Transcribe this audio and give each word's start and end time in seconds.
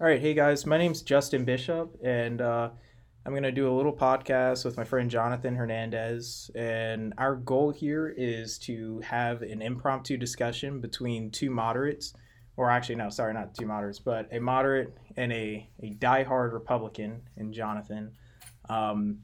All 0.00 0.08
right, 0.08 0.20
hey 0.20 0.34
guys, 0.34 0.66
my 0.66 0.76
name's 0.76 1.02
Justin 1.02 1.44
Bishop, 1.44 1.96
and 2.02 2.40
uh, 2.40 2.70
I'm 3.24 3.32
going 3.32 3.44
to 3.44 3.52
do 3.52 3.70
a 3.70 3.76
little 3.76 3.92
podcast 3.92 4.64
with 4.64 4.76
my 4.76 4.82
friend 4.82 5.08
Jonathan 5.08 5.54
Hernandez. 5.54 6.50
And 6.56 7.14
our 7.16 7.36
goal 7.36 7.70
here 7.70 8.12
is 8.16 8.58
to 8.58 8.98
have 9.04 9.42
an 9.42 9.62
impromptu 9.62 10.16
discussion 10.16 10.80
between 10.80 11.30
two 11.30 11.48
moderates, 11.48 12.12
or 12.56 12.72
actually, 12.72 12.96
no, 12.96 13.08
sorry, 13.08 13.34
not 13.34 13.54
two 13.54 13.66
moderates, 13.66 14.00
but 14.00 14.26
a 14.32 14.40
moderate 14.40 14.98
and 15.16 15.32
a, 15.32 15.70
a 15.80 15.94
diehard 15.94 16.52
Republican 16.52 17.22
in 17.36 17.52
Jonathan 17.52 18.10
um, 18.68 19.20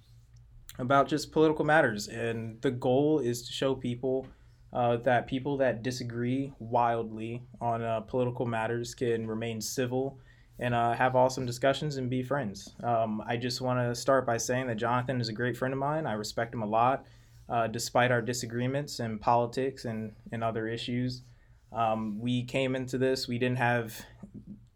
about 0.79 1.09
just 1.09 1.33
political 1.33 1.65
matters. 1.65 2.07
And 2.07 2.63
the 2.63 2.71
goal 2.71 3.19
is 3.19 3.43
to 3.43 3.53
show 3.53 3.75
people. 3.75 4.25
Uh, 4.73 4.99
that 4.99 5.27
people 5.27 5.57
that 5.57 5.83
disagree 5.83 6.53
wildly 6.61 7.43
on 7.61 7.83
uh, 7.83 7.99
political 8.03 8.47
matters 8.47 8.95
can 8.95 9.27
remain 9.27 9.61
civil 9.61 10.17
and 10.61 10.75
uh, 10.75 10.93
have 10.93 11.17
awesome 11.17 11.47
discussions 11.47 11.97
and 11.97 12.11
be 12.11 12.23
friends. 12.23 12.75
Um, 12.85 13.23
I 13.27 13.39
just 13.39 13.63
want 13.63 13.81
to 13.81 13.95
start 13.95 14.27
by 14.27 14.37
saying 14.37 14.67
that 14.67 14.77
Jonathan 14.77 15.21
is 15.21 15.31
a 15.31 15.33
great 15.33 15.57
friend 15.57 15.73
of 15.73 15.81
mine. 15.81 16.07
I 16.07 16.13
respect 16.13 16.53
him 16.53 16.63
a 16.63 16.67
lot, 16.67 17.07
uh, 17.49 17.67
despite 17.67 18.11
our 18.11 18.21
disagreements 18.21 19.01
in 19.01 19.19
politics 19.19 19.87
and, 19.87 20.13
and 20.33 20.45
other 20.45 20.69
issues. 20.69 21.23
Um, 21.73 22.21
we 22.21 22.45
came 22.45 22.77
into 22.77 22.99
this, 22.99 23.27
we 23.27 23.39
didn't 23.39 23.59
have 23.59 24.05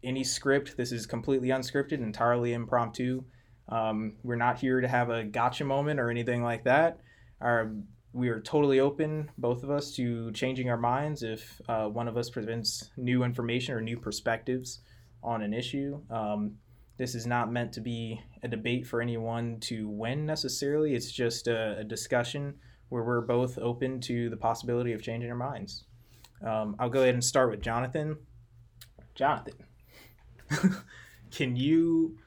any 0.03 0.23
script. 0.23 0.75
This 0.75 0.91
is 0.91 1.05
completely 1.05 1.49
unscripted, 1.49 1.99
entirely 1.99 2.53
impromptu. 2.53 3.23
Um, 3.69 4.13
we're 4.23 4.35
not 4.37 4.59
here 4.59 4.81
to 4.81 4.87
have 4.87 5.09
a 5.09 5.23
gotcha 5.23 5.65
moment 5.65 5.99
or 5.99 6.09
anything 6.09 6.43
like 6.43 6.63
that. 6.63 6.99
Our, 7.41 7.73
we 8.11 8.29
are 8.29 8.39
totally 8.39 8.79
open, 8.79 9.29
both 9.37 9.61
of 9.61 9.69
us, 9.69 9.95
to 9.97 10.31
changing 10.31 10.69
our 10.69 10.77
minds 10.77 11.21
if 11.21 11.61
uh, 11.67 11.85
one 11.85 12.07
of 12.07 12.17
us 12.17 12.29
presents 12.29 12.89
new 12.97 13.23
information 13.23 13.75
or 13.75 13.81
new 13.81 13.99
perspectives 13.99 14.79
on 15.25 15.41
an 15.41 15.53
issue. 15.53 15.99
Um, 16.09 16.57
this 16.97 17.15
is 17.15 17.27
not 17.27 17.51
meant 17.51 17.73
to 17.73 17.81
be 17.81 18.21
a 18.43 18.47
debate 18.47 18.87
for 18.87 19.01
anyone 19.01 19.59
to 19.61 19.89
win 19.89 20.25
necessarily. 20.25 20.95
It's 20.95 21.11
just 21.11 21.47
a, 21.47 21.79
a 21.79 21.83
discussion 21.83 22.55
where 22.89 23.03
we're 23.03 23.21
both 23.21 23.57
open 23.57 23.99
to 24.01 24.29
the 24.29 24.37
possibility 24.37 24.93
of 24.93 25.01
changing 25.01 25.29
our 25.29 25.35
minds. 25.35 25.85
Um, 26.45 26.75
I'll 26.79 26.89
go 26.89 27.01
ahead 27.01 27.15
and 27.15 27.23
start 27.23 27.49
with 27.49 27.61
Jonathan. 27.61 28.17
Jonathan, 29.15 29.55
can 31.31 31.55
you 31.55 32.17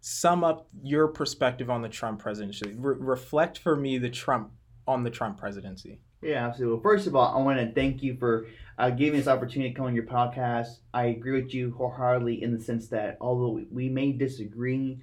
sum 0.00 0.44
up 0.44 0.68
your 0.82 1.08
perspective 1.08 1.70
on 1.70 1.82
the 1.82 1.88
Trump 1.88 2.20
presidency? 2.20 2.74
Re- 2.76 2.96
reflect 2.98 3.58
for 3.58 3.76
me 3.76 3.98
the 3.98 4.10
Trump 4.10 4.50
on 4.86 5.04
the 5.04 5.10
Trump 5.10 5.38
presidency. 5.38 6.00
Yeah, 6.24 6.46
absolutely. 6.46 6.76
Well, 6.76 6.82
first 6.82 7.06
of 7.06 7.14
all, 7.14 7.36
I 7.36 7.42
want 7.42 7.58
to 7.58 7.70
thank 7.72 8.02
you 8.02 8.16
for 8.16 8.46
uh, 8.78 8.88
giving 8.88 9.18
this 9.18 9.28
opportunity 9.28 9.70
to 9.70 9.76
come 9.76 9.86
on 9.86 9.94
your 9.94 10.06
podcast. 10.06 10.78
I 10.94 11.06
agree 11.06 11.42
with 11.42 11.52
you 11.52 11.72
wholeheartedly 11.72 12.42
in 12.42 12.56
the 12.56 12.62
sense 12.62 12.88
that 12.88 13.18
although 13.20 13.50
we, 13.50 13.66
we 13.70 13.88
may 13.90 14.12
disagree, 14.12 15.00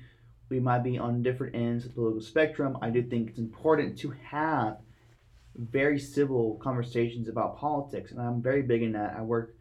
we 0.49 0.59
might 0.59 0.83
be 0.83 0.97
on 0.97 1.21
different 1.21 1.55
ends 1.55 1.85
of 1.85 1.91
the 1.91 1.95
political 1.95 2.21
spectrum. 2.21 2.75
I 2.81 2.89
do 2.89 3.03
think 3.03 3.29
it's 3.29 3.39
important 3.39 3.99
to 3.99 4.15
have 4.29 4.77
very 5.55 5.99
civil 5.99 6.55
conversations 6.55 7.29
about 7.29 7.59
politics, 7.59 8.11
and 8.11 8.19
I'm 8.19 8.41
very 8.41 8.63
big 8.63 8.81
in 8.81 8.93
that. 8.93 9.15
I 9.15 9.21
work 9.21 9.55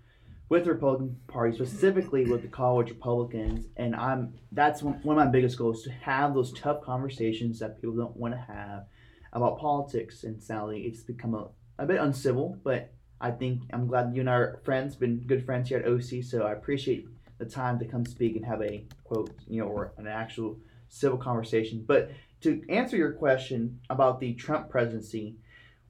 with 0.48 0.64
the 0.64 0.72
Republican 0.72 1.20
Party, 1.28 1.54
specifically 1.54 2.24
with 2.24 2.40
the 2.40 2.48
college 2.48 2.88
Republicans, 2.88 3.66
and 3.76 3.94
I'm 3.94 4.32
that's 4.50 4.82
one, 4.82 4.94
one 5.02 5.18
of 5.18 5.24
my 5.26 5.30
biggest 5.30 5.58
goals 5.58 5.82
to 5.82 5.90
have 5.90 6.32
those 6.32 6.52
tough 6.54 6.80
conversations 6.82 7.58
that 7.58 7.76
people 7.82 7.96
don't 7.96 8.16
want 8.16 8.32
to 8.32 8.40
have 8.40 8.86
about 9.32 9.58
politics. 9.58 10.24
And 10.24 10.42
Sally, 10.42 10.82
it's 10.82 11.02
become 11.02 11.34
a, 11.34 11.48
a 11.78 11.86
bit 11.86 12.00
uncivil, 12.00 12.58
but 12.62 12.92
I 13.20 13.30
think 13.30 13.62
I'm 13.72 13.86
glad 13.86 14.14
you 14.14 14.20
and 14.20 14.28
are 14.28 14.60
friends, 14.64 14.96
been 14.96 15.18
good 15.26 15.44
friends 15.44 15.68
here 15.68 15.78
at 15.78 15.86
OC. 15.86 16.24
So 16.24 16.42
I 16.42 16.52
appreciate 16.52 17.06
the 17.38 17.44
time 17.44 17.78
to 17.78 17.84
come 17.84 18.06
speak 18.06 18.36
and 18.36 18.44
have 18.44 18.62
a 18.62 18.84
quote, 19.04 19.30
you 19.46 19.60
know, 19.60 19.68
or 19.68 19.92
an 19.98 20.06
actual 20.06 20.58
civil 20.88 21.18
conversation. 21.18 21.84
But 21.86 22.10
to 22.42 22.62
answer 22.68 22.96
your 22.96 23.12
question 23.12 23.80
about 23.90 24.20
the 24.20 24.34
Trump 24.34 24.70
presidency, 24.70 25.36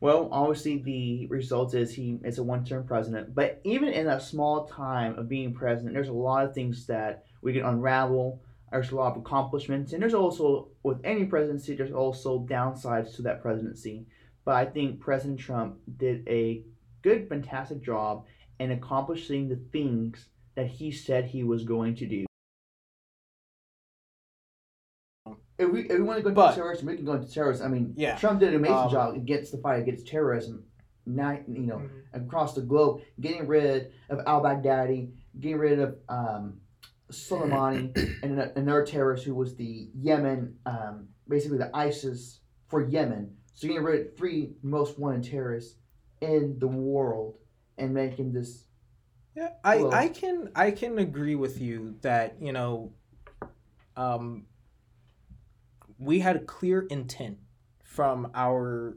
well, 0.01 0.29
obviously 0.33 0.79
the 0.79 1.27
result 1.27 1.75
is 1.75 1.93
he 1.93 2.19
is 2.25 2.39
a 2.39 2.43
one-term 2.43 2.87
president. 2.87 3.35
But 3.35 3.61
even 3.65 3.89
in 3.89 4.09
a 4.09 4.21
small 4.21 4.67
time 4.67 5.19
of 5.19 5.29
being 5.29 5.53
president, 5.53 5.95
there's 5.95 6.09
a 6.09 6.13
lot 6.13 6.45
of 6.45 6.55
things 6.55 6.87
that 6.87 7.25
we 7.43 7.53
can 7.53 7.65
unravel. 7.65 8.41
There's 8.71 8.93
a 8.93 8.97
lot 8.97 9.13
of 9.13 9.19
accomplishments, 9.23 9.93
and 9.93 10.01
there's 10.03 10.15
also 10.15 10.69
with 10.85 10.99
any 11.03 11.25
presidency, 11.25 11.75
there's 11.75 11.91
also 11.93 12.47
downsides 12.49 13.17
to 13.17 13.23
that 13.23 13.43
presidency. 13.43 14.07
But 14.45 14.55
I 14.55 14.65
think 14.65 15.01
President 15.01 15.41
Trump 15.41 15.79
did 15.99 16.27
a 16.29 16.65
good, 17.03 17.29
fantastic 17.29 17.83
job 17.83 18.27
in 18.61 18.71
accomplishing 18.71 19.49
the 19.49 19.57
things 19.73 20.29
that 20.55 20.67
he 20.69 20.93
said 20.93 21.25
he 21.25 21.43
was 21.43 21.65
going 21.65 21.97
to 21.97 22.07
do. 22.07 22.27
If 25.59 25.71
we, 25.71 25.81
if 25.83 25.91
we 25.99 26.01
want 26.03 26.19
to 26.19 26.23
go 26.23 26.33
But- 26.33 26.51
into 26.51 26.61
terrorism, 26.61 26.87
we 26.87 26.97
can 26.97 27.05
go 27.05 27.13
into 27.15 27.31
terrorism. 27.31 27.67
I 27.67 27.71
mean, 27.75 27.93
Yeah. 27.97 28.17
Trump 28.17 28.41
did 28.41 28.51
an 28.51 28.55
amazing 28.57 28.77
Um, 28.77 28.91
job 28.91 29.15
against 29.17 29.53
the 29.53 29.59
fight 29.59 29.81
against 29.83 30.07
terrorism, 30.07 30.65
not 31.07 31.47
you 31.49 31.67
know 31.67 31.79
Mhm. 31.79 31.91
across 32.25 32.55
the 32.55 32.63
globe, 32.63 33.03
getting 33.21 33.47
rid 33.47 33.93
of 34.09 34.21
al 34.27 34.43
Baghdadi, 34.43 35.13
getting 35.39 35.59
rid 35.59 35.79
of 35.81 35.99
um, 36.09 36.60
Soleimani, 37.11 37.95
and 38.23 38.39
another 38.57 38.85
terrorist 38.85 39.25
who 39.25 39.35
was 39.35 39.57
the 39.57 39.89
Yemen, 39.95 40.57
um, 40.67 41.09
basically 41.29 41.59
the 41.59 41.75
ISIS 41.75 42.41
for 42.69 42.87
Yemen. 42.89 43.37
So 43.55 43.69
getting 43.69 43.83
rid 43.83 44.07
of 44.07 44.17
three 44.17 44.55
most 44.63 44.99
wanted 44.99 45.31
terrorists 45.31 45.77
in 46.21 46.59
the 46.59 46.69
world 46.69 47.39
and 47.79 47.93
making 47.93 48.33
this 48.33 48.67
Yeah, 49.35 49.51
I, 49.65 49.85
I 49.85 50.09
can 50.09 50.51
I 50.55 50.71
can 50.71 50.99
agree 50.99 51.35
with 51.35 51.61
you 51.61 51.97
that 52.03 52.37
you 52.41 52.53
know, 52.53 52.93
um, 53.97 54.47
we 55.99 56.21
had 56.21 56.37
a 56.37 56.41
clear 56.41 56.87
intent 56.91 57.39
from 57.85 58.31
our 58.35 58.97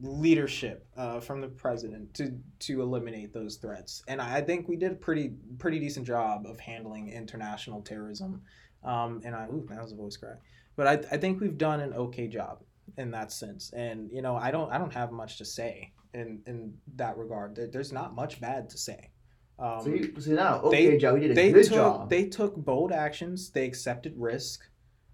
leadership, 0.00 0.86
uh, 0.96 1.20
from 1.20 1.40
the 1.40 1.48
president 1.48 2.12
to 2.14 2.32
to 2.60 2.82
eliminate 2.82 3.32
those 3.32 3.56
threats, 3.56 4.02
and 4.08 4.20
I 4.20 4.40
think 4.40 4.68
we 4.68 4.76
did 4.76 4.92
a 4.92 4.96
pretty 4.96 5.32
pretty 5.58 5.78
decent 5.78 6.06
job 6.06 6.46
of 6.46 6.58
handling 6.60 7.08
international 7.10 7.82
terrorism. 7.82 8.42
Um, 8.84 9.20
and 9.24 9.34
I 9.34 9.46
ooh, 9.46 9.66
that 9.70 9.82
was 9.82 9.92
a 9.92 9.96
voice 9.96 10.16
crack, 10.16 10.38
but 10.76 10.86
I 10.86 10.92
I 11.14 11.18
think 11.18 11.40
we've 11.40 11.58
done 11.58 11.80
an 11.80 11.92
okay 11.94 12.28
job 12.28 12.62
in 12.96 13.10
that 13.10 13.32
sense, 13.32 13.72
and 13.72 14.10
you 14.12 14.22
know 14.22 14.36
I 14.36 14.50
don't 14.50 14.70
I 14.72 14.78
don't 14.78 14.92
have 14.94 15.12
much 15.12 15.38
to 15.38 15.44
say 15.44 15.92
in 16.14 16.40
in 16.46 16.74
that 16.96 17.16
regard. 17.18 17.54
There- 17.56 17.66
There's 17.66 17.92
not 17.92 18.14
much 18.14 18.40
bad 18.40 18.70
to 18.70 18.78
say. 18.78 19.10
Um, 19.58 19.80
so, 19.82 19.90
he, 19.90 20.20
so 20.20 20.30
now 20.30 20.60
okay 20.62 20.90
they- 20.90 20.98
job. 20.98 21.16
He 21.16 21.22
did 21.22 21.30
a 21.32 21.34
they 21.34 21.52
good 21.52 21.64
took 21.64 21.74
job. 21.74 22.10
they 22.10 22.24
took 22.26 22.54
bold 22.56 22.92
actions. 22.92 23.50
They 23.50 23.66
accepted 23.66 24.14
risk. 24.16 24.60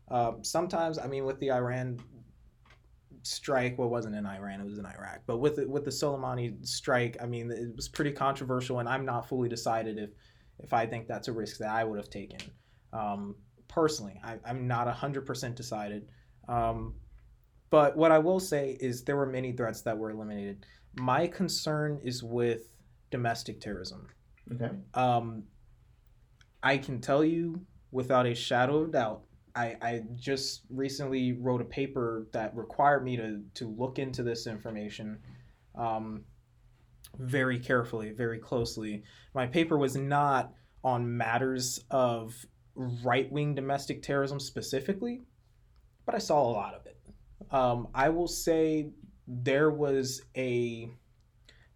Uh, 0.06 0.32
sometimes, 0.42 0.98
I 0.98 1.06
mean, 1.06 1.24
with 1.24 1.40
the 1.40 1.50
Iran 1.50 1.98
strike, 3.24 3.78
well, 3.78 3.88
wasn't 3.88 4.14
in 4.14 4.26
Iran; 4.26 4.60
it 4.60 4.64
was 4.64 4.78
in 4.78 4.86
Iraq. 4.86 5.22
But 5.26 5.38
with 5.38 5.56
the, 5.56 5.68
with 5.68 5.84
the 5.84 5.90
Soleimani 5.90 6.64
strike, 6.66 7.16
I 7.20 7.26
mean, 7.26 7.50
it 7.50 7.74
was 7.74 7.88
pretty 7.88 8.12
controversial, 8.12 8.78
and 8.78 8.88
I'm 8.88 9.04
not 9.04 9.28
fully 9.28 9.48
decided 9.48 9.98
if 9.98 10.10
if 10.60 10.72
I 10.72 10.86
think 10.86 11.08
that's 11.08 11.28
a 11.28 11.32
risk 11.32 11.58
that 11.58 11.70
I 11.70 11.84
would 11.84 11.98
have 11.98 12.10
taken. 12.10 12.38
Um, 12.92 13.34
personally, 13.66 14.20
I, 14.22 14.36
I'm 14.44 14.66
not 14.66 14.88
hundred 14.88 15.26
percent 15.26 15.56
decided. 15.56 16.08
Um, 16.48 16.94
but 17.70 17.96
what 17.96 18.12
I 18.12 18.18
will 18.18 18.38
say 18.38 18.76
is 18.80 19.02
there 19.02 19.16
were 19.16 19.26
many 19.26 19.52
threats 19.52 19.82
that 19.82 19.98
were 19.98 20.10
eliminated. 20.10 20.64
My 20.96 21.26
concern 21.26 22.00
is 22.04 22.22
with 22.22 22.74
domestic 23.10 23.60
terrorism. 23.60 24.06
okay. 24.52 24.70
Um, 24.94 25.44
I 26.62 26.78
can 26.78 27.00
tell 27.00 27.24
you 27.24 27.60
without 27.90 28.26
a 28.26 28.34
shadow 28.34 28.78
of 28.78 28.92
doubt, 28.92 29.22
I, 29.56 29.76
I 29.80 30.02
just 30.16 30.62
recently 30.68 31.32
wrote 31.32 31.60
a 31.60 31.64
paper 31.64 32.26
that 32.32 32.56
required 32.56 33.04
me 33.04 33.16
to, 33.16 33.40
to 33.54 33.68
look 33.68 33.98
into 33.98 34.22
this 34.22 34.46
information 34.46 35.18
um, 35.76 36.24
very 37.18 37.58
carefully, 37.58 38.10
very 38.10 38.38
closely. 38.38 39.04
My 39.34 39.46
paper 39.46 39.78
was 39.78 39.96
not 39.96 40.52
on 40.82 41.16
matters 41.16 41.84
of 41.90 42.34
right 42.74 43.30
wing 43.30 43.54
domestic 43.54 44.02
terrorism 44.02 44.40
specifically, 44.40 45.22
but 46.04 46.14
I 46.14 46.18
saw 46.18 46.42
a 46.42 46.50
lot 46.50 46.74
of 46.74 46.86
it. 46.86 46.98
Um, 47.52 47.88
I 47.94 48.08
will 48.08 48.28
say 48.28 48.90
there 49.28 49.70
was 49.70 50.22
a 50.36 50.90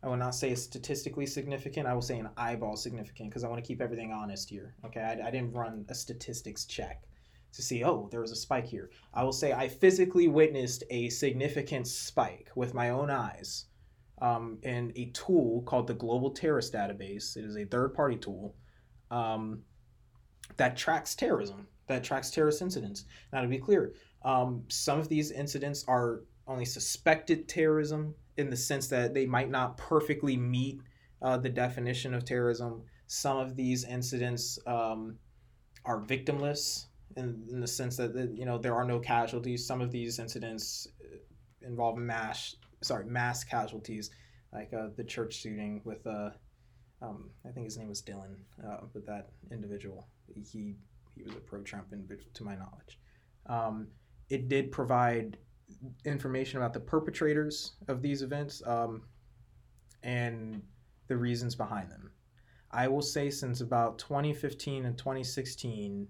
I 0.00 0.06
will 0.06 0.16
not 0.16 0.34
say 0.34 0.52
a 0.52 0.56
statistically 0.56 1.26
significant. 1.26 1.88
I 1.88 1.92
will 1.92 2.02
say 2.02 2.18
an 2.18 2.28
eyeball 2.36 2.76
significant 2.76 3.30
because 3.30 3.42
I 3.42 3.48
want 3.48 3.62
to 3.62 3.66
keep 3.66 3.80
everything 3.80 4.12
honest 4.12 4.48
here. 4.48 4.76
Okay, 4.84 5.00
I, 5.00 5.26
I 5.26 5.30
didn't 5.30 5.52
run 5.52 5.84
a 5.88 5.94
statistics 5.94 6.66
check 6.66 7.07
to 7.52 7.62
see 7.62 7.84
oh 7.84 8.08
there 8.10 8.20
was 8.20 8.30
a 8.30 8.36
spike 8.36 8.66
here. 8.66 8.90
I 9.14 9.24
will 9.24 9.32
say 9.32 9.52
I 9.52 9.68
physically 9.68 10.28
witnessed 10.28 10.84
a 10.90 11.08
significant 11.08 11.86
spike 11.86 12.50
with 12.54 12.74
my 12.74 12.90
own 12.90 13.10
eyes 13.10 13.66
um, 14.20 14.58
in 14.62 14.92
a 14.96 15.06
tool 15.06 15.62
called 15.62 15.86
the 15.86 15.94
Global 15.94 16.30
Terrorist 16.30 16.72
Database. 16.72 17.36
It 17.36 17.44
is 17.44 17.56
a 17.56 17.64
third-party 17.64 18.16
tool 18.16 18.54
um, 19.10 19.62
that 20.56 20.76
tracks 20.76 21.14
terrorism, 21.14 21.66
that 21.86 22.04
tracks 22.04 22.30
terrorist 22.30 22.62
incidents. 22.62 23.04
Now 23.32 23.42
to 23.42 23.48
be 23.48 23.58
clear, 23.58 23.94
um, 24.24 24.64
some 24.68 24.98
of 24.98 25.08
these 25.08 25.30
incidents 25.30 25.84
are 25.88 26.22
only 26.46 26.64
suspected 26.64 27.48
terrorism 27.48 28.14
in 28.36 28.50
the 28.50 28.56
sense 28.56 28.88
that 28.88 29.14
they 29.14 29.26
might 29.26 29.50
not 29.50 29.76
perfectly 29.76 30.36
meet 30.36 30.80
uh, 31.22 31.36
the 31.36 31.48
definition 31.48 32.14
of 32.14 32.24
terrorism. 32.24 32.82
Some 33.06 33.38
of 33.38 33.56
these 33.56 33.84
incidents 33.84 34.58
um, 34.66 35.16
are 35.84 36.00
victimless 36.00 36.86
in, 37.18 37.44
in 37.50 37.60
the 37.60 37.66
sense 37.66 37.96
that 37.96 38.32
you 38.34 38.46
know 38.46 38.58
there 38.58 38.74
are 38.74 38.84
no 38.84 38.98
casualties. 38.98 39.66
Some 39.66 39.80
of 39.80 39.90
these 39.90 40.18
incidents 40.18 40.88
uh, 41.04 41.16
involve 41.66 41.98
mass 41.98 42.56
sorry 42.82 43.04
mass 43.04 43.44
casualties, 43.44 44.10
like 44.52 44.72
uh, 44.72 44.88
the 44.96 45.04
church 45.04 45.34
shooting 45.34 45.82
with 45.84 46.06
uh, 46.06 46.30
um, 47.02 47.30
I 47.46 47.50
think 47.50 47.64
his 47.64 47.76
name 47.76 47.88
was 47.88 48.02
Dylan, 48.02 48.36
uh, 48.64 48.86
but 48.92 49.04
that 49.06 49.30
individual 49.50 50.06
he 50.34 50.76
he 51.14 51.24
was 51.24 51.34
a 51.34 51.40
pro-Trump 51.40 51.88
individual 51.92 52.30
to 52.34 52.44
my 52.44 52.54
knowledge. 52.54 52.98
Um, 53.46 53.88
it 54.30 54.48
did 54.48 54.70
provide 54.70 55.38
information 56.04 56.58
about 56.58 56.72
the 56.72 56.80
perpetrators 56.80 57.72
of 57.88 58.02
these 58.02 58.22
events 58.22 58.62
um, 58.66 59.02
and 60.02 60.62
the 61.08 61.16
reasons 61.16 61.54
behind 61.54 61.90
them. 61.90 62.12
I 62.70 62.86
will 62.88 63.02
say 63.02 63.30
since 63.30 63.60
about 63.62 63.98
2015 63.98 64.84
and 64.84 64.96
2016, 64.96 66.06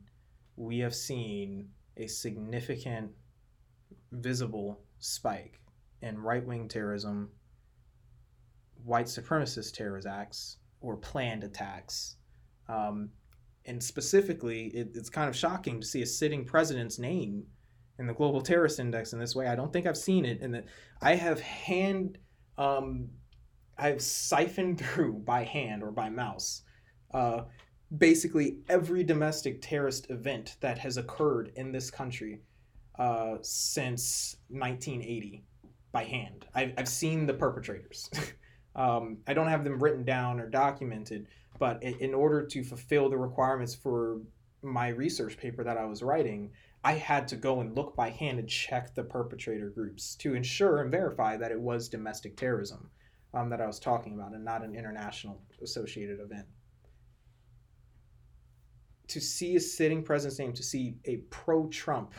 we 0.58 0.80
have 0.80 0.94
seen 0.94 1.68
a 1.96 2.08
significant 2.08 3.12
visible 4.10 4.80
spike 4.98 5.60
in 6.02 6.18
right 6.18 6.44
wing 6.44 6.68
terrorism, 6.68 7.30
white 8.84 9.06
supremacist 9.06 9.74
terrorist 9.74 10.06
acts, 10.06 10.56
or 10.80 10.96
planned 10.96 11.44
attacks. 11.44 12.16
Um, 12.68 13.10
and 13.66 13.82
specifically, 13.82 14.66
it, 14.68 14.90
it's 14.94 15.10
kind 15.10 15.28
of 15.28 15.36
shocking 15.36 15.80
to 15.80 15.86
see 15.86 16.02
a 16.02 16.06
sitting 16.06 16.44
president's 16.44 16.98
name 16.98 17.44
in 17.98 18.06
the 18.06 18.14
global 18.14 18.40
terrorist 18.40 18.80
index 18.80 19.12
in 19.12 19.20
this 19.20 19.36
way. 19.36 19.46
I 19.46 19.54
don't 19.54 19.72
think 19.72 19.86
I've 19.86 19.96
seen 19.96 20.24
it. 20.24 20.40
And 20.40 20.64
I 21.00 21.14
have 21.14 21.40
hand, 21.40 22.18
um, 22.56 23.10
I've 23.76 24.02
siphoned 24.02 24.80
through 24.84 25.22
by 25.24 25.44
hand 25.44 25.84
or 25.84 25.92
by 25.92 26.08
mouse, 26.08 26.62
uh, 27.14 27.42
basically 27.96 28.58
every 28.68 29.02
domestic 29.02 29.62
terrorist 29.62 30.10
event 30.10 30.56
that 30.60 30.78
has 30.78 30.96
occurred 30.96 31.52
in 31.56 31.72
this 31.72 31.90
country 31.90 32.40
uh, 32.98 33.36
since 33.42 34.36
1980 34.48 35.44
by 35.92 36.04
hand. 36.04 36.46
I've, 36.54 36.72
I've 36.76 36.88
seen 36.88 37.26
the 37.26 37.34
perpetrators. 37.34 38.10
um, 38.76 39.18
I 39.26 39.34
don't 39.34 39.48
have 39.48 39.64
them 39.64 39.78
written 39.78 40.04
down 40.04 40.38
or 40.38 40.48
documented, 40.48 41.28
but 41.58 41.82
in, 41.82 42.12
order 42.14 42.44
to 42.46 42.62
fulfill 42.62 43.08
the 43.08 43.16
requirements 43.16 43.74
for 43.74 44.20
my 44.62 44.88
research 44.88 45.38
paper 45.38 45.64
that 45.64 45.78
I 45.78 45.84
was 45.84 46.02
writing, 46.02 46.50
I 46.84 46.92
had 46.92 47.26
to 47.28 47.36
go 47.36 47.60
and 47.60 47.74
look 47.74 47.96
by 47.96 48.10
hand 48.10 48.38
and 48.38 48.48
check 48.48 48.94
the 48.94 49.02
perpetrator 49.02 49.70
groups 49.70 50.14
to 50.16 50.34
ensure 50.34 50.82
and 50.82 50.90
verify 50.90 51.36
that 51.36 51.50
it 51.50 51.60
was 51.60 51.88
domestic 51.88 52.36
terrorism 52.36 52.90
um, 53.34 53.48
that 53.50 53.60
I 53.60 53.66
was 53.66 53.80
talking 53.80 54.14
about 54.14 54.32
and 54.32 54.44
not 54.44 54.64
an 54.64 54.74
international 54.74 55.40
associated 55.62 56.20
event. 56.20 56.46
To 59.08 59.20
see 59.20 59.56
a 59.56 59.60
sitting 59.60 60.02
president's 60.02 60.38
name, 60.38 60.52
to 60.52 60.62
see 60.62 60.96
a 61.04 61.16
pro 61.30 61.66
Trump 61.68 62.12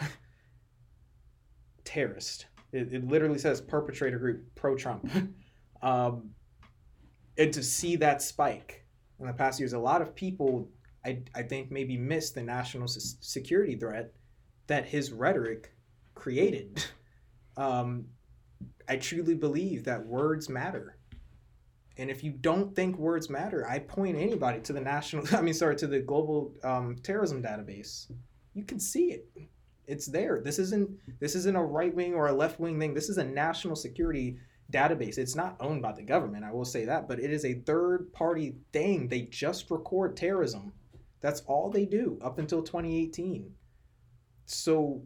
terrorist, 1.84 2.48
it, 2.72 2.94
it, 2.94 3.08
literally 3.08 3.38
says 3.38 3.62
perpetrator 3.62 4.18
group 4.18 4.44
pro 4.56 4.76
Trump, 4.76 5.10
um, 5.82 6.32
and 7.38 7.54
to 7.54 7.64
see 7.64 7.96
that 7.98 8.22
spike 8.22 8.86
in 9.20 9.28
the 9.28 9.34
past 9.34 9.60
years, 9.60 9.74
a 9.74 9.80
lot 9.80 10.02
of 10.02 10.16
people, 10.16 10.70
I, 11.06 11.22
I 11.36 11.44
think, 11.44 11.72
maybe 11.72 11.98
missed 11.98 12.36
the 12.36 12.44
national 12.44 12.88
security 12.88 13.76
threat 13.76 14.14
that 14.68 14.86
his 14.86 15.12
rhetoric 15.12 15.74
created. 16.16 16.84
Um, 17.58 18.06
I 18.88 18.96
truly 18.96 19.34
believe 19.34 19.84
that 19.84 20.06
words 20.06 20.48
matter. 20.48 20.96
And 22.00 22.10
if 22.10 22.24
you 22.24 22.32
don't 22.32 22.76
think 22.76 22.98
words 22.98 23.30
matter, 23.30 23.68
I 23.70 23.80
point 23.80 24.18
anybody 24.18 24.62
to 24.62 24.74
the 24.74 24.82
national, 24.82 25.26
I 25.38 25.42
mean, 25.42 25.54
sorry, 25.54 25.76
to 25.78 25.88
the 25.88 26.00
global 26.00 26.54
um, 26.64 26.96
terrorism 27.04 27.44
database. 27.44 28.12
You 28.54 28.64
can 28.64 28.80
see 28.80 29.12
it. 29.12 29.28
It's 29.86 30.06
there. 30.06 30.42
This 30.44 30.60
isn't 30.60 30.90
this 31.20 31.34
isn't 31.36 31.56
a 31.56 31.64
right 31.64 31.94
wing 31.94 32.14
or 32.14 32.28
a 32.28 32.34
left 32.34 32.60
wing 32.60 32.80
thing. 32.80 32.94
This 32.94 33.10
is 33.10 33.18
a 33.18 33.24
national 33.24 33.76
security 33.76 34.38
database. 34.72 35.18
It's 35.18 35.36
not 35.36 35.58
owned 35.60 35.82
by 35.82 35.94
the 35.94 36.04
government, 36.04 36.46
I 36.46 36.52
will 36.52 36.66
say 36.66 36.86
that, 36.86 37.08
but 37.08 37.20
it 37.20 37.32
is 37.32 37.44
a 37.44 37.56
third 37.56 38.14
party 38.14 38.56
thing. 38.72 39.08
They 39.08 39.22
just 39.22 39.72
record 39.72 40.16
terrorism. 40.16 40.74
That's 41.22 41.42
all 41.42 41.72
they 41.72 41.86
do 41.86 42.20
up 42.22 42.38
until 42.38 42.62
2018 42.62 43.52
so 44.50 45.04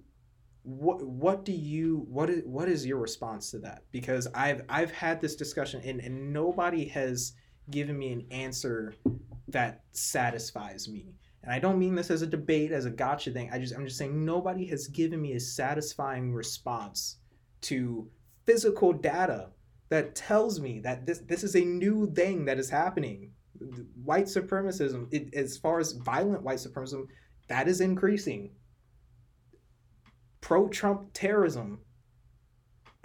what 0.64 1.04
what 1.04 1.44
do 1.44 1.52
you 1.52 2.06
what 2.10 2.30
is 2.30 2.42
what 2.46 2.70
is 2.70 2.86
your 2.86 2.98
response 2.98 3.52
to 3.52 3.60
that? 3.60 3.84
Because 3.92 4.28
i've 4.34 4.64
i've 4.70 4.92
had 4.92 5.22
this 5.22 5.36
discussion 5.36 5.82
and, 5.84 6.00
and 6.00 6.32
nobody 6.32 6.86
has 6.86 7.34
given 7.70 7.98
me 7.98 8.12
an 8.12 8.26
answer 8.32 8.96
that 9.50 9.84
satisfies 9.92 10.88
me. 10.88 11.14
And 11.44 11.52
i 11.52 11.60
don't 11.60 11.80
mean 11.80 11.96
this 11.96 12.10
as 12.10 12.22
a 12.22 12.28
debate 12.28 12.72
as 12.72 12.86
a 12.86 12.90
gotcha 12.90 13.32
thing. 13.32 13.50
I 13.52 13.60
just 13.60 13.76
i'm 13.76 13.86
just 13.86 13.98
saying 13.98 14.24
nobody 14.24 14.66
has 14.68 14.88
given 14.88 15.22
me 15.22 15.34
a 15.34 15.40
satisfying 15.40 16.34
response 16.34 17.18
to 17.62 18.10
physical 18.46 18.94
data 18.94 19.50
that 19.90 20.16
tells 20.16 20.62
me 20.62 20.80
that 20.80 21.06
this 21.06 21.20
this 21.20 21.44
is 21.44 21.56
a 21.56 21.66
new 21.66 22.10
thing 22.14 22.46
that 22.46 22.58
is 22.58 22.70
happening. 22.70 23.32
White 24.04 24.26
supremacism 24.26 25.08
it, 25.12 25.34
as 25.34 25.58
far 25.58 25.80
as 25.80 25.92
violent 25.92 26.44
white 26.44 26.60
supremacism 26.60 27.08
that 27.50 27.68
is 27.68 27.82
increasing 27.82 28.52
pro 30.44 30.68
Trump 30.68 31.10
terrorism 31.14 31.80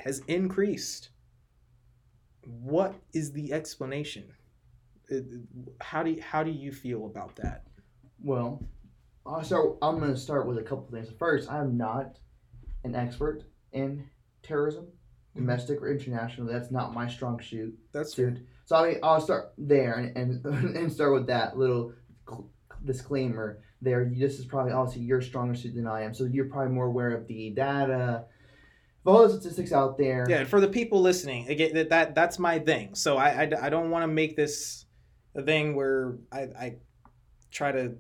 has 0.01 0.21
increased. 0.27 1.11
What 2.45 2.97
is 3.15 3.33
the 3.33 3.53
explanation? 3.53 4.25
How 5.81 6.03
do 6.03 6.11
you, 6.11 6.21
how 6.21 6.43
do 6.43 6.51
you 6.51 6.73
feel 6.73 7.07
about 7.07 7.37
that? 7.37 7.63
Well, 8.23 8.61
I'll 9.25 9.45
start, 9.45 9.77
I'm 9.81 10.01
going 10.01 10.13
to 10.13 10.19
start 10.19 10.49
with 10.49 10.59
a 10.59 10.63
couple 10.63 10.89
things. 10.91 11.09
First, 11.17 11.51
I'm 11.51 11.77
not 11.77 12.19
an 12.83 12.97
expert 12.97 13.45
in 13.73 14.05
terrorism, 14.43 14.87
mm-hmm. 14.87 15.41
domestic 15.41 15.81
or 15.81 15.93
international. 15.93 16.49
That's 16.49 16.73
not 16.73 16.93
my 16.93 17.07
strong 17.07 17.41
suit. 17.41 17.79
That's 17.93 18.15
good. 18.15 18.47
So 18.65 18.77
I, 18.77 18.97
I'll 19.03 19.21
start 19.21 19.53
there 19.57 19.95
and, 19.95 20.17
and, 20.17 20.45
and 20.77 20.93
start 20.93 21.13
with 21.15 21.29
that 21.29 21.57
little 21.57 21.93
disclaimer 22.85 23.61
there. 23.83 24.11
This 24.15 24.39
is 24.39 24.45
probably 24.45 24.73
obviously 24.73 25.03
you're 25.03 25.21
stronger 25.21 25.55
suit 25.55 25.75
than 25.75 25.87
I 25.87 26.03
am, 26.03 26.15
so 26.15 26.25
you're 26.25 26.47
probably 26.47 26.73
more 26.73 26.87
aware 26.87 27.11
of 27.11 27.27
the 27.27 27.51
data, 27.51 28.25
of 29.05 29.15
all 29.15 29.27
the 29.27 29.31
statistics 29.31 29.73
out 29.73 29.99
there. 29.99 30.27
Yeah, 30.29 30.41
and 30.41 30.49
for 30.49 30.61
the 30.61 30.69
people 30.69 31.01
listening, 31.01 31.49
again, 31.49 31.75
that, 31.75 31.91
that 31.91 32.15
that's 32.15 32.39
my 32.39 32.59
thing. 32.59 32.95
So 32.95 33.17
I 33.17 33.43
I, 33.43 33.67
I 33.67 33.69
don't 33.69 33.91
want 33.91 34.03
to 34.03 34.09
make 34.09 34.37
this 34.37 34.87
a 35.35 35.43
thing 35.43 35.75
where 35.75 36.19
I, 36.33 36.41
I 36.41 36.77
try 37.51 37.73
to 37.73 37.97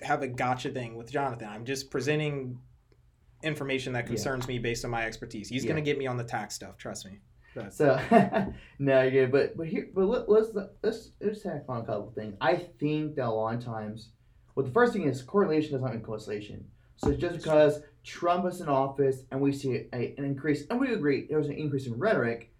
have 0.00 0.22
a 0.22 0.28
gotcha 0.28 0.70
thing 0.70 0.96
with 0.96 1.10
Jonathan. 1.10 1.48
I'm 1.48 1.64
just 1.64 1.90
presenting 1.90 2.58
information 3.42 3.92
that 3.92 4.06
concerns 4.06 4.44
yeah. 4.44 4.54
me 4.54 4.58
based 4.58 4.84
on 4.84 4.90
my 4.90 5.04
expertise. 5.04 5.48
He's 5.48 5.64
yeah. 5.64 5.70
gonna 5.70 5.82
get 5.82 5.98
me 5.98 6.06
on 6.06 6.16
the 6.16 6.24
tax 6.24 6.54
stuff. 6.54 6.76
Trust 6.78 7.06
me. 7.06 7.18
But. 7.54 7.74
So 7.74 8.00
no, 8.78 9.10
good. 9.10 9.30
but 9.30 9.56
but 9.56 9.66
here, 9.66 9.88
but 9.94 10.06
let, 10.06 10.28
let's 10.28 10.48
let's 10.82 11.10
let's 11.20 11.42
tack 11.42 11.64
on 11.68 11.82
a 11.82 11.84
couple 11.84 12.12
things. 12.14 12.34
I 12.40 12.56
think 12.80 13.16
that 13.16 13.26
a 13.26 13.30
lot 13.30 13.54
of 13.54 13.64
times 13.64 14.10
well, 14.54 14.66
the 14.66 14.72
first 14.72 14.92
thing 14.92 15.08
is 15.08 15.22
correlation 15.22 15.72
does 15.72 15.82
not 15.82 15.92
mean 15.92 16.02
causation. 16.02 16.64
So 16.96 17.12
just 17.12 17.36
because 17.36 17.80
Trump 18.04 18.46
is 18.46 18.60
in 18.60 18.68
office 18.68 19.22
and 19.30 19.40
we 19.40 19.52
see 19.52 19.86
a, 19.92 20.14
an 20.18 20.24
increase, 20.24 20.66
and 20.68 20.80
we 20.80 20.92
agree 20.92 21.26
there 21.28 21.38
was 21.38 21.48
an 21.48 21.54
increase 21.54 21.86
in 21.86 21.98
rhetoric, 21.98 22.52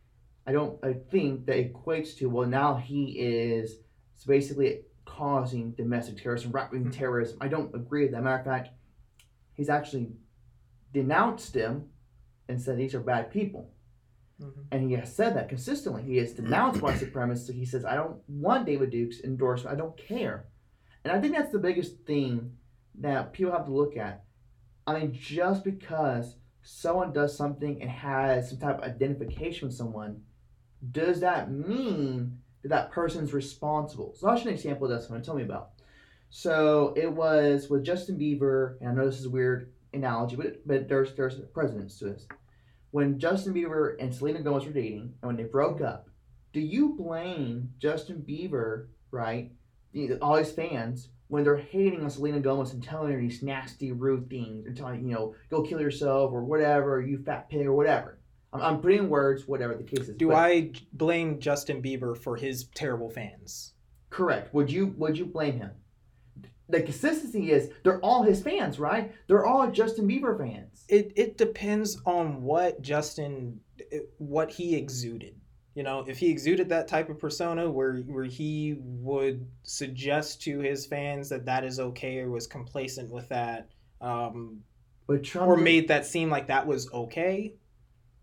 I 0.46 0.52
don't 0.52 0.82
I 0.84 0.94
think 0.94 1.46
that 1.46 1.72
equates 1.72 2.16
to 2.18 2.28
well 2.28 2.49
now 2.49 2.76
he 2.76 3.12
is 3.18 3.76
basically 4.26 4.82
causing 5.04 5.72
domestic 5.72 6.22
terrorism, 6.22 6.52
right 6.52 6.70
wing 6.70 6.82
mm-hmm. 6.82 6.90
terrorism. 6.90 7.38
I 7.40 7.49
don't 7.49 7.75
agree 7.75 8.02
with 8.02 8.12
that. 8.12 8.22
Matter 8.22 8.38
of 8.38 8.44
fact, 8.44 8.70
he's 9.54 9.68
actually 9.68 10.12
denounced 10.92 11.54
him 11.54 11.90
and 12.49 12.61
said 12.61 12.78
these 12.78 12.94
are 12.94 13.00
bad 13.00 13.30
people. 13.30 13.70
Mm-hmm. 14.40 14.61
And 14.70 14.88
he 14.88 14.96
has 14.96 15.14
said 15.14 15.37
that 15.37 15.49
consistently. 15.49 16.02
He 16.02 16.16
has 16.16 16.32
denounced 16.32 16.82
white 16.82 16.99
supremacists. 16.99 17.54
He 17.54 17.64
says, 17.64 17.84
I 17.84 17.94
don't 17.94 18.16
want 18.28 18.66
David 18.66 18.90
Duke's 18.90 19.20
endorsement. 19.20 19.75
I 19.75 19.78
don't 19.78 19.96
care. 19.96 20.46
And 21.04 21.12
I 21.12 21.21
think 21.21 21.35
that's 21.35 21.52
the 21.52 21.59
biggest 21.59 21.99
thing 22.06 22.52
that 23.00 23.32
people 23.32 23.52
have 23.52 23.66
to 23.66 23.73
look 23.73 23.97
at. 23.97 24.25
I 24.87 24.99
mean, 24.99 25.12
just 25.12 25.64
because 25.64 26.37
someone 26.62 27.12
does 27.12 27.37
something 27.37 27.80
and 27.80 27.90
has 27.90 28.50
some 28.50 28.59
type 28.59 28.78
of 28.78 28.85
identification 28.85 29.68
with 29.68 29.76
someone, 29.76 30.23
does 30.90 31.21
that 31.21 31.50
mean 31.50 32.38
that 32.62 32.68
that 32.68 32.90
person's 32.92 33.32
responsible? 33.32 34.14
So 34.14 34.35
show 34.37 34.42
an 34.42 34.54
example 34.54 34.90
of 34.90 34.99
this 34.99 35.09
one. 35.09 35.23
Tell 35.23 35.35
me 35.35 35.42
about. 35.42 35.71
So 36.30 36.94
it 36.97 37.12
was 37.12 37.68
with 37.68 37.85
Justin 37.85 38.18
Bieber, 38.18 38.76
and 38.80 38.88
I 38.88 38.94
know 38.94 39.06
this 39.06 39.18
is 39.18 39.26
a 39.26 39.30
weird 39.30 39.73
analogy, 39.92 40.37
but 40.37 40.66
but 40.66 40.88
there's 40.88 41.14
there's 41.14 41.38
precedence 41.52 41.99
to 41.99 42.06
this. 42.06 42.26
When 42.90 43.18
Justin 43.18 43.54
Bieber 43.54 43.97
and 44.00 44.14
Selena 44.14 44.40
Gomez 44.40 44.66
were 44.66 44.73
dating, 44.73 45.14
and 45.23 45.28
when 45.28 45.37
they 45.37 45.44
broke 45.44 45.80
up, 45.80 46.09
do 46.52 46.61
you 46.61 46.94
blame 46.94 47.71
Justin 47.78 48.25
Bieber, 48.26 48.88
right, 49.11 49.52
all 50.20 50.37
his 50.37 50.52
fans 50.52 51.08
when 51.28 51.44
they're 51.44 51.56
hating 51.56 52.02
on 52.02 52.11
Selena 52.11 52.40
Gomez 52.40 52.72
and 52.72 52.82
telling 52.82 53.12
her 53.12 53.20
these 53.20 53.42
nasty, 53.42 53.90
rude 53.92 54.28
things 54.28 54.66
and 54.66 54.76
telling 54.76 55.02
you 55.06 55.14
know, 55.14 55.34
go 55.50 55.62
kill 55.62 55.80
yourself 55.80 56.30
or 56.32 56.44
whatever, 56.44 57.00
you 57.00 57.22
fat 57.22 57.49
pig 57.49 57.66
or 57.66 57.72
whatever. 57.72 58.18
I'm, 58.52 58.61
I'm 58.61 58.80
putting 58.80 59.08
words, 59.08 59.49
whatever 59.49 59.75
the 59.75 59.82
case 59.82 60.08
is. 60.08 60.16
Do 60.16 60.28
but, 60.28 60.37
I 60.37 60.72
blame 60.92 61.40
Justin 61.40 61.82
Bieber 61.82 62.16
for 62.16 62.37
his 62.37 62.64
terrible 62.75 63.08
fans? 63.08 63.72
Correct. 64.11 64.52
Would 64.52 64.70
you 64.70 64.94
Would 64.99 65.16
you 65.16 65.25
blame 65.25 65.58
him? 65.58 65.70
the 66.72 66.82
consistency 66.82 67.52
is 67.52 67.70
they're 67.84 68.00
all 68.00 68.22
his 68.22 68.42
fans, 68.42 68.78
right? 68.78 69.12
They're 69.28 69.44
all 69.44 69.70
Justin 69.70 70.08
Bieber 70.08 70.37
fans. 70.37 70.84
It 70.88 71.12
it 71.16 71.37
depends 71.37 72.00
on 72.06 72.42
what 72.42 72.82
Justin 72.82 73.61
eh, 73.92 74.00
what 74.18 74.50
he 74.50 74.75
exuded. 74.75 75.37
You 75.75 75.83
know, 75.83 76.05
if 76.07 76.19
he 76.19 76.31
exuded 76.31 76.69
that 76.69 76.87
type 76.87 77.09
of 77.09 77.19
persona 77.19 77.71
where 77.71 77.97
where 78.02 78.25
he 78.25 78.76
would 78.79 79.47
suggest 79.62 80.43
to 80.43 80.59
his 80.61 80.85
fans 80.87 81.29
that 81.31 81.47
that 81.47 81.64
is 81.64 81.81
okay 81.81 82.19
or 82.21 82.31
was 82.31 82.47
complacent 82.47 83.11
with 83.11 83.29
that, 83.31 83.71
um, 84.00 84.61
But 85.07 85.25
Trump 85.25 85.49
or 85.49 85.57
made 85.57 85.88
that 85.88 86.05
seem 86.05 86.29
like 86.29 86.47
that 86.49 86.67
was 86.67 86.93
okay, 86.93 87.55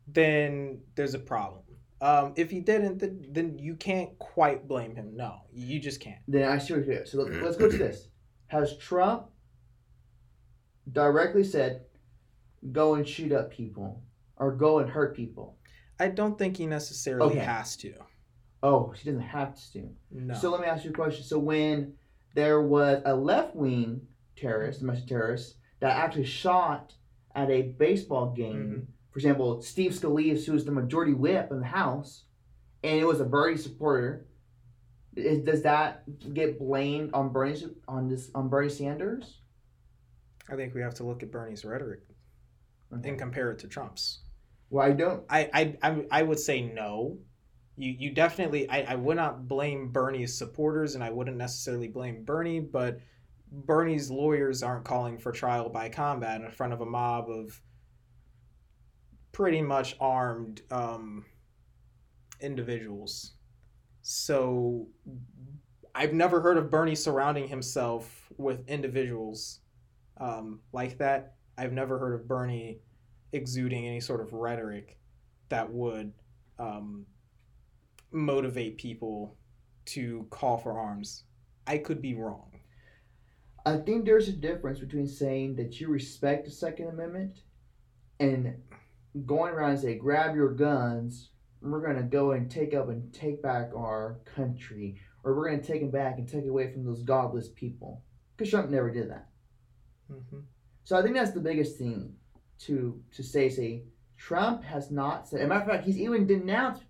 then 0.07 0.81
there's 0.95 1.15
a 1.15 1.19
problem. 1.19 1.63
Um, 2.01 2.33
if 2.37 2.49
he 2.49 2.61
didn't, 2.61 2.99
then, 2.99 3.25
then 3.29 3.57
you 3.59 3.75
can't 3.75 4.17
quite 4.19 4.67
blame 4.67 4.95
him. 4.95 5.17
No, 5.17 5.41
you 5.51 5.79
just 5.79 5.99
can't. 5.99 6.21
Then 6.29 6.47
I 6.49 6.57
see 6.57 6.73
what 6.73 6.85
you're 6.85 6.95
saying 6.95 7.07
So 7.07 7.17
let- 7.23 7.43
let's 7.43 7.57
go 7.57 7.69
to 7.69 7.77
this. 7.77 8.07
Has 8.47 8.77
Trump 8.77 9.27
directly 10.91 11.43
said, 11.43 11.85
"Go 12.71 12.95
and 12.95 13.07
shoot 13.07 13.31
up 13.31 13.51
people" 13.51 14.01
or 14.37 14.51
"Go 14.55 14.79
and 14.79 14.89
hurt 14.89 15.15
people"? 15.15 15.57
I 15.99 16.07
don't 16.07 16.37
think 16.37 16.57
he 16.57 16.65
necessarily 16.65 17.31
Okay. 17.31 17.39
has 17.39 17.75
to. 17.77 17.93
Oh, 18.63 18.93
she 18.97 19.05
doesn't 19.05 19.21
have 19.21 19.55
to. 19.73 19.89
No. 20.11 20.33
So 20.33 20.49
let 20.51 20.61
me 20.61 20.67
ask 20.67 20.83
you 20.83 20.91
a 20.91 20.93
question. 20.93 21.23
So 21.23 21.39
when 21.39 21.93
there 22.35 22.61
was 22.61 23.01
a 23.05 23.15
left 23.15 23.55
wing 23.55 24.01
terrorist, 24.35 24.79
domestic 24.79 25.07
terrorist, 25.07 25.55
that 25.79 25.95
actually 25.95 26.25
shot 26.25 26.93
at 27.35 27.49
a 27.49 27.61
baseball 27.61 28.31
game, 28.31 28.55
mm-hmm. 28.55 28.79
for 29.11 29.19
example, 29.19 29.61
Steve 29.61 29.91
Scalise, 29.91 30.45
who 30.45 30.53
was 30.53 30.65
the 30.65 30.71
majority 30.71 31.13
whip 31.13 31.51
in 31.51 31.59
the 31.59 31.65
House, 31.65 32.23
and 32.83 32.99
it 32.99 33.05
was 33.05 33.19
a 33.21 33.25
Bernie 33.25 33.57
supporter, 33.57 34.25
is, 35.15 35.39
does 35.39 35.61
that 35.63 36.03
get 36.33 36.59
blamed 36.59 37.11
on 37.13 37.29
Bernie 37.29 37.61
on 37.87 38.07
this 38.09 38.29
on 38.35 38.47
Bernie 38.49 38.69
Sanders? 38.69 39.41
I 40.49 40.55
think 40.55 40.73
we 40.73 40.81
have 40.81 40.95
to 40.95 41.03
look 41.03 41.23
at 41.23 41.31
Bernie's 41.31 41.63
rhetoric 41.65 42.01
Okay. 42.93 43.09
and 43.09 43.19
compare 43.19 43.51
it 43.51 43.59
to 43.59 43.67
Trump's. 43.67 44.19
Well, 44.69 44.85
I 44.85 44.91
don't. 44.91 45.23
I 45.29 45.75
I, 45.81 46.05
I, 46.11 46.21
would 46.23 46.39
say 46.39 46.61
no. 46.61 47.17
You, 47.75 47.95
you 47.97 48.11
definitely 48.11 48.69
I, 48.69 48.81
I 48.81 48.95
would 48.95 49.17
not 49.17 49.47
blame 49.47 49.89
Bernie's 49.89 50.37
supporters 50.37 50.95
and 50.95 51.03
I 51.03 51.09
wouldn't 51.09 51.37
necessarily 51.37 51.87
blame 51.87 52.23
Bernie, 52.23 52.59
but 52.59 52.99
Bernie's 53.51 54.11
lawyers 54.11 54.61
aren't 54.61 54.85
calling 54.85 55.17
for 55.17 55.31
trial 55.31 55.69
by 55.69 55.89
combat 55.89 56.41
in 56.41 56.51
front 56.51 56.73
of 56.73 56.81
a 56.81 56.85
mob 56.85 57.29
of 57.29 57.59
pretty 59.31 59.61
much 59.61 59.95
armed 59.99 60.61
um, 60.69 61.25
individuals. 62.41 63.33
So 64.01 64.87
I've 65.95 66.13
never 66.13 66.41
heard 66.41 66.57
of 66.57 66.69
Bernie 66.69 66.95
surrounding 66.95 67.47
himself 67.47 68.31
with 68.37 68.67
individuals 68.69 69.59
um, 70.17 70.59
like 70.73 70.97
that. 70.99 71.35
I've 71.57 71.73
never 71.73 71.97
heard 71.97 72.13
of 72.13 72.27
Bernie 72.27 72.79
exuding 73.31 73.85
any 73.85 73.99
sort 73.99 74.21
of 74.21 74.33
rhetoric 74.33 74.97
that 75.49 75.71
would 75.71 76.13
um, 76.57 77.05
motivate 78.11 78.77
people 78.77 79.37
to 79.85 80.25
call 80.29 80.57
for 80.57 80.77
arms. 80.77 81.23
I 81.67 81.77
could 81.77 82.01
be 82.01 82.15
wrong. 82.15 82.59
I 83.65 83.77
think 83.77 84.05
there's 84.05 84.27
a 84.27 84.33
difference 84.33 84.79
between 84.79 85.07
saying 85.07 85.55
that 85.57 85.79
you 85.79 85.89
respect 85.89 86.45
the 86.45 86.51
Second 86.51 86.87
Amendment 86.87 87.39
and 88.19 88.55
going 89.25 89.53
around 89.53 89.71
and 89.71 89.79
say, 89.79 89.95
grab 89.95 90.35
your 90.35 90.53
guns, 90.53 91.29
we're 91.61 91.81
going 91.81 91.97
to 91.97 92.03
go 92.03 92.31
and 92.31 92.49
take 92.49 92.73
up 92.73 92.89
and 92.89 93.13
take 93.13 93.41
back 93.43 93.71
our 93.75 94.19
country, 94.35 94.95
or 95.23 95.35
we're 95.35 95.49
going 95.49 95.61
to 95.61 95.67
take 95.67 95.81
it 95.81 95.91
back 95.91 96.17
and 96.17 96.27
take 96.27 96.45
it 96.45 96.49
away 96.49 96.71
from 96.71 96.85
those 96.85 97.03
godless 97.03 97.49
people. 97.49 98.03
Because 98.35 98.51
Trump 98.51 98.69
never 98.69 98.89
did 98.89 99.09
that. 99.09 99.27
Mm-hmm. 100.11 100.39
So 100.85 100.97
I 100.97 101.01
think 101.01 101.15
that's 101.15 101.31
the 101.31 101.39
biggest 101.39 101.77
thing 101.77 102.13
to 102.65 103.01
to 103.15 103.23
say. 103.23 103.49
Say 103.49 103.83
Trump 104.17 104.63
has 104.63 104.91
not 104.91 105.27
said. 105.27 105.39
As 105.41 105.45
a 105.45 105.49
matter 105.49 105.61
of 105.61 105.67
fact, 105.67 105.85
he's 105.85 105.97
even 105.97 106.27
denounced 106.27 106.83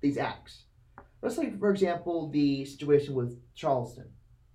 these 0.00 0.18
acts. 0.18 0.64
Let's 1.22 1.36
say, 1.36 1.50
for 1.50 1.70
example, 1.70 2.30
the 2.30 2.64
situation 2.64 3.14
with 3.14 3.38
Charleston. 3.54 4.08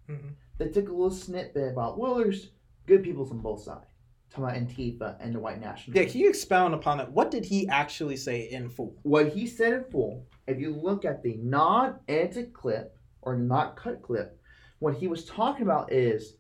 Mm-hmm. 0.10 0.30
They 0.58 0.68
took 0.70 0.90
a 0.90 0.92
little 0.92 1.12
snippet 1.12 1.72
about 1.72 1.98
well, 1.98 2.16
there's 2.16 2.50
good 2.86 3.04
people 3.04 3.26
from 3.26 3.42
both 3.42 3.62
sides. 3.62 3.86
Talking 4.30 4.44
about 4.44 4.58
Antifa 4.58 5.18
and 5.22 5.34
the 5.34 5.40
white 5.40 5.62
nationalists. 5.62 5.96
Yeah, 5.96 6.12
can 6.12 6.20
you 6.20 6.30
expound 6.30 6.74
upon 6.74 6.98
that? 6.98 7.12
What 7.12 7.32
did 7.32 7.46
he 7.46 7.68
actually 7.70 8.18
say 8.18 8.50
in 8.50 8.70
full? 8.70 8.96
what 9.04 9.30
he 9.30 9.48
said 9.48 9.72
in 9.74 9.84
full, 9.86 10.26
if 10.48 10.60
you 10.60 10.76
look 10.76 11.06
at 11.06 11.24
the 11.24 11.38
non-edited 11.38 12.52
clip 12.52 12.98
or 13.22 13.38
not 13.38 13.78
cut 13.78 14.02
clip, 14.02 14.38
what 14.80 14.96
he 14.96 15.08
was 15.08 15.26
talking 15.26 15.64
about 15.64 15.92
is 15.92 16.34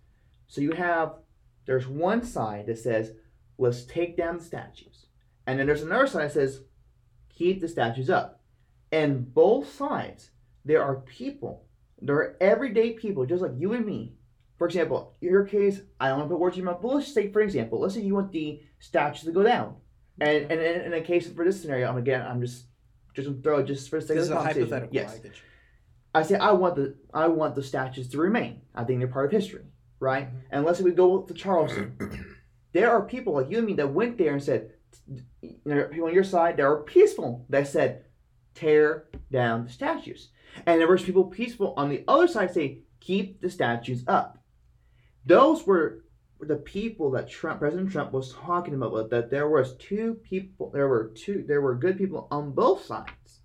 so 0.47 0.61
you 0.61 0.71
have 0.71 1.15
there's 1.65 1.87
one 1.87 2.23
side 2.23 2.65
that 2.67 2.77
says 2.77 3.13
let's 3.57 3.83
take 3.85 4.17
down 4.17 4.38
the 4.38 4.43
statues, 4.43 5.05
and 5.47 5.59
then 5.59 5.67
there's 5.67 5.83
another 5.83 6.07
sign 6.07 6.24
that 6.24 6.33
says 6.33 6.62
keep 7.29 7.62
the 7.62 7.67
statues 7.67 8.09
up. 8.09 8.41
And 8.91 9.33
both 9.33 9.74
sides, 9.74 10.31
there 10.63 10.83
are 10.83 10.97
people, 11.01 11.65
there 12.01 12.15
are 12.15 12.38
everyday 12.39 12.91
people 12.93 13.25
just 13.25 13.41
like 13.41 13.51
you 13.57 13.74
and 13.74 13.85
me. 13.85 14.13
For 14.57 14.67
example, 14.67 15.15
in 15.21 15.29
your 15.31 15.43
case, 15.43 15.81
I 16.00 16.07
don't 16.07 16.19
want 16.19 16.29
to 16.29 16.33
put 16.35 16.39
words 16.39 16.55
in 16.57 16.63
your 16.63 16.71
mouth, 16.71 16.81
but 16.81 16.88
let's 16.93 17.13
say, 17.13 17.29
for 17.31 17.41
example, 17.41 17.79
let's 17.81 17.93
say 17.95 18.01
you 18.01 18.13
want 18.15 18.31
the 18.31 18.62
statues 18.79 19.25
to 19.25 19.31
go 19.31 19.43
down. 19.43 19.75
And, 20.21 20.50
and, 20.50 20.62
and 20.62 20.85
in 20.85 20.93
a 20.93 21.01
case 21.01 21.27
for 21.29 21.43
this 21.43 21.62
scenario, 21.62 21.89
I'm 21.89 21.97
again, 21.97 22.21
I'm 22.21 22.39
just 22.39 22.67
just 23.13 23.27
gonna 23.27 23.41
throw 23.41 23.59
it 23.59 23.65
just 23.65 23.89
for 23.89 24.00
the 24.00 24.05
sake 24.07 24.15
This 24.17 24.17
of 24.17 24.24
is 24.24 24.29
the 24.29 24.35
a 24.35 24.38
conversation. 24.38 24.62
hypothetical. 24.69 24.95
Yes, 24.95 25.13
I 25.13 25.17
get 25.17 25.25
you. 25.25 25.41
I 26.13 26.24
say 26.24 26.35
I 26.35 26.51
want 26.53 26.75
the 26.75 26.95
I 27.13 27.27
want 27.27 27.55
the 27.55 27.63
statues 27.63 28.07
to 28.09 28.17
remain. 28.17 28.62
I 28.74 28.85
think 28.85 29.00
they're 29.00 29.09
part 29.09 29.25
of 29.25 29.31
history, 29.33 29.65
right? 30.00 30.33
Mhm. 30.33 30.39
And 30.51 30.63
let's 30.65 30.77
say 30.77 30.85
we 30.85 30.91
go 30.91 31.21
to 31.24 31.33
Charleston. 31.33 31.97
There 32.75 32.91
are 32.91 33.01
people 33.01 33.36
like 33.36 33.50
you 33.50 33.60
and 33.60 33.67
me 33.67 33.74
that 33.75 33.94
went 33.94 34.17
there 34.17 34.34
and 34.34 34.44
said, 34.44 34.72
there 35.63 35.86
are 35.86 35.88
people 35.88 36.10
on 36.10 36.13
your 36.13 36.25
side 36.25 36.58
that 36.58 36.63
are 36.63 36.84
peaceful 36.84 37.46
that 37.48 37.70
said, 37.70 38.03
tear 38.53 39.05
down 39.32 39.63
the 39.63 39.72
statues, 39.72 40.32
and 40.65 40.82
there 40.82 40.88
was 40.91 41.01
people 41.01 41.24
peaceful 41.24 41.74
on 41.77 41.88
the 41.88 42.03
other 42.05 42.27
side 42.27 42.53
say, 42.53 42.79
keep 43.00 43.39
the 43.39 43.50
statues 43.50 44.03
up. 44.08 44.39
Those 45.25 45.65
were 45.65 46.03
the 46.41 46.58
people 46.58 47.12
that 47.12 47.29
Trump, 47.29 47.60
President 47.60 47.94
Trump, 47.94 48.12
was 48.12 48.34
talking 48.34 48.74
about. 48.74 49.10
That 49.10 49.32
there 49.32 49.48
was 49.48 49.77
two 49.77 50.15
people, 50.15 50.70
there 50.72 50.89
were 50.89 51.13
two, 51.15 51.46
there 51.48 51.62
were 51.62 51.75
good 51.75 51.98
people 51.98 52.27
on 52.29 52.51
both 52.51 52.84
sides. 52.84 53.39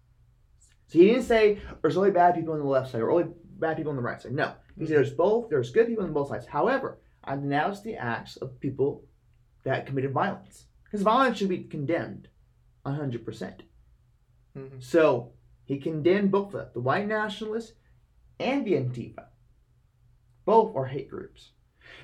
So 0.89 0.99
he 0.99 1.07
didn't 1.07 1.23
say 1.23 1.61
there's 1.83 1.97
only 1.97 2.11
bad 2.11 2.35
people 2.35 2.55
on 2.55 2.59
the 2.59 2.67
left 2.67 2.91
side 2.91 3.01
or 3.01 3.13
only 3.13 3.31
bad 3.61 3.77
people 3.77 3.91
on 3.91 3.97
the 3.97 4.03
right 4.03 4.21
side. 4.21 4.33
No, 4.33 4.55
he 4.77 4.87
said 4.87 4.97
there's 4.97 5.13
both. 5.13 5.51
There's 5.51 5.71
good 5.71 5.87
people 5.87 6.05
on 6.05 6.13
both 6.13 6.31
sides. 6.31 6.47
However, 6.47 6.99
I 7.23 7.37
denounced 7.37 7.85
the 7.85 7.95
acts 7.95 8.37
of 8.39 8.59
people 8.59 9.05
that 9.64 9.87
committed 9.87 10.12
violence 10.12 10.67
because 10.85 11.02
violence 11.02 11.38
should 11.38 11.49
be 11.49 11.64
condemned, 11.64 12.29
hundred 12.85 13.25
percent. 13.25 13.62
Mhm. 14.57 14.83
So 14.83 15.33
he 15.64 15.79
condemned 15.79 16.31
both 16.31 16.49
of 16.49 16.52
them, 16.52 16.69
the 16.75 16.81
white 16.81 17.07
nationalists 17.07 17.75
and 18.38 18.67
the 18.67 18.73
Antifa. 18.73 19.26
Both 20.45 20.75
are 20.75 20.87
hate 20.87 21.09
groups. 21.09 21.52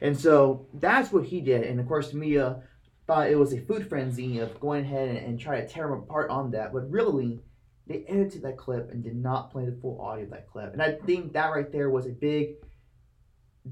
And 0.01 0.19
so 0.19 0.69
that's 0.75 1.13
what 1.13 1.25
he 1.25 1.41
did. 1.41 1.63
And 1.63 1.81
of 1.81 1.89
course, 1.89 2.13
Mia 2.13 2.63
thought 3.07 3.31
it 3.31 3.39
was 3.39 3.53
a 3.53 3.61
food 3.61 3.89
frenzy 3.89 4.39
of 4.39 4.61
going 4.61 4.85
ahead 4.85 5.09
and, 5.09 5.19
and 5.19 5.41
try 5.41 5.61
to 5.61 5.67
tear 5.67 5.87
him 5.87 6.01
apart 6.01 6.31
on 6.31 6.51
that. 6.53 6.73
But 6.73 6.91
really, 6.91 7.41
they 7.87 8.05
edited 8.09 8.43
that 8.43 8.57
clip 8.57 8.91
and 8.91 9.03
did 9.03 9.17
not 9.17 9.51
play 9.51 9.65
the 9.65 9.77
full 9.81 10.01
audio 10.01 10.25
of 10.25 10.31
that 10.31 10.49
clip. 10.49 10.73
And 10.73 10.83
I 10.83 10.93
think 10.93 11.33
that 11.33 11.53
right 11.53 11.71
there 11.71 11.91
was 11.91 12.07
a 12.07 12.11
big 12.11 12.57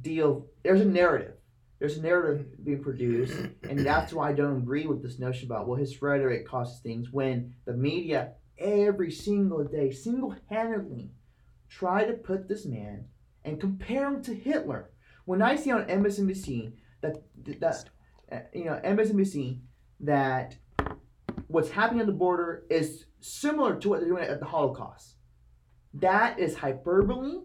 deal. 0.00 0.46
There's 0.62 0.80
a 0.80 0.84
narrative. 0.84 1.33
There's 1.84 1.98
a 1.98 2.02
narrative 2.02 2.64
being 2.64 2.82
produced. 2.82 3.34
And 3.68 3.84
that's 3.84 4.14
why 4.14 4.30
I 4.30 4.32
don't 4.32 4.56
agree 4.56 4.86
with 4.86 5.02
this 5.02 5.18
notion 5.18 5.44
about, 5.44 5.68
well, 5.68 5.76
his 5.76 6.00
rhetoric 6.00 6.48
causes 6.48 6.80
things 6.80 7.12
when 7.12 7.56
the 7.66 7.74
media 7.74 8.32
every 8.56 9.10
single 9.10 9.62
day, 9.64 9.90
single 9.90 10.34
handedly, 10.48 11.10
try 11.68 12.06
to 12.06 12.14
put 12.14 12.48
this 12.48 12.64
man 12.64 13.04
and 13.44 13.60
compare 13.60 14.06
him 14.06 14.22
to 14.22 14.34
Hitler. 14.34 14.92
When 15.26 15.42
I 15.42 15.56
see 15.56 15.72
on 15.72 15.84
MSNBC 15.84 16.72
that 17.02 17.22
that 17.60 17.90
you 18.54 18.64
know 18.64 18.80
MSNBC 18.82 19.60
that 20.00 20.56
what's 21.48 21.68
happening 21.68 22.00
at 22.00 22.06
the 22.06 22.12
border 22.14 22.64
is 22.70 23.04
similar 23.20 23.78
to 23.80 23.90
what 23.90 24.00
they're 24.00 24.08
doing 24.08 24.24
at 24.24 24.40
the 24.40 24.46
Holocaust, 24.46 25.16
that 25.92 26.38
is 26.38 26.56
hyperbole, 26.56 27.42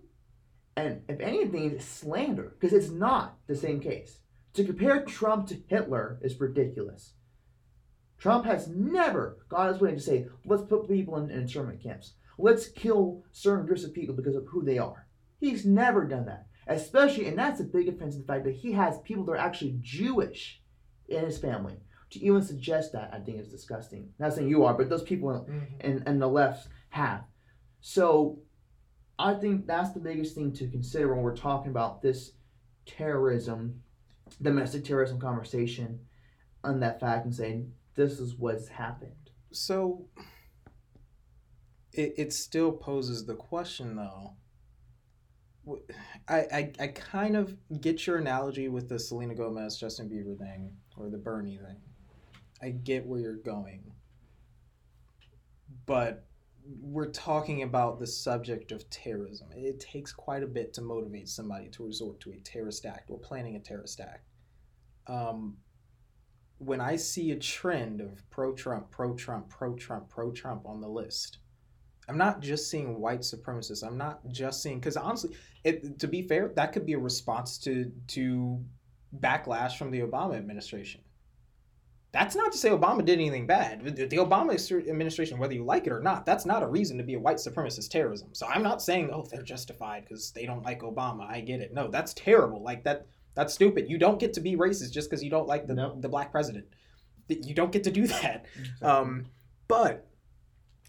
and 0.78 1.02
if 1.10 1.20
anything, 1.20 1.72
it's 1.72 1.84
slander 1.84 2.56
because 2.58 2.72
it's 2.72 2.90
not 2.90 3.38
the 3.46 3.56
same 3.58 3.82
case. 3.82 4.20
To 4.54 4.64
compare 4.64 5.04
Trump 5.06 5.48
to 5.48 5.62
Hitler 5.68 6.20
is 6.22 6.40
ridiculous. 6.40 7.14
Trump 8.18 8.46
has 8.46 8.68
never 8.68 9.38
gone 9.48 9.72
his 9.72 9.80
way 9.82 9.92
to 9.92 10.00
say, 10.00 10.28
let's 10.46 10.64
put 10.64 10.88
people 10.90 11.18
in, 11.18 11.30
in 11.30 11.42
internment 11.42 11.82
camps. 11.82 12.14
Let's 12.38 12.68
kill 12.68 13.24
certain 13.32 13.66
groups 13.66 13.84
of 13.84 13.94
people 13.94 14.16
because 14.16 14.36
of 14.36 14.46
who 14.48 14.64
they 14.64 14.78
are. 14.78 15.08
He's 15.40 15.66
never 15.66 16.06
done 16.06 16.26
that. 16.26 16.48
Especially, 16.68 17.28
and 17.28 17.38
that's 17.38 17.60
a 17.62 17.64
big 17.64 17.88
offense 17.88 18.16
in 18.16 18.22
the 18.22 18.28
fact 18.28 18.44
that 18.46 18.56
he 18.56 18.74
has 18.74 19.00
people 19.00 19.24
that 19.26 19.32
are 19.34 19.38
actually 19.38 19.78
Jewish 19.82 20.62
in 21.08 21.24
his 21.24 21.38
family. 21.38 21.78
To 22.12 22.20
even 22.26 22.42
suggest 22.42 22.92
that, 22.94 23.12
I 23.14 23.20
think 23.20 23.40
is 23.40 23.50
disgusting. 23.50 24.10
Not 24.20 24.34
saying 24.34 24.50
you 24.50 24.64
are, 24.66 24.74
but 24.74 24.90
those 24.90 25.04
people 25.04 25.48
Mhm. 25.50 25.68
and, 25.82 26.04
and 26.08 26.22
the 26.22 26.28
left 26.28 26.68
have. 26.90 27.24
So 27.82 28.40
I 29.18 29.36
think 29.36 29.68
that's 29.68 29.92
the 29.94 30.00
biggest 30.00 30.36
thing 30.36 30.52
to 30.54 30.68
consider 30.70 31.14
when 31.14 31.24
we're 31.24 31.36
talking 31.36 31.70
about 31.72 32.02
this 32.02 32.32
terrorism, 32.86 33.82
domestic 34.42 34.84
terrorism 34.84 35.20
conversation 35.20 36.00
on 36.64 36.80
that 36.80 37.00
fact 37.00 37.26
and 37.26 37.34
saying 37.34 37.72
this 37.96 38.20
is 38.20 38.36
what's 38.36 38.68
happened. 38.68 39.30
So 39.52 40.06
it, 41.94 42.14
it 42.18 42.34
still 42.34 42.72
poses 42.72 43.26
the 43.26 43.36
question 43.36 43.96
though. 43.96 44.34
I, 46.28 46.38
I, 46.38 46.72
I 46.80 46.88
kind 46.88 47.36
of 47.36 47.56
get 47.82 48.08
your 48.08 48.18
analogy 48.18 48.70
with 48.70 48.90
the 48.90 48.98
Selena 48.98 49.36
Gomez 49.36 49.78
Justin 49.78 50.10
Bieber 50.10 50.38
thing 50.38 50.72
or 50.98 51.10
the 51.10 51.18
Bernie 51.18 51.58
thing. 51.58 51.78
I 52.62 52.70
get 52.70 53.06
where 53.06 53.20
you're 53.20 53.36
going. 53.36 53.92
But 55.86 56.29
we're 56.66 57.12
talking 57.12 57.64
about 57.64 58.00
the 58.00 58.08
subject 58.08 58.72
of 58.72 58.90
terrorism. 58.90 59.48
It 59.56 59.80
takes 59.80 60.12
quite 60.12 60.44
a 60.44 60.48
bit 60.48 60.74
to 60.74 60.82
motivate 60.82 61.30
somebody 61.30 61.70
to 61.70 61.86
resort 61.86 62.20
to 62.22 62.32
a 62.32 62.38
terrorist 62.38 62.86
act 62.86 63.10
or 63.10 63.18
planning 63.20 63.56
a 63.56 63.60
terrorist 63.60 64.00
act. 64.00 64.26
Um, 65.08 65.58
when 66.60 66.82
I 66.82 66.98
see 66.98 67.32
a 67.32 67.38
trend 67.38 68.02
of 68.02 68.30
pro 68.30 68.54
Trump, 68.54 68.92
pro 68.92 69.16
Trump, 69.16 69.50
pro 69.50 69.76
Trump, 69.76 70.10
pro 70.10 70.32
Trump 70.32 70.66
on 70.66 70.82
the 70.82 70.90
list, 70.90 71.40
I'm 72.08 72.18
not 72.18 72.42
just 72.42 72.70
seeing 72.70 73.00
white 73.00 73.22
supremacists. 73.22 73.86
I'm 73.86 73.98
not 73.98 74.28
just 74.30 74.62
seeing 74.62 74.80
because 74.80 74.98
honestly, 74.98 75.36
it, 75.64 76.00
to 76.00 76.08
be 76.08 76.24
fair, 76.24 76.52
that 76.56 76.74
could 76.74 76.86
be 76.86 76.94
a 76.94 77.00
response 77.00 77.58
to 77.60 77.92
to 78.10 78.64
backlash 79.18 79.78
from 79.78 79.92
the 79.92 80.02
Obama 80.02 80.36
administration. 80.36 81.02
That's 82.12 82.36
not 82.36 82.52
to 82.52 82.58
say 82.58 82.70
Obama 82.70 83.06
did 83.06 83.20
anything 83.20 83.46
bad. 83.46 83.84
The 83.86 84.18
Obama 84.18 84.54
administration, 84.90 85.38
whether 85.38 85.54
you 85.54 85.64
like 85.64 85.86
it 85.86 85.94
or 85.94 86.00
not, 86.00 86.26
that's 86.26 86.46
not 86.46 86.64
a 86.64 86.68
reason 86.68 86.98
to 86.98 87.04
be 87.04 87.14
a 87.14 87.20
white 87.20 87.38
supremacist 87.38 87.90
terrorism. 87.92 88.30
So 88.34 88.48
I'm 88.48 88.64
not 88.64 88.82
saying, 88.82 89.12
oh, 89.14 89.28
they're 89.30 89.44
justified 89.44 90.06
because 90.08 90.32
they 90.32 90.48
don't 90.48 90.64
like 90.64 90.82
Obama. 90.82 91.30
I 91.30 91.42
get 91.42 91.60
it. 91.60 91.72
No, 91.72 91.88
that's 91.88 92.16
terrible. 92.16 92.64
Like 92.64 92.84
that, 92.86 93.06
that's 93.36 93.54
stupid. 93.54 93.90
You 93.90 94.00
don't 94.00 94.20
get 94.20 94.34
to 94.34 94.42
be 94.42 94.56
racist 94.56 94.92
just 94.92 95.08
because 95.08 95.24
you 95.24 95.30
don't 95.30 95.48
like 95.48 95.68
the 95.68 95.96
the 96.00 96.10
black 96.10 96.32
president. 96.32 96.66
You 97.28 97.54
don't 97.54 97.72
get 97.72 97.84
to 97.84 97.92
do 97.92 98.08
that. 98.08 98.46
Exactly. 98.58 98.88
Um, 98.88 99.26
but 99.68 100.08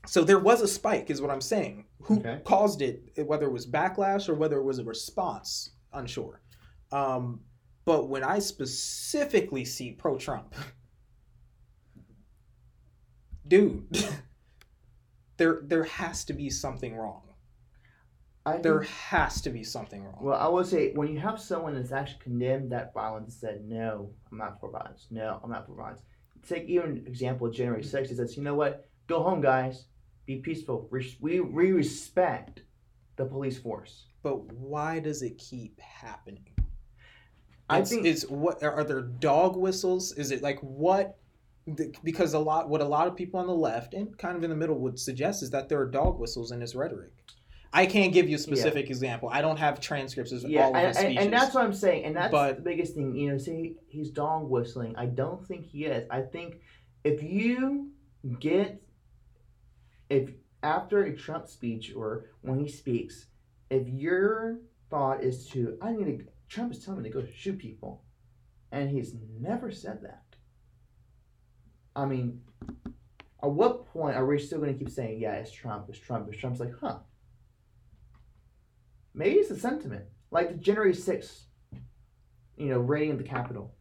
so 0.06 0.24
there 0.24 0.38
was 0.38 0.62
a 0.62 0.68
spike, 0.68 1.10
is 1.10 1.20
what 1.20 1.30
I'm 1.30 1.42
saying. 1.42 1.84
Who 2.02 2.18
okay. 2.18 2.40
caused 2.44 2.80
it? 2.80 3.12
Whether 3.26 3.46
it 3.46 3.52
was 3.52 3.66
backlash 3.66 4.28
or 4.28 4.34
whether 4.34 4.56
it 4.56 4.64
was 4.64 4.78
a 4.78 4.84
response, 4.84 5.72
unsure. 5.92 6.40
Um, 6.92 7.40
but 7.84 8.08
when 8.08 8.24
I 8.24 8.38
specifically 8.38 9.64
see 9.64 9.92
pro-Trump 9.92 10.54
dude, 13.50 13.84
there 15.36 15.60
there 15.62 15.84
has 15.84 16.24
to 16.24 16.32
be 16.32 16.48
something 16.48 16.96
wrong. 16.96 17.22
I 18.46 18.56
there 18.56 18.80
has 18.80 19.42
to 19.42 19.50
be 19.50 19.62
something 19.62 20.02
wrong. 20.02 20.18
Well, 20.22 20.40
I 20.40 20.48
will 20.48 20.64
say 20.64 20.92
when 20.94 21.08
you 21.08 21.18
have 21.18 21.38
someone 21.38 21.74
that's 21.74 21.92
actually 21.92 22.20
condemned 22.22 22.72
that 22.72 22.94
violence 22.94 23.34
and 23.34 23.40
said, 23.40 23.64
"No, 23.68 24.12
I'm 24.32 24.38
not 24.38 24.58
for 24.58 24.70
violence. 24.70 25.08
No, 25.10 25.40
I'm 25.44 25.50
not 25.50 25.66
for 25.66 25.74
violence." 25.74 26.00
Take 26.48 26.64
even 26.64 27.04
example 27.06 27.48
of 27.48 27.52
January 27.52 27.82
6th. 27.82 28.10
It 28.10 28.16
says, 28.16 28.36
"You 28.38 28.42
know 28.42 28.54
what? 28.54 28.88
Go 29.08 29.22
home, 29.22 29.42
guys. 29.42 29.88
Be 30.24 30.36
peaceful. 30.36 30.88
We 30.90 31.40
we 31.40 31.72
respect 31.72 32.62
the 33.16 33.26
police 33.26 33.58
force." 33.58 34.06
But 34.22 34.50
why 34.52 35.00
does 35.00 35.22
it 35.22 35.36
keep 35.36 35.78
happening? 35.80 36.46
I 37.68 37.82
think 37.82 38.04
is 38.04 38.26
what 38.28 38.62
are 38.62 38.84
there 38.84 39.02
dog 39.02 39.56
whistles? 39.56 40.12
Is 40.12 40.30
it 40.30 40.42
like 40.42 40.58
what 40.60 41.19
because 42.02 42.34
a 42.34 42.38
lot 42.38 42.68
what 42.68 42.80
a 42.80 42.84
lot 42.84 43.06
of 43.06 43.16
people 43.16 43.40
on 43.40 43.46
the 43.46 43.54
left 43.54 43.94
and 43.94 44.16
kind 44.18 44.36
of 44.36 44.44
in 44.44 44.50
the 44.50 44.56
middle 44.56 44.78
would 44.78 44.98
suggest 44.98 45.42
is 45.42 45.50
that 45.50 45.68
there 45.68 45.80
are 45.80 45.86
dog 45.86 46.18
whistles 46.18 46.52
in 46.52 46.60
his 46.60 46.74
rhetoric. 46.74 47.12
I 47.72 47.86
can't 47.86 48.12
give 48.12 48.28
you 48.28 48.36
a 48.36 48.38
specific 48.38 48.86
yeah. 48.86 48.90
example. 48.90 49.28
I 49.32 49.42
don't 49.42 49.58
have 49.58 49.80
transcripts 49.80 50.32
of 50.32 50.42
yeah, 50.42 50.64
all 50.64 50.76
of 50.76 50.86
his 50.88 50.96
speeches. 50.96 51.16
And, 51.16 51.24
and 51.26 51.32
that's 51.32 51.54
what 51.54 51.64
I'm 51.64 51.72
saying. 51.72 52.04
And 52.04 52.16
that's 52.16 52.32
but, 52.32 52.56
the 52.56 52.62
biggest 52.62 52.94
thing. 52.94 53.14
You 53.14 53.32
know, 53.32 53.38
say 53.38 53.74
he's 53.88 54.10
dog 54.10 54.48
whistling. 54.48 54.96
I 54.96 55.06
don't 55.06 55.46
think 55.46 55.66
he 55.66 55.84
is. 55.84 56.06
I 56.10 56.22
think 56.22 56.60
if 57.04 57.22
you 57.22 57.90
get 58.40 58.82
if 60.08 60.30
after 60.62 61.04
a 61.04 61.16
Trump 61.16 61.48
speech 61.48 61.92
or 61.94 62.26
when 62.42 62.58
he 62.58 62.68
speaks, 62.68 63.26
if 63.70 63.88
your 63.88 64.58
thought 64.90 65.22
is 65.22 65.46
to 65.50 65.78
I 65.80 65.92
need 65.92 66.18
to 66.18 66.24
Trump 66.48 66.72
is 66.72 66.84
telling 66.84 67.02
me 67.02 67.08
to 67.08 67.20
go 67.20 67.26
shoot 67.32 67.58
people, 67.58 68.02
and 68.72 68.90
he's 68.90 69.14
never 69.38 69.70
said 69.70 70.02
that. 70.02 70.24
I 71.94 72.04
mean, 72.06 72.40
at 73.42 73.50
what 73.50 73.86
point 73.86 74.16
are 74.16 74.26
we 74.26 74.38
still 74.38 74.58
going 74.58 74.72
to 74.72 74.78
keep 74.78 74.90
saying, 74.90 75.20
yeah, 75.20 75.34
it's 75.34 75.52
Trump, 75.52 75.86
it's 75.88 75.98
Trump, 75.98 76.28
it's 76.28 76.38
Trump's 76.38 76.60
like, 76.60 76.72
huh? 76.80 76.98
Maybe 79.14 79.36
it's 79.36 79.50
a 79.50 79.58
sentiment. 79.58 80.04
Like 80.30 80.50
the 80.50 80.58
January 80.58 80.92
6th, 80.92 81.40
you 82.56 82.66
know, 82.66 82.78
raiding 82.78 83.16
the 83.16 83.24
Capitol. 83.24 83.74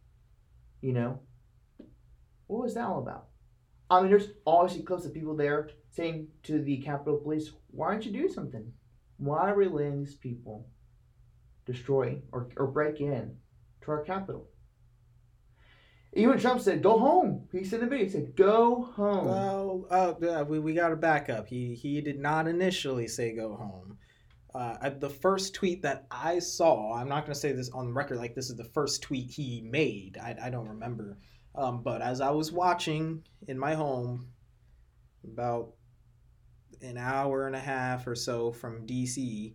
You 0.81 0.93
know? 0.93 1.19
What 2.47 2.63
was 2.63 2.73
that 2.73 2.85
all 2.85 2.99
about? 2.99 3.27
I 3.89 4.01
mean, 4.01 4.09
there's 4.09 4.29
obviously 4.45 4.83
clips 4.83 5.05
of 5.05 5.13
people 5.13 5.35
there 5.35 5.69
saying 5.91 6.27
to 6.43 6.61
the 6.61 6.77
Capitol 6.77 7.17
Police, 7.17 7.51
why 7.71 7.91
don't 7.91 8.05
you 8.05 8.11
do 8.11 8.29
something? 8.29 8.71
Why 9.17 9.49
are 9.49 9.55
we 9.55 9.67
letting 9.67 9.99
these 9.99 10.15
people 10.15 10.67
destroy 11.65 12.21
or, 12.31 12.49
or 12.55 12.67
break 12.67 13.01
in 13.01 13.35
to 13.81 13.91
our 13.91 14.03
Capitol? 14.03 14.47
Even 16.13 16.39
Trump 16.39 16.59
said, 16.61 16.81
"Go 16.81 16.97
home." 16.97 17.47
He 17.51 17.63
said 17.63 17.81
the 17.81 17.85
video, 17.85 18.05
he 18.05 18.11
said, 18.11 18.35
"Go 18.35 18.83
home." 18.95 19.27
Well, 19.27 19.85
uh, 19.89 20.43
we 20.47 20.59
we 20.59 20.73
got 20.73 20.89
to 20.89 20.95
back 20.95 21.29
up. 21.29 21.47
He 21.47 21.75
he 21.75 22.01
did 22.01 22.19
not 22.19 22.47
initially 22.47 23.07
say 23.07 23.33
go 23.35 23.55
home. 23.55 23.97
Uh, 24.55 24.89
the 24.89 25.09
first 25.09 25.53
tweet 25.53 25.83
that 25.83 26.07
I 26.09 26.39
saw, 26.39 26.95
I'm 26.95 27.07
not 27.07 27.25
going 27.25 27.35
to 27.35 27.39
say 27.39 27.51
this 27.51 27.69
on 27.69 27.93
record 27.93 28.17
like 28.17 28.33
this 28.33 28.49
is 28.49 28.55
the 28.55 28.63
first 28.63 29.03
tweet 29.03 29.29
he 29.29 29.61
made. 29.61 30.17
I, 30.19 30.35
I 30.45 30.49
don't 30.49 30.67
remember. 30.67 31.19
Um, 31.53 31.83
but 31.83 32.01
as 32.01 32.19
I 32.19 32.31
was 32.31 32.51
watching 32.51 33.23
in 33.47 33.59
my 33.59 33.75
home, 33.75 34.27
about 35.23 35.73
an 36.81 36.97
hour 36.97 37.45
and 37.45 37.55
a 37.55 37.59
half 37.59 38.07
or 38.07 38.15
so 38.15 38.51
from 38.51 38.87
DC, 38.87 39.53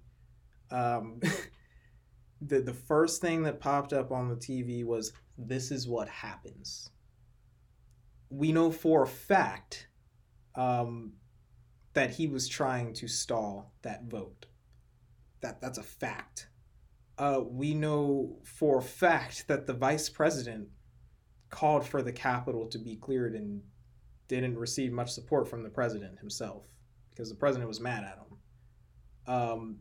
um, 0.71 1.21
the 2.41 2.61
the 2.61 2.75
first 2.75 3.21
thing 3.21 3.43
that 3.43 3.59
popped 3.59 3.93
up 3.93 4.13
on 4.13 4.29
the 4.29 4.37
TV 4.37 4.85
was 4.85 5.13
this 5.39 5.71
is 5.71 5.89
what 5.89 6.09
happens. 6.09 6.91
We 8.31 8.53
know 8.53 8.71
for 8.71 9.03
a 9.03 9.07
fact 9.07 9.89
um, 10.55 11.13
that 11.95 12.11
he 12.11 12.27
was 12.27 12.49
trying 12.49 12.93
to 12.95 13.09
stall 13.09 13.73
that 13.83 14.05
vote. 14.05 14.47
That 15.41 15.61
that's 15.61 15.79
a 15.79 15.83
fact. 15.83 16.49
Uh, 17.17 17.41
we 17.47 17.75
know 17.75 18.39
for 18.43 18.79
a 18.79 18.83
fact 18.83 19.47
that 19.49 19.67
the 19.67 19.73
vice 19.73 20.09
president 20.09 20.69
called 21.51 21.87
for 21.87 22.03
the 22.03 22.13
Capitol 22.13 22.67
to 22.67 22.79
be 22.79 22.97
cleared 22.97 23.35
and 23.35 23.63
didn't 24.27 24.59
receive 24.59 24.93
much 24.93 25.13
support 25.13 25.49
from 25.49 25.63
the 25.63 25.69
president 25.69 26.19
himself 26.19 26.65
because 27.11 27.29
the 27.29 27.37
president 27.37 27.69
was 27.69 27.81
mad 27.81 28.03
at 28.03 28.19
him. 28.19 29.33
Um, 29.33 29.77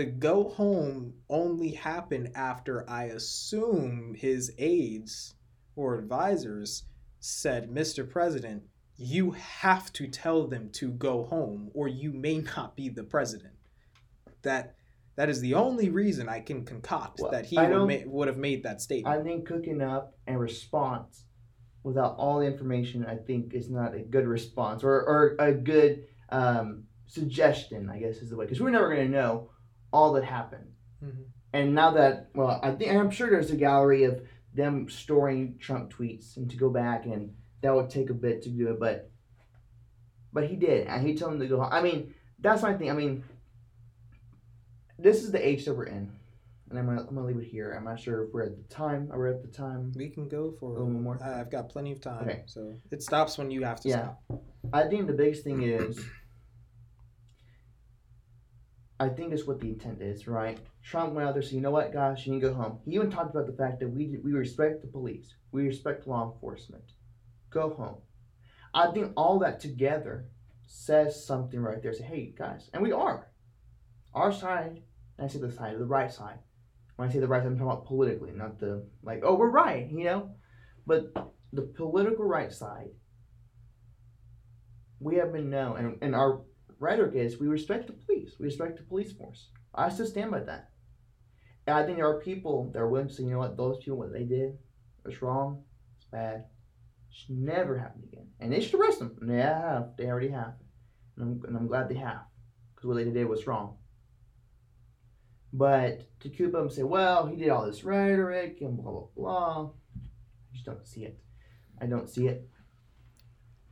the 0.00 0.06
go 0.06 0.48
home 0.48 1.12
only 1.28 1.72
happened 1.72 2.30
after 2.34 2.88
I 2.88 3.04
assume 3.04 4.14
his 4.14 4.50
aides 4.56 5.34
or 5.76 5.98
advisors 5.98 6.84
said, 7.18 7.68
Mr. 7.70 8.08
President, 8.08 8.62
you 8.96 9.32
have 9.32 9.92
to 9.92 10.06
tell 10.06 10.46
them 10.46 10.70
to 10.72 10.88
go 10.92 11.24
home 11.24 11.70
or 11.74 11.86
you 11.86 12.14
may 12.14 12.38
not 12.38 12.76
be 12.76 12.88
the 12.88 13.04
president. 13.04 13.52
That 14.40 14.74
that 15.16 15.28
is 15.28 15.42
the 15.42 15.52
only 15.52 15.90
reason 15.90 16.30
I 16.30 16.40
can 16.40 16.64
concoct 16.64 17.20
well, 17.20 17.32
that 17.32 17.44
he 17.44 17.58
would, 17.58 17.68
ma- 17.86 18.10
would 18.10 18.28
have 18.28 18.38
made 18.38 18.62
that 18.62 18.80
statement. 18.80 19.14
I 19.14 19.22
think 19.22 19.46
cooking 19.46 19.82
up 19.82 20.14
and 20.26 20.40
response 20.40 21.26
without 21.82 22.16
all 22.16 22.38
the 22.38 22.46
information, 22.46 23.04
I 23.04 23.16
think 23.16 23.52
is 23.52 23.68
not 23.68 23.94
a 23.94 24.00
good 24.00 24.26
response 24.26 24.82
or, 24.82 24.92
or 24.92 25.36
a 25.38 25.52
good 25.52 26.04
um, 26.30 26.84
suggestion, 27.06 27.90
I 27.90 27.98
guess 27.98 28.16
is 28.22 28.30
the 28.30 28.36
way. 28.36 28.46
Because 28.46 28.62
we're 28.62 28.70
never 28.70 28.88
going 28.88 29.06
to 29.06 29.12
know 29.12 29.50
all 29.92 30.12
that 30.14 30.24
happened. 30.24 30.72
Mm-hmm. 31.04 31.22
And 31.52 31.74
now 31.74 31.92
that, 31.92 32.30
well, 32.34 32.60
I 32.62 32.70
think 32.72 32.92
I'm 32.92 33.10
sure 33.10 33.30
there's 33.30 33.50
a 33.50 33.56
gallery 33.56 34.04
of 34.04 34.22
them 34.54 34.88
storing 34.88 35.58
Trump 35.58 35.92
tweets, 35.92 36.36
and 36.36 36.50
to 36.50 36.56
go 36.56 36.70
back 36.70 37.06
and 37.06 37.34
that 37.62 37.74
would 37.74 37.90
take 37.90 38.10
a 38.10 38.14
bit 38.14 38.42
to 38.42 38.48
do 38.48 38.68
it, 38.70 38.80
but 38.80 39.10
but 40.32 40.48
he 40.48 40.56
did, 40.56 40.86
and 40.86 41.06
he 41.06 41.16
told 41.16 41.34
him 41.34 41.40
to 41.40 41.46
go. 41.46 41.60
Home. 41.60 41.72
I 41.72 41.82
mean, 41.82 42.14
that's 42.38 42.62
my 42.62 42.74
thing. 42.74 42.90
I 42.90 42.94
mean, 42.94 43.24
this 44.98 45.22
is 45.22 45.32
the 45.32 45.46
age 45.46 45.64
that 45.64 45.74
we're 45.74 45.86
in, 45.86 46.10
and 46.70 46.78
I'm 46.78 46.86
gonna, 46.86 47.00
I'm 47.00 47.14
gonna 47.14 47.26
leave 47.26 47.38
it 47.38 47.48
here. 47.48 47.74
I'm 47.76 47.84
not 47.84 48.00
sure 48.00 48.24
if 48.24 48.32
we're 48.32 48.44
at 48.44 48.56
the 48.56 48.74
time. 48.74 49.10
Are 49.12 49.20
we 49.20 49.30
at 49.30 49.42
the 49.42 49.48
time? 49.48 49.92
We 49.96 50.08
can 50.08 50.28
go 50.28 50.54
for 50.58 50.70
a 50.70 50.72
little 50.72 50.88
more. 50.88 51.18
I've 51.22 51.50
got 51.50 51.68
plenty 51.68 51.92
of 51.92 52.00
time. 52.00 52.22
Okay. 52.22 52.42
So 52.46 52.74
it 52.90 53.02
stops 53.02 53.38
when 53.38 53.50
you 53.50 53.64
have 53.64 53.80
to 53.80 53.88
yeah. 53.88 54.12
stop. 54.28 54.42
I 54.72 54.84
think 54.84 55.06
the 55.06 55.12
biggest 55.12 55.42
thing 55.42 55.62
is 55.62 55.98
I 59.00 59.08
think 59.08 59.30
that's 59.30 59.46
what 59.46 59.60
the 59.60 59.68
intent 59.68 60.02
is, 60.02 60.28
right? 60.28 60.58
Trump 60.84 61.14
went 61.14 61.26
out 61.26 61.32
there 61.32 61.42
saying, 61.42 61.56
you 61.56 61.62
know 61.62 61.70
what, 61.70 61.90
guys, 61.90 62.26
you 62.26 62.34
need 62.34 62.42
to 62.42 62.48
go 62.48 62.54
home. 62.54 62.80
He 62.84 62.94
even 62.96 63.10
talked 63.10 63.34
about 63.34 63.46
the 63.46 63.54
fact 63.54 63.80
that 63.80 63.88
we, 63.88 64.18
we 64.22 64.32
respect 64.32 64.82
the 64.82 64.88
police, 64.88 65.34
we 65.52 65.66
respect 65.66 66.06
law 66.06 66.30
enforcement. 66.30 66.84
Go 67.48 67.70
home. 67.70 67.96
I 68.74 68.92
think 68.92 69.12
all 69.16 69.38
that 69.38 69.58
together 69.58 70.26
says 70.66 71.24
something 71.24 71.58
right 71.58 71.82
there. 71.82 71.94
Say, 71.94 72.04
hey, 72.04 72.34
guys, 72.36 72.68
and 72.74 72.82
we 72.82 72.92
are. 72.92 73.28
Our 74.12 74.32
side, 74.32 74.82
and 75.16 75.24
I 75.24 75.28
say 75.28 75.38
the 75.38 75.50
side, 75.50 75.78
the 75.78 75.86
right 75.86 76.12
side, 76.12 76.38
when 76.96 77.08
I 77.08 77.12
say 77.12 77.20
the 77.20 77.26
right, 77.26 77.42
side, 77.42 77.46
I'm 77.46 77.56
talking 77.56 77.72
about 77.72 77.86
politically, 77.86 78.32
not 78.32 78.60
the 78.60 78.86
like, 79.02 79.22
oh, 79.24 79.34
we're 79.34 79.48
right, 79.48 79.90
you 79.90 80.04
know. 80.04 80.34
But 80.86 81.14
the 81.54 81.62
political 81.62 82.26
right 82.26 82.52
side, 82.52 82.90
we 84.98 85.16
have 85.16 85.32
been 85.32 85.48
known, 85.48 85.78
and, 85.78 85.98
and 86.02 86.14
our 86.14 86.42
rhetoric 86.80 87.14
is 87.14 87.38
we 87.38 87.46
respect 87.46 87.86
the 87.86 87.92
police, 87.92 88.32
we 88.40 88.46
respect 88.46 88.78
the 88.78 88.82
police 88.82 89.12
force. 89.12 89.50
I 89.74 89.88
still 89.90 90.06
stand 90.06 90.32
by 90.32 90.40
that. 90.40 90.70
And 91.66 91.76
I 91.76 91.84
think 91.84 91.98
there 91.98 92.08
are 92.08 92.20
people 92.20 92.70
that 92.72 92.80
are 92.80 92.88
willing 92.88 93.08
to 93.08 93.14
say, 93.14 93.22
you 93.22 93.30
know 93.30 93.38
what, 93.38 93.56
those 93.56 93.78
people, 93.78 93.98
what 93.98 94.12
they 94.12 94.24
did, 94.24 94.58
was 95.04 95.22
wrong, 95.22 95.62
it's 95.96 96.06
bad, 96.06 96.46
it 97.10 97.14
should 97.14 97.38
never 97.38 97.78
happen 97.78 98.02
again. 98.10 98.26
And 98.40 98.52
they 98.52 98.60
should 98.60 98.80
arrest 98.80 98.98
them. 98.98 99.16
And 99.20 99.30
they 99.30 99.36
have, 99.36 99.90
they 99.96 100.06
already 100.06 100.30
have. 100.30 100.54
And 101.16 101.42
I'm, 101.42 101.48
and 101.48 101.56
I'm 101.56 101.66
glad 101.68 101.88
they 101.88 101.96
have, 101.96 102.22
because 102.74 102.88
what 102.88 102.96
they 102.96 103.04
did 103.04 103.28
was 103.28 103.46
wrong. 103.46 103.76
But 105.52 106.08
to 106.20 106.28
keep 106.28 106.52
them 106.52 106.70
say, 106.70 106.84
well, 106.84 107.26
he 107.26 107.36
did 107.36 107.50
all 107.50 107.66
this 107.66 107.84
rhetoric 107.84 108.58
and 108.60 108.76
blah 108.76 108.92
blah 108.92 109.06
blah. 109.16 109.70
I 109.96 110.52
just 110.54 110.64
don't 110.64 110.86
see 110.86 111.04
it. 111.04 111.18
I 111.80 111.86
don't 111.86 112.08
see 112.08 112.28
it. 112.28 112.48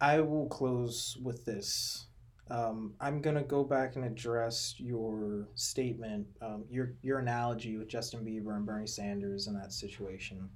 I 0.00 0.20
will 0.20 0.48
close 0.48 1.16
with 1.22 1.44
this. 1.44 2.07
Um, 2.50 2.94
I'm 3.00 3.20
gonna 3.20 3.44
go 3.44 3.62
back 3.62 3.96
and 3.96 4.04
address 4.04 4.74
your 4.78 5.48
statement, 5.54 6.26
um, 6.40 6.64
your 6.70 6.94
your 7.02 7.18
analogy 7.18 7.76
with 7.76 7.88
Justin 7.88 8.24
Bieber 8.24 8.56
and 8.56 8.64
Bernie 8.64 8.86
Sanders 8.86 9.46
in 9.46 9.54
that 9.54 9.72
situation. 9.72 10.48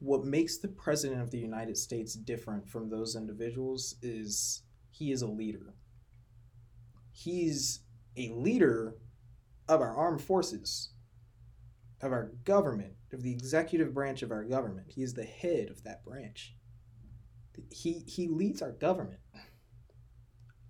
What 0.00 0.24
makes 0.24 0.58
the 0.58 0.68
president 0.68 1.20
of 1.22 1.30
the 1.30 1.38
United 1.38 1.76
States 1.76 2.14
different 2.14 2.68
from 2.68 2.88
those 2.88 3.16
individuals 3.16 3.96
is 4.02 4.62
he 4.90 5.10
is 5.12 5.22
a 5.22 5.26
leader. 5.26 5.74
He's 7.12 7.80
a 8.16 8.30
leader 8.30 8.96
of 9.68 9.80
our 9.80 9.94
armed 9.94 10.20
forces, 10.20 10.90
of 12.02 12.12
our 12.12 12.32
government, 12.44 12.94
of 13.12 13.22
the 13.22 13.32
executive 13.32 13.94
branch 13.94 14.22
of 14.22 14.30
our 14.32 14.44
government. 14.44 14.86
He 14.90 15.02
is 15.02 15.14
the 15.14 15.24
head 15.24 15.70
of 15.70 15.82
that 15.84 16.04
branch. 16.04 16.54
He 17.70 18.04
he 18.06 18.28
leads 18.28 18.60
our 18.60 18.72
government. 18.72 19.20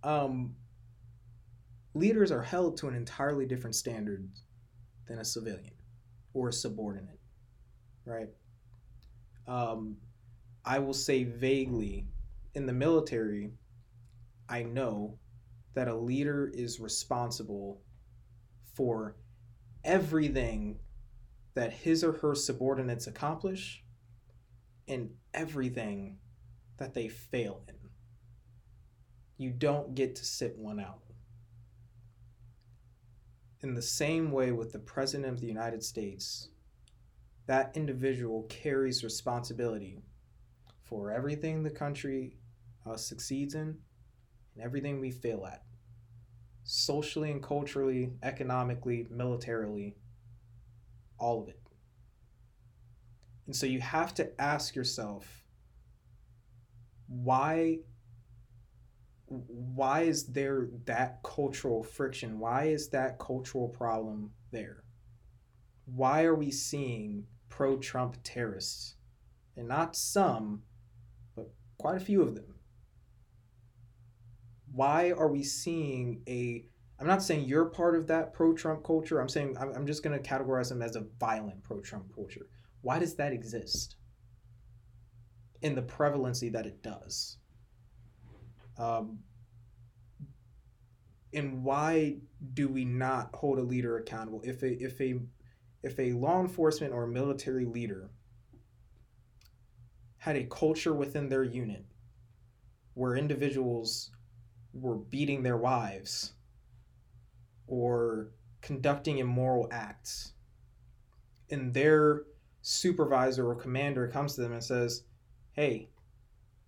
Um, 0.03 0.55
leaders 1.95 2.31
are 2.31 2.43
held 2.43 2.77
to 2.79 2.89
an 2.89 2.95
entirely 2.95 3.47
different 3.47 3.77
standard 3.77 4.29
than 5.07 5.19
a 5.19 5.25
civilian 5.25 5.75
or 6.35 6.49
a 6.49 6.53
subordinate, 6.53 7.19
right? 8.05 8.29
Um, 9.47 9.97
I 10.65 10.79
will 10.79 10.95
say 10.95 11.25
vaguely, 11.25 12.07
in 12.55 12.67
the 12.67 12.73
military, 12.73 13.51
I 14.49 14.63
know 14.63 15.19
that 15.75 15.89
a 15.89 15.95
leader 15.95 16.51
is 16.53 16.81
responsible 16.81 17.81
for 18.75 19.17
everything 19.85 20.79
that 21.55 21.73
his 21.73 22.05
or 22.05 22.13
her 22.13 22.35
subordinates 22.35 23.07
accomplish 23.07 23.83
and 24.89 25.11
everything 25.35 26.19
that 26.79 26.95
they 26.95 27.09
fail 27.09 27.63
in. 27.69 27.80
You 29.41 29.49
don't 29.49 29.95
get 29.95 30.17
to 30.17 30.25
sit 30.27 30.59
one 30.59 30.79
out. 30.79 31.01
In 33.63 33.73
the 33.73 33.81
same 33.81 34.33
way 34.33 34.53
with 34.53 34.71
the 34.71 34.79
President 34.79 35.33
of 35.33 35.41
the 35.41 35.47
United 35.47 35.83
States, 35.83 36.51
that 37.47 37.73
individual 37.75 38.43
carries 38.51 39.03
responsibility 39.03 40.03
for 40.83 41.11
everything 41.11 41.63
the 41.63 41.71
country 41.71 42.37
uh, 42.85 42.99
succeeds 42.99 43.55
in 43.55 43.79
and 44.55 44.63
everything 44.63 45.01
we 45.01 45.11
fail 45.11 45.47
at 45.47 45.63
socially 46.63 47.31
and 47.31 47.43
culturally, 47.43 48.13
economically, 48.23 49.07
militarily, 49.09 49.97
all 51.19 51.41
of 51.41 51.49
it. 51.49 51.63
And 53.47 53.57
so 53.57 53.65
you 53.65 53.81
have 53.81 54.13
to 54.17 54.39
ask 54.39 54.75
yourself 54.75 55.47
why 57.09 57.79
why 59.31 60.03
is 60.03 60.27
there 60.27 60.69
that 60.87 61.21
cultural 61.23 61.83
friction? 61.83 62.39
Why 62.39 62.65
is 62.65 62.89
that 62.89 63.19
cultural 63.19 63.69
problem 63.69 64.33
there? 64.51 64.85
Why 65.87 66.25
are 66.25 66.35
we 66.35 66.51
seeing 66.51 67.27
pro 67.49 67.79
Trump 67.79 68.17
terrorists? 68.25 68.97
And 69.57 69.69
not 69.69 69.97
some, 69.97 70.63
but 71.37 71.51
quite 71.79 71.97
a 71.97 72.05
few 72.05 72.23
of 72.23 72.35
them 72.35 72.55
why 74.73 75.13
are 75.13 75.29
we 75.29 75.43
seeing 75.43 76.23
a 76.29 76.65
i'm 76.99 77.07
not 77.07 77.23
saying 77.23 77.45
you're 77.45 77.67
part 77.67 77.97
of 77.97 78.07
that 78.07 78.33
pro-trump 78.33 78.85
culture 78.85 79.21
i'm 79.21 79.29
saying 79.29 79.57
i'm, 79.59 79.87
just 79.87 80.03
going 80.03 80.17
to 80.17 80.29
categorize 80.29 80.69
them 80.69 80.83
as 80.83 80.97
a 80.97 81.07
violent 81.19 81.63
pro-trump 81.63 82.05
culture 82.15 82.47
why 82.83 82.99
does 82.99 83.15
that 83.17 83.33
exist 83.33 83.97
in 85.63 85.75
the 85.75 85.83
prevalency 85.83 86.49
that 86.49 86.67
it 86.67 86.83
does 86.83 87.39
um, 88.81 89.19
and 91.35 91.63
why 91.63 92.17
do 92.55 92.69
we 92.69 92.85
not 92.85 93.31
hold 93.35 93.59
a 93.59 93.63
leader 93.63 93.99
accountable? 93.99 94.41
If 94.43 94.63
a 94.63 94.83
if 94.83 95.01
a 95.01 95.21
if 95.83 95.99
a 95.99 96.13
law 96.13 96.41
enforcement 96.41 96.93
or 96.93 97.07
military 97.07 97.67
leader 97.67 98.11
had 100.17 100.37
a 100.37 100.45
culture 100.45 100.95
within 100.95 101.29
their 101.29 101.45
unit 101.45 101.85
where 102.95 103.17
individuals 103.17 104.11
were 104.73 104.97
beating 104.97 105.43
their 105.43 105.57
wives 105.57 106.33
or 107.67 108.29
conducting 108.61 109.19
immoral 109.19 109.69
acts 109.71 110.33
and 111.51 111.73
their 111.73 112.23
supervisor 112.63 113.49
or 113.49 113.55
commander 113.55 114.07
comes 114.09 114.35
to 114.35 114.43
them 114.43 114.53
and 114.53 114.63
says 114.63 115.05
hey 115.53 115.89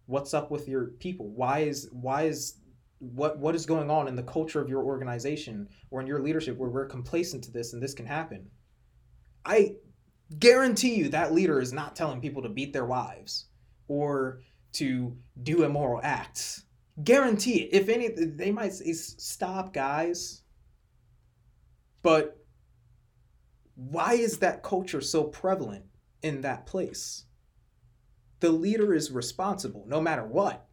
what's 0.06 0.34
up 0.34 0.50
with 0.50 0.68
your 0.68 0.86
people 0.98 1.28
why 1.30 1.60
is 1.60 1.88
why 1.92 2.22
is 2.22 2.58
what 2.98 3.38
what 3.38 3.54
is 3.54 3.66
going 3.66 3.90
on 3.90 4.08
in 4.08 4.16
the 4.16 4.22
culture 4.22 4.60
of 4.60 4.68
your 4.68 4.82
organization 4.82 5.68
or 5.90 6.00
in 6.00 6.06
your 6.06 6.20
leadership 6.20 6.56
where 6.56 6.70
we're 6.70 6.86
complacent 6.86 7.42
to 7.44 7.50
this 7.50 7.72
and 7.72 7.82
this 7.82 7.94
can 7.94 8.06
happen 8.06 8.48
i 9.44 9.74
guarantee 10.38 10.94
you 10.94 11.08
that 11.08 11.32
leader 11.32 11.60
is 11.60 11.72
not 11.72 11.96
telling 11.96 12.20
people 12.20 12.42
to 12.42 12.48
beat 12.48 12.72
their 12.72 12.86
wives 12.86 13.46
or 13.88 14.40
to 14.72 15.16
do 15.42 15.64
immoral 15.64 16.00
acts 16.02 16.64
Guarantee 17.02 17.62
it. 17.62 17.74
If 17.74 17.88
any, 17.88 18.08
they 18.08 18.52
might 18.52 18.74
say, 18.74 18.92
stop, 18.92 19.72
guys. 19.72 20.42
But 22.02 22.36
why 23.74 24.14
is 24.14 24.38
that 24.38 24.62
culture 24.62 25.00
so 25.00 25.24
prevalent 25.24 25.86
in 26.22 26.42
that 26.42 26.66
place? 26.66 27.24
The 28.42 28.50
leader 28.50 28.92
is 28.92 29.12
responsible 29.12 29.85
no 29.87 30.00
matter 30.00 30.24
what. 30.24 30.66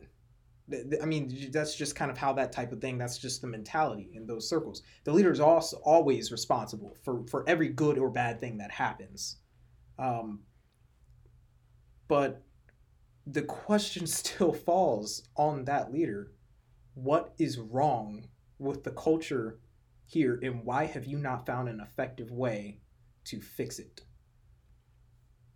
I 1.00 1.06
mean, 1.06 1.52
that's 1.52 1.76
just 1.76 1.96
kind 1.96 2.10
of 2.10 2.18
how 2.18 2.34
that 2.34 2.52
type 2.52 2.72
of 2.72 2.82
thing, 2.82 2.98
that's 2.98 3.20
just 3.20 3.42
the 3.42 3.48
mentality 3.48 4.10
in 4.16 4.26
those 4.26 4.50
circles. 4.50 4.82
The 5.04 5.14
leader 5.14 5.32
is 5.32 5.40
also 5.40 5.78
always 5.86 6.32
responsible 6.32 6.98
for, 7.04 7.28
for 7.28 7.48
every 7.48 7.70
good 7.70 8.00
or 8.00 8.10
bad 8.10 8.40
thing 8.40 8.58
that 8.58 8.72
happens. 8.72 9.38
Um, 10.00 10.40
but 12.08 12.42
the 13.28 13.44
question 13.44 14.08
still 14.22 14.52
falls 14.52 15.30
on 15.36 15.66
that 15.66 15.94
leader. 15.94 16.32
What 16.96 17.36
is 17.38 17.60
wrong 17.60 18.30
with 18.58 18.84
the 18.84 18.92
culture 18.94 19.60
here, 20.08 20.40
and 20.42 20.66
why 20.66 20.86
have 20.88 21.06
you 21.06 21.20
not 21.20 21.46
found 21.46 21.70
an 21.70 21.82
effective 21.82 22.32
way 22.32 22.80
to 23.26 23.40
fix 23.40 23.78
it? 23.78 24.02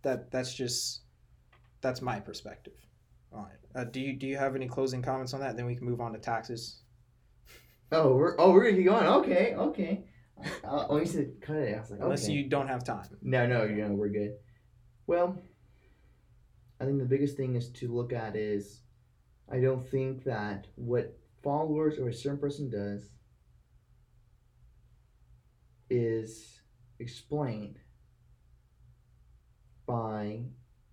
That 0.02 0.30
that's 0.30 0.54
just 0.54 1.03
that's 1.84 2.02
my 2.02 2.18
perspective. 2.18 2.72
All 3.32 3.42
right. 3.42 3.80
Uh, 3.80 3.84
do 3.84 4.00
you 4.00 4.14
do 4.14 4.26
you 4.26 4.36
have 4.36 4.56
any 4.56 4.66
closing 4.66 5.02
comments 5.02 5.34
on 5.34 5.40
that? 5.40 5.56
Then 5.56 5.66
we 5.66 5.76
can 5.76 5.86
move 5.86 6.00
on 6.00 6.12
to 6.14 6.18
taxes. 6.18 6.80
Oh, 7.92 8.16
we're 8.16 8.34
oh 8.40 8.50
we're 8.50 8.64
gonna 8.64 8.76
keep 8.76 8.86
going. 8.86 9.06
Okay, 9.06 9.54
okay. 9.54 10.04
Uh, 10.64 10.86
oh, 10.88 10.98
you 10.98 11.06
said 11.06 11.32
cut 11.40 11.56
it. 11.56 11.76
I 11.76 11.80
was 11.80 11.90
like, 11.90 12.00
Unless 12.00 12.28
you 12.28 12.48
don't 12.48 12.68
have 12.68 12.84
time. 12.84 13.06
No, 13.22 13.46
no, 13.46 13.64
you 13.64 13.76
know 13.76 13.92
we're 13.92 14.08
good. 14.08 14.32
Well, 15.06 15.38
I 16.80 16.84
think 16.84 16.98
the 16.98 17.04
biggest 17.04 17.36
thing 17.36 17.54
is 17.54 17.68
to 17.72 17.88
look 17.88 18.12
at 18.12 18.34
is 18.34 18.80
I 19.52 19.60
don't 19.60 19.86
think 19.86 20.24
that 20.24 20.66
what 20.74 21.16
followers 21.42 21.98
or 21.98 22.08
a 22.08 22.14
certain 22.14 22.38
person 22.38 22.70
does 22.70 23.10
is 25.90 26.60
explained 26.98 27.78
by 29.86 30.40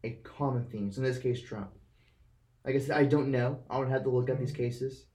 a 0.04 0.12
common 0.24 0.66
theme. 0.66 0.92
So 0.92 1.02
in 1.02 1.08
this 1.08 1.20
case, 1.20 1.42
Trump. 1.42 1.72
Like 2.66 2.76
I 2.76 2.80
said, 2.80 2.98
I 2.98 3.06
don't 3.06 3.32
know. 3.32 3.60
I 3.70 3.80
would 3.80 3.90
have 3.90 4.04
to 4.04 4.10
look 4.10 4.30
at 4.30 4.40
these 4.40 4.52
cases. 4.52 5.08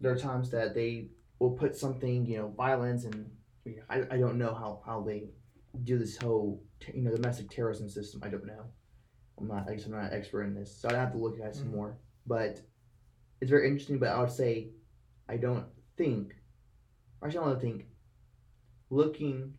There 0.00 0.12
are 0.12 0.16
times 0.18 0.50
that 0.50 0.74
they 0.74 1.08
will 1.38 1.50
put 1.50 1.76
something, 1.76 2.24
you 2.24 2.38
know, 2.38 2.48
violence, 2.48 3.04
and 3.04 3.30
I, 3.88 4.02
I 4.10 4.16
don't 4.16 4.38
know 4.38 4.54
how, 4.54 4.82
how 4.86 5.02
they 5.02 5.24
do 5.84 5.98
this 5.98 6.16
whole, 6.16 6.62
you 6.94 7.02
know, 7.02 7.10
domestic 7.10 7.50
terrorism 7.50 7.88
system. 7.88 8.22
I 8.24 8.28
don't 8.28 8.46
know. 8.46 8.64
I'm 9.38 9.46
not, 9.46 9.68
I 9.68 9.74
guess 9.74 9.84
I'm 9.84 9.92
not 9.92 10.10
an 10.10 10.18
expert 10.18 10.44
in 10.44 10.54
this, 10.54 10.74
so 10.74 10.88
I'd 10.88 10.94
have 10.94 11.12
to 11.12 11.18
look 11.18 11.38
at 11.38 11.48
it 11.48 11.54
some 11.54 11.68
Mhm. 11.68 11.74
more. 11.74 11.98
But 12.26 12.62
it's 13.40 13.50
very 13.50 13.68
interesting. 13.68 13.98
But 13.98 14.08
I 14.08 14.20
would 14.20 14.30
say, 14.30 14.70
I 15.28 15.36
don't 15.36 15.66
think, 15.96 16.34
actually, 17.22 17.40
I 17.40 17.48
don't 17.50 17.60
think, 17.60 17.86
looking 18.88 19.54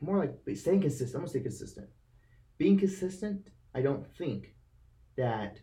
more 0.00 0.18
like 0.18 0.56
staying 0.56 0.80
consistent. 0.82 1.14
I'm 1.14 1.20
gonna 1.20 1.30
stay 1.30 1.40
consistent. 1.40 1.88
Being 2.56 2.78
consistent, 2.78 3.48
I 3.74 3.82
don't 3.82 4.06
think 4.16 4.54
that 5.16 5.58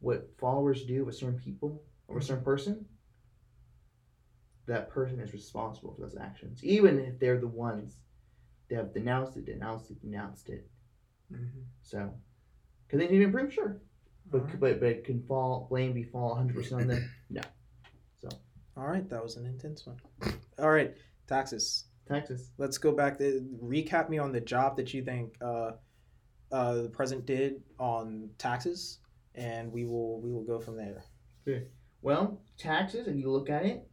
what 0.00 0.30
followers 0.38 0.84
do 0.84 1.04
with 1.04 1.16
certain 1.16 1.38
people 1.38 1.82
or 2.08 2.18
a 2.18 2.22
certain 2.22 2.44
person, 2.44 2.84
that 4.66 4.90
person 4.90 5.20
is 5.20 5.32
responsible 5.32 5.94
for 5.94 6.02
those 6.02 6.16
actions, 6.16 6.62
even 6.64 6.98
if 6.98 7.18
they're 7.18 7.40
the 7.40 7.48
ones 7.48 8.00
that 8.68 8.76
have 8.76 8.94
denounced 8.94 9.36
it, 9.36 9.46
denounced 9.46 9.90
it, 9.90 10.00
denounced 10.00 10.48
it. 10.48 10.68
Mm-hmm. 11.32 11.60
So, 11.82 12.12
can 12.88 12.98
they 12.98 13.08
need 13.08 13.18
to 13.18 13.24
improve? 13.24 13.52
Sure, 13.52 13.80
but 14.30 14.42
Alright. 14.42 14.60
but 14.60 14.80
but 14.80 15.04
can 15.04 15.22
fall 15.26 15.66
blame 15.68 15.92
be 15.92 16.02
fall 16.04 16.30
100 16.30 16.54
percent 16.54 16.82
on 16.82 16.88
them? 16.88 17.10
No. 17.30 17.40
So. 18.20 18.28
All 18.76 18.86
right, 18.86 19.08
that 19.08 19.22
was 19.22 19.36
an 19.36 19.46
intense 19.46 19.86
one. 19.86 19.96
All 20.58 20.70
right, 20.70 20.94
taxes. 21.26 21.86
Texas. 22.06 22.50
Let's 22.58 22.78
go 22.78 22.92
back 22.92 23.18
to 23.18 23.46
recap 23.62 24.08
me 24.08 24.18
on 24.18 24.32
the 24.32 24.40
job 24.40 24.76
that 24.76 24.92
you 24.92 25.02
think 25.02 25.34
uh, 25.40 25.72
uh, 26.52 26.74
the 26.82 26.88
president 26.90 27.26
did 27.26 27.62
on 27.78 28.30
taxes, 28.38 28.98
and 29.34 29.72
we 29.72 29.84
will 29.84 30.20
we 30.20 30.30
will 30.30 30.44
go 30.44 30.60
from 30.60 30.76
there. 30.76 31.04
Okay. 31.46 31.66
Well, 32.02 32.40
taxes, 32.58 33.08
if 33.08 33.16
you 33.16 33.30
look 33.30 33.48
at 33.48 33.64
it, 33.64 33.88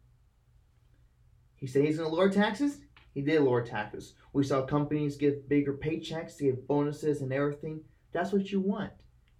he 1.55 1.67
said 1.67 1.85
he's 1.85 1.97
going 1.97 2.09
to 2.09 2.15
lower 2.15 2.29
taxes. 2.29 2.79
He 3.13 3.21
did 3.21 3.41
lower 3.41 3.65
taxes. 3.65 4.15
We 4.33 4.43
saw 4.43 4.65
companies 4.65 5.15
give 5.15 5.47
bigger 5.47 5.73
paychecks, 5.73 6.39
give 6.39 6.67
bonuses 6.67 7.21
and 7.21 7.31
everything. 7.31 7.81
That's 8.11 8.31
what 8.31 8.51
you 8.51 8.59
want. 8.59 8.91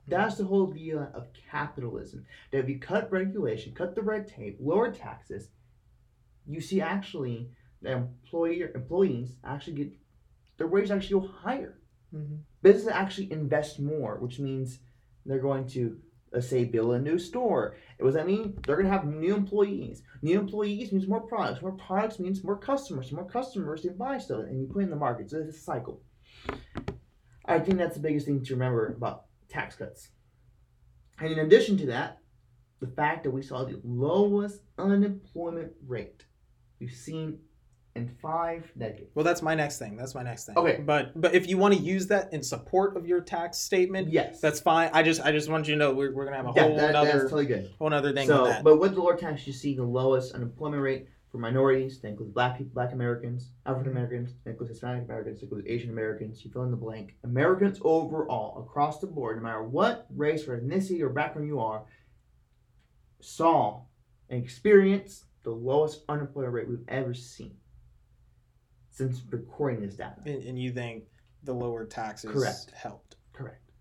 That's 0.07 0.35
the 0.35 0.45
whole 0.45 0.71
idea 0.71 1.11
of 1.13 1.29
capitalism. 1.49 2.25
That 2.51 2.59
if 2.59 2.69
you 2.69 2.79
cut 2.79 3.11
regulation, 3.11 3.73
cut 3.73 3.95
the 3.95 4.01
red 4.01 4.27
tape, 4.27 4.57
lower 4.59 4.91
taxes, 4.91 5.49
you 6.47 6.59
see 6.59 6.81
actually 6.81 7.49
the 7.81 7.91
employer 7.91 8.71
employees 8.75 9.35
actually 9.43 9.73
get 9.73 9.93
their 10.57 10.67
wages 10.67 10.91
actually 10.91 11.21
go 11.21 11.27
higher. 11.27 11.79
Mm-hmm. 12.15 12.35
Businesses 12.61 12.91
actually 12.93 13.31
invest 13.31 13.79
more, 13.79 14.17
which 14.17 14.39
means 14.39 14.79
they're 15.25 15.39
going 15.39 15.67
to, 15.69 15.97
let's 16.31 16.47
say, 16.47 16.65
build 16.65 16.93
a 16.93 16.99
new 16.99 17.17
store. 17.17 17.75
What 17.97 18.09
does 18.09 18.15
that 18.15 18.27
mean? 18.27 18.59
They're 18.65 18.75
going 18.75 18.87
to 18.87 18.91
have 18.91 19.05
new 19.05 19.33
employees. 19.33 20.03
New 20.21 20.39
employees 20.39 20.91
means 20.91 21.07
more 21.07 21.21
products. 21.21 21.61
More 21.61 21.71
products 21.71 22.19
means 22.19 22.43
more 22.43 22.57
customers. 22.57 23.11
More 23.11 23.27
customers, 23.27 23.81
they 23.81 23.89
buy 23.89 24.19
stuff, 24.19 24.41
and 24.41 24.59
you 24.59 24.67
put 24.67 24.83
in 24.83 24.91
the 24.91 24.95
market. 24.95 25.31
So 25.31 25.37
it's 25.37 25.57
a 25.57 25.59
cycle. 25.59 26.01
I 27.45 27.59
think 27.59 27.77
that's 27.77 27.95
the 27.95 28.01
biggest 28.01 28.27
thing 28.27 28.43
to 28.43 28.53
remember 28.53 28.87
about 28.87 29.25
tax 29.49 29.75
cuts. 29.75 30.09
And 31.19 31.31
in 31.31 31.39
addition 31.39 31.77
to 31.77 31.85
that, 31.87 32.19
the 32.79 32.87
fact 32.87 33.23
that 33.23 33.31
we 33.31 33.41
saw 33.41 33.63
the 33.63 33.79
lowest 33.83 34.61
unemployment 34.77 35.71
rate 35.87 36.25
we've 36.81 36.91
seen 36.91 37.37
in 37.95 38.07
five 38.21 38.71
decades. 38.77 39.11
Well, 39.15 39.25
that's 39.25 39.41
my 39.41 39.53
next 39.53 39.77
thing. 39.77 39.97
That's 39.97 40.15
my 40.15 40.23
next 40.23 40.45
thing. 40.45 40.57
Okay. 40.57 40.81
But 40.85 41.19
but 41.19 41.35
if 41.35 41.47
you 41.47 41.57
want 41.57 41.73
to 41.75 41.79
use 41.79 42.07
that 42.07 42.31
in 42.33 42.41
support 42.41 42.95
of 42.95 43.05
your 43.05 43.21
tax 43.21 43.57
statement, 43.57 44.09
Yes. 44.09 44.39
that's 44.39 44.59
fine. 44.59 44.89
I 44.93 45.03
just 45.03 45.21
I 45.21 45.31
just 45.31 45.49
want 45.49 45.67
you 45.67 45.73
to 45.75 45.79
know 45.79 45.93
we're, 45.93 46.13
we're 46.13 46.25
gonna 46.25 46.37
have 46.37 46.47
a 46.47 46.53
yeah, 46.55 46.63
whole 46.63 46.75
that- 46.77 46.93
that's 46.93 47.09
other 47.09 47.23
totally 47.23 47.45
good. 47.45 47.69
whole 47.79 47.93
other 47.93 48.13
thing 48.13 48.27
so, 48.27 48.61
but 48.63 48.79
with 48.79 48.95
the 48.95 49.01
lower 49.01 49.17
tax, 49.17 49.45
you 49.45 49.53
see 49.53 49.75
the 49.75 49.83
lowest 49.83 50.33
unemployment 50.33 50.81
rate 50.81 51.07
for 51.31 51.37
minorities. 51.37 51.99
That 52.01 52.09
includes 52.09 52.33
Black 52.33 52.57
people, 52.57 52.73
Black 52.73 52.93
Americans, 52.93 53.51
African 53.65 53.91
Americans. 53.91 54.35
That 54.43 54.51
includes 54.51 54.71
Hispanic 54.71 55.05
Americans. 55.05 55.39
That 55.39 55.45
includes 55.47 55.67
Asian 55.67 55.89
Americans. 55.89 56.43
You 56.45 56.51
fill 56.51 56.63
in 56.63 56.71
the 56.71 56.77
blank. 56.77 57.15
Americans 57.23 57.79
overall, 57.83 58.61
across 58.63 58.99
the 58.99 59.07
board, 59.07 59.37
no 59.37 59.43
matter 59.43 59.63
what 59.63 60.07
race 60.15 60.47
or 60.47 60.57
ethnicity 60.57 61.01
or 61.01 61.09
background 61.09 61.47
you 61.47 61.59
are, 61.59 61.83
saw 63.19 63.81
and 64.29 64.41
experienced 64.43 65.25
the 65.43 65.51
lowest 65.51 66.03
unemployment 66.09 66.53
rate 66.53 66.69
we've 66.69 66.87
ever 66.87 67.13
seen 67.13 67.55
since 68.91 69.21
recording 69.29 69.81
this 69.81 69.95
data. 69.95 70.15
and, 70.25 70.43
and 70.43 70.59
you 70.59 70.71
think 70.71 71.05
the 71.43 71.53
lower 71.53 71.85
taxes 71.85 72.31
Correct. 72.31 72.71
helped? 72.75 73.15
Correct. 73.33 73.71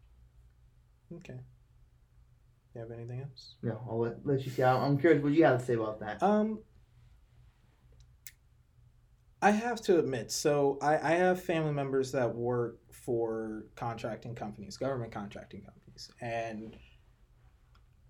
Okay. 1.16 1.40
You 2.74 2.80
have 2.80 2.90
anything 2.92 3.20
else? 3.20 3.56
No, 3.62 3.80
I'll 3.88 3.98
let, 3.98 4.24
let 4.24 4.44
you 4.44 4.50
see. 4.50 4.62
I'm 4.62 4.96
curious 4.96 5.22
what 5.22 5.32
you 5.32 5.44
have 5.44 5.58
to 5.58 5.64
say 5.64 5.74
about 5.74 5.98
that. 6.00 6.22
Um, 6.22 6.60
I 9.42 9.50
have 9.50 9.80
to 9.82 9.98
admit, 9.98 10.30
so 10.30 10.78
I, 10.80 10.96
I 10.98 11.12
have 11.12 11.42
family 11.42 11.72
members 11.72 12.12
that 12.12 12.32
work 12.32 12.78
for 12.92 13.64
contracting 13.74 14.34
companies, 14.34 14.76
government 14.76 15.12
contracting 15.12 15.62
companies, 15.62 16.10
and 16.20 16.76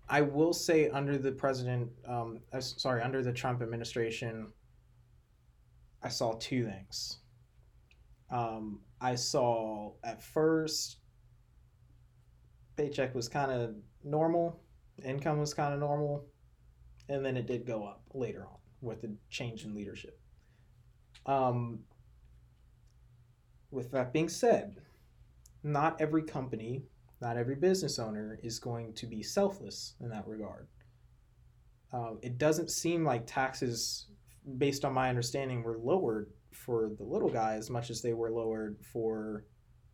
I 0.09 0.21
will 0.21 0.53
say 0.53 0.89
under 0.89 1.17
the 1.17 1.31
president, 1.31 1.89
um, 2.05 2.39
uh, 2.51 2.59
sorry, 2.59 3.01
under 3.01 3.23
the 3.23 3.31
Trump 3.31 3.61
administration, 3.61 4.51
I 6.03 6.09
saw 6.09 6.33
two 6.39 6.65
things. 6.65 7.19
Um, 8.29 8.79
I 8.99 9.15
saw 9.15 9.93
at 10.03 10.21
first 10.21 10.97
paycheck 12.77 13.13
was 13.13 13.27
kind 13.27 13.51
of 13.51 13.75
normal, 14.03 14.59
income 15.03 15.39
was 15.39 15.53
kind 15.53 15.73
of 15.73 15.79
normal, 15.79 16.25
and 17.09 17.25
then 17.25 17.37
it 17.37 17.45
did 17.45 17.65
go 17.65 17.83
up 17.83 18.01
later 18.13 18.45
on 18.45 18.57
with 18.81 19.01
the 19.01 19.13
change 19.29 19.65
in 19.65 19.75
leadership. 19.75 20.19
Um, 21.25 21.79
with 23.69 23.91
that 23.91 24.13
being 24.13 24.29
said, 24.29 24.77
not 25.63 25.99
every 26.01 26.23
company, 26.23 26.83
not 27.21 27.37
every 27.37 27.55
business 27.55 27.99
owner 27.99 28.39
is 28.41 28.59
going 28.59 28.93
to 28.93 29.05
be 29.05 29.21
selfless 29.21 29.93
in 29.99 30.09
that 30.09 30.27
regard. 30.27 30.67
Um, 31.93 32.19
it 32.21 32.37
doesn't 32.37 32.71
seem 32.71 33.03
like 33.03 33.27
taxes, 33.27 34.07
based 34.57 34.85
on 34.85 34.93
my 34.93 35.09
understanding, 35.09 35.63
were 35.63 35.77
lowered 35.77 36.31
for 36.51 36.91
the 36.97 37.03
little 37.03 37.29
guy 37.29 37.55
as 37.55 37.69
much 37.69 37.89
as 37.89 38.01
they 38.01 38.13
were 38.13 38.31
lowered 38.31 38.77
for 38.91 39.45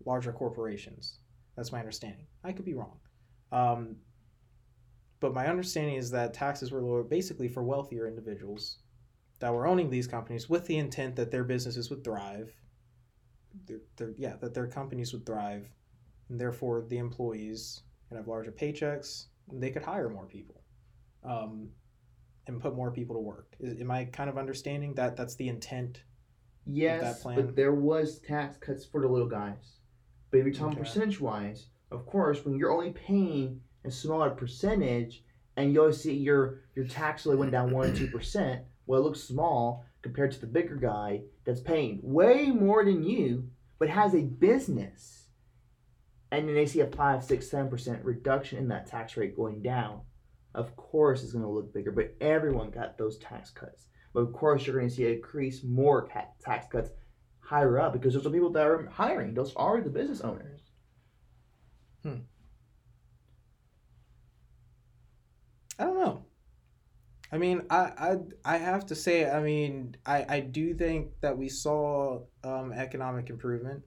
larger 0.06 0.32
corporations. 0.32 1.20
That's 1.56 1.72
my 1.72 1.80
understanding. 1.80 2.28
I 2.44 2.52
could 2.52 2.66
be 2.66 2.74
wrong. 2.74 3.00
Um, 3.52 3.98
but 5.20 5.34
my 5.34 5.48
understanding 5.48 5.96
is 5.96 6.12
that 6.12 6.34
taxes 6.34 6.72
were 6.72 6.82
lowered 6.82 7.10
basically 7.10 7.48
for 7.48 7.64
wealthier 7.64 8.08
individuals 8.08 8.78
that 9.40 9.54
were 9.54 9.68
owning 9.68 9.90
these 9.90 10.08
companies 10.08 10.50
with 10.50 10.66
the 10.66 10.78
intent 10.78 11.16
that 11.16 11.32
their 11.32 11.44
businesses 11.44 11.90
would 11.90 12.04
thrive. 12.04 12.54
Yeah, 14.18 14.36
that 14.42 14.54
their 14.54 14.68
companies 14.68 15.14
would 15.14 15.26
thrive, 15.26 15.68
and 16.30 16.40
therefore 16.40 16.86
the 16.88 16.98
employees 16.98 17.82
could 18.08 18.18
have 18.18 18.28
larger 18.28 18.52
paychecks. 18.52 19.26
They 19.52 19.72
could 19.72 19.84
hire 19.84 20.10
more 20.10 20.26
people, 20.26 20.62
um, 21.24 21.70
and 22.48 22.62
put 22.62 22.76
more 22.76 22.92
people 22.92 23.16
to 23.16 23.22
work. 23.22 23.56
Is, 23.60 23.80
am 23.80 23.92
I 23.92 24.06
kind 24.06 24.30
of 24.30 24.38
understanding 24.38 24.94
that 24.96 25.16
that's 25.16 25.36
the 25.36 25.50
intent? 25.50 26.04
Yes, 26.66 27.22
plan. 27.22 27.36
but 27.36 27.56
there 27.56 27.74
was 27.74 28.20
tax 28.20 28.58
cuts 28.58 28.86
for 28.86 29.02
the 29.02 29.08
little 29.08 29.28
guys. 29.28 29.78
But 30.32 30.40
if 30.40 30.46
you're 30.46 30.54
talking 30.54 30.74
Okay. 30.74 30.82
percentage 30.82 31.22
wise, 31.22 31.68
of 31.92 32.06
course, 32.06 32.44
when 32.44 32.56
you're 32.58 32.72
only 32.74 32.92
paying 32.92 33.62
a 33.86 33.92
smaller 33.92 34.30
percentage, 34.32 35.24
and 35.56 35.74
you 35.74 35.80
always 35.80 36.02
see 36.02 36.14
your 36.14 36.62
your 36.76 36.86
tax 36.86 37.26
only 37.26 37.40
went 37.40 37.52
down 37.52 37.72
one 37.72 37.90
or 37.90 37.96
two 37.96 38.08
percent, 38.10 38.64
well, 38.86 39.00
it 39.00 39.04
looks 39.04 39.22
small 39.22 39.86
compared 40.02 40.32
to 40.32 40.40
the 40.42 40.48
bigger 40.48 40.76
guy 40.76 41.22
that's 41.46 41.62
paying 41.62 42.00
way 42.04 42.48
more 42.52 42.84
than 42.86 43.02
you, 43.04 43.50
but 43.80 43.90
has 43.90 44.14
a 44.14 44.22
business, 44.22 45.28
and 46.32 46.48
then 46.48 46.56
they 46.56 46.66
see 46.66 46.82
a 46.82 46.88
five, 46.88 47.24
six, 47.24 47.50
seven 47.50 47.70
percent 47.70 48.04
reduction 48.04 48.60
in 48.60 48.68
that 48.68 48.88
tax 48.88 49.16
rate 49.18 49.36
going 49.36 49.62
down. 49.62 50.02
Of 50.58 50.76
course, 50.76 51.22
it's 51.22 51.34
going 51.34 51.44
to 51.44 51.50
look 51.50 51.72
bigger, 51.72 51.92
but 51.92 52.16
everyone 52.20 52.72
got 52.72 52.98
those 52.98 53.20
tax 53.20 53.52
cuts. 53.52 53.86
But 54.12 54.22
of 54.22 54.34
course, 54.34 54.66
you're 54.66 54.76
going 54.76 54.90
to 54.90 54.94
see 54.94 55.06
an 55.06 55.14
increase 55.14 55.64
more 55.64 56.10
tax 56.44 56.68
cuts 56.72 56.90
higher 57.40 57.80
up 57.80 57.94
because 57.94 58.16
those 58.16 58.26
are 58.26 58.32
people 58.32 58.50
that 58.50 58.66
are 58.66 58.90
hiring. 58.90 59.36
Those 59.36 59.54
are 59.56 59.80
the 59.82 59.92
business 59.92 60.22
owners. 60.22 60.62
Hmm. 62.02 62.22
I 65.78 65.84
don't 65.84 66.00
know. 66.00 66.26
I 67.32 67.38
mean, 67.38 67.62
I 67.70 67.92
I, 67.96 68.18
I 68.44 68.58
have 68.58 68.88
to 68.88 68.96
say, 68.96 69.30
I 69.30 69.40
mean, 69.40 69.96
I, 70.08 70.26
I 70.28 70.40
do 70.40 70.74
think 70.74 71.12
that 71.22 71.38
we 71.38 71.50
saw 71.50 72.22
um, 72.44 72.74
economic 72.74 73.30
improvement, 73.30 73.84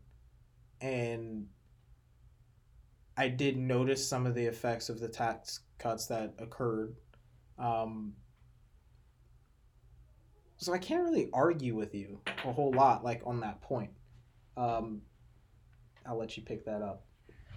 and 0.81 1.47
I 3.17 3.27
did 3.27 3.57
notice 3.57 4.09
some 4.09 4.25
of 4.25 4.37
the 4.37 4.47
effects 4.47 4.89
of 4.89 5.01
the 5.01 5.09
tax 5.09 5.61
cuts 5.81 6.07
that 6.07 6.35
occurred. 6.39 6.95
Um, 7.59 8.15
so 10.59 10.73
I 10.73 10.79
can't 10.79 11.03
really 11.03 11.29
argue 11.33 11.75
with 11.75 11.95
you 11.95 12.21
a 12.45 12.53
whole 12.53 12.73
lot, 12.73 13.03
like 13.03 13.23
on 13.25 13.41
that 13.41 13.61
point. 13.63 13.91
Um, 14.57 15.03
I'll 16.07 16.19
let 16.19 16.37
you 16.37 16.43
pick 16.43 16.67
that 16.67 16.83
up. 16.83 17.05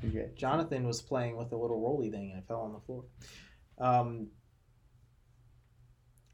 Okay. 0.06 0.30
Jonathan 0.36 0.88
was 0.88 1.02
playing 1.02 1.38
with 1.38 1.52
a 1.52 1.58
little 1.58 1.80
roly 1.80 2.10
thing 2.10 2.32
and 2.32 2.40
it 2.40 2.48
fell 2.48 2.62
on 2.62 2.74
the 2.74 2.80
floor. 2.80 3.04
Um, 3.78 4.28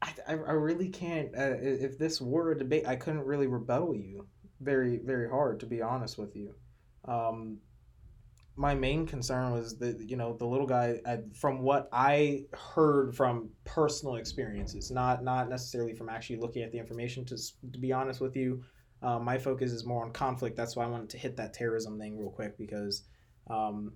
I, 0.02 0.12
I, 0.26 0.32
I 0.32 0.52
really 0.52 0.88
can't. 0.88 1.36
Uh, 1.36 1.56
if 1.60 1.98
this 1.98 2.20
were 2.20 2.52
a 2.52 2.58
debate, 2.58 2.86
I 2.86 2.96
couldn't 2.96 3.24
really 3.24 3.46
rebuttal 3.46 3.94
you 3.94 4.26
very, 4.60 4.98
very 4.98 5.28
hard, 5.28 5.60
to 5.60 5.66
be 5.66 5.82
honest 5.82 6.18
with 6.18 6.36
you. 6.36 6.54
Um, 7.04 7.58
my 8.56 8.74
main 8.74 9.06
concern 9.06 9.52
was 9.52 9.78
that, 9.78 10.00
you 10.00 10.16
know, 10.16 10.36
the 10.36 10.46
little 10.46 10.66
guy, 10.66 11.00
uh, 11.06 11.18
from 11.34 11.62
what 11.62 11.88
I 11.92 12.44
heard 12.52 13.14
from 13.14 13.50
personal 13.64 14.16
experiences, 14.16 14.90
not, 14.90 15.24
not 15.24 15.48
necessarily 15.48 15.94
from 15.94 16.08
actually 16.08 16.36
looking 16.36 16.62
at 16.62 16.72
the 16.72 16.78
information, 16.78 17.24
to, 17.26 17.36
to 17.72 17.78
be 17.78 17.92
honest 17.92 18.20
with 18.20 18.36
you, 18.36 18.62
Uh, 19.02 19.18
my 19.18 19.38
focus 19.38 19.72
is 19.72 19.86
more 19.86 20.04
on 20.04 20.12
conflict. 20.12 20.56
That's 20.56 20.76
why 20.76 20.84
I 20.84 20.88
wanted 20.88 21.08
to 21.10 21.18
hit 21.18 21.36
that 21.36 21.54
terrorism 21.54 21.98
thing 21.98 22.18
real 22.18 22.30
quick 22.30 22.58
because 22.58 23.08
um, 23.48 23.94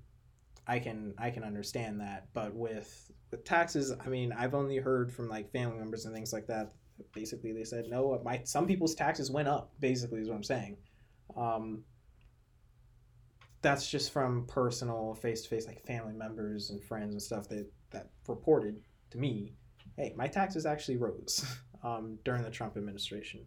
I 0.67 0.79
can 0.81 1.12
I 1.19 1.31
can 1.31 1.45
understand 1.45 2.01
that. 2.01 2.29
But 2.33 2.55
with 2.55 2.88
with 3.31 3.45
taxes, 3.45 3.93
I 3.93 4.09
mean, 4.09 4.33
I've 4.33 4.55
only 4.55 4.79
heard 4.79 5.12
from 5.12 5.29
like 5.29 5.53
family 5.53 5.79
members 5.79 6.07
and 6.07 6.14
things 6.14 6.33
like 6.33 6.47
that. 6.47 6.73
Basically, 7.12 7.53
they 7.53 7.64
said 7.64 7.85
no. 7.90 8.19
My 8.25 8.40
some 8.45 8.67
people's 8.67 8.95
taxes 8.95 9.31
went 9.31 9.47
up. 9.47 9.73
Basically, 9.79 10.21
is 10.21 10.29
what 10.29 10.37
I'm 10.37 10.43
saying. 10.43 10.79
Um, 11.37 11.85
that's 13.64 13.90
just 13.90 14.12
from 14.12 14.46
personal 14.46 15.14
face 15.14 15.42
to 15.42 15.48
face, 15.48 15.66
like 15.66 15.85
family 15.85 16.12
members 16.12 16.70
and 16.70 16.81
friends 16.85 17.14
and 17.14 17.20
stuff 17.22 17.48
that 17.48 17.66
that 17.90 18.11
reported 18.29 18.81
to 19.11 19.18
me. 19.18 19.55
Hey, 19.96 20.12
my 20.16 20.29
taxes 20.29 20.66
actually 20.66 20.98
rose 20.98 21.44
um, 21.83 22.18
during 22.24 22.42
the 22.42 22.50
Trump 22.50 22.77
administration 22.77 23.40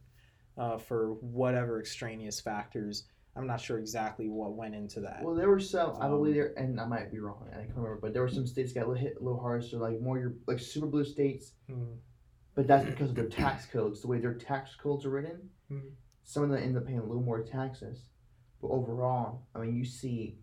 uh, 0.57 0.77
for 0.77 1.13
whatever 1.21 1.79
extraneous 1.79 2.39
factors. 2.41 3.05
I'm 3.35 3.45
not 3.45 3.61
sure 3.61 3.77
exactly 3.77 4.27
what 4.29 4.53
went 4.55 4.73
into 4.73 4.99
that. 5.01 5.21
Well, 5.23 5.35
there 5.35 5.49
were 5.49 5.59
some, 5.59 5.95
I 6.01 6.07
believe 6.07 6.31
Um, 6.33 6.37
there, 6.39 6.53
and 6.57 6.81
I 6.81 6.85
might 6.87 7.11
be 7.11 7.19
wrong, 7.19 7.47
I 7.51 7.57
can't 7.57 7.69
remember, 7.75 7.99
but 8.01 8.11
there 8.13 8.23
were 8.23 8.29
some 8.29 8.47
states 8.47 8.73
that 8.73 8.85
got 8.87 8.97
hit 8.97 9.17
a 9.19 9.23
little 9.23 9.39
hard, 9.39 9.63
so 9.63 9.77
like 9.77 10.01
more 10.01 10.17
your 10.17 10.33
like 10.47 10.59
super 10.59 10.87
blue 10.87 11.05
states, 11.05 11.53
Hmm. 11.69 11.93
but 12.55 12.65
that's 12.65 12.85
because 12.85 13.09
of 13.11 13.15
their 13.15 13.27
tax 13.29 13.67
codes, 13.67 14.01
the 14.01 14.07
way 14.07 14.19
their 14.19 14.33
tax 14.33 14.75
codes 14.75 15.05
are 15.05 15.11
written. 15.11 15.49
Mhm. 15.69 15.91
Some 16.23 16.43
of 16.43 16.49
them 16.49 16.59
end 16.63 16.77
up 16.77 16.85
paying 16.87 16.97
a 16.99 17.03
little 17.05 17.21
more 17.21 17.43
taxes, 17.43 18.09
but 18.67 18.73
overall, 18.73 19.43
I 19.55 19.59
mean, 19.59 19.75
you 19.75 19.85
see 19.85 20.35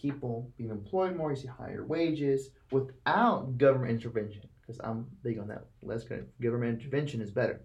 people 0.00 0.52
being 0.56 0.70
employed 0.70 1.16
more, 1.16 1.30
you 1.30 1.36
see 1.36 1.48
higher 1.48 1.84
wages 1.84 2.50
without 2.70 3.58
government 3.58 3.92
intervention. 3.92 4.48
Because 4.60 4.80
I'm 4.84 5.06
big 5.22 5.38
on 5.38 5.48
that. 5.48 5.66
Less 5.82 6.04
government 6.04 6.80
intervention 6.80 7.20
is 7.20 7.30
better. 7.30 7.62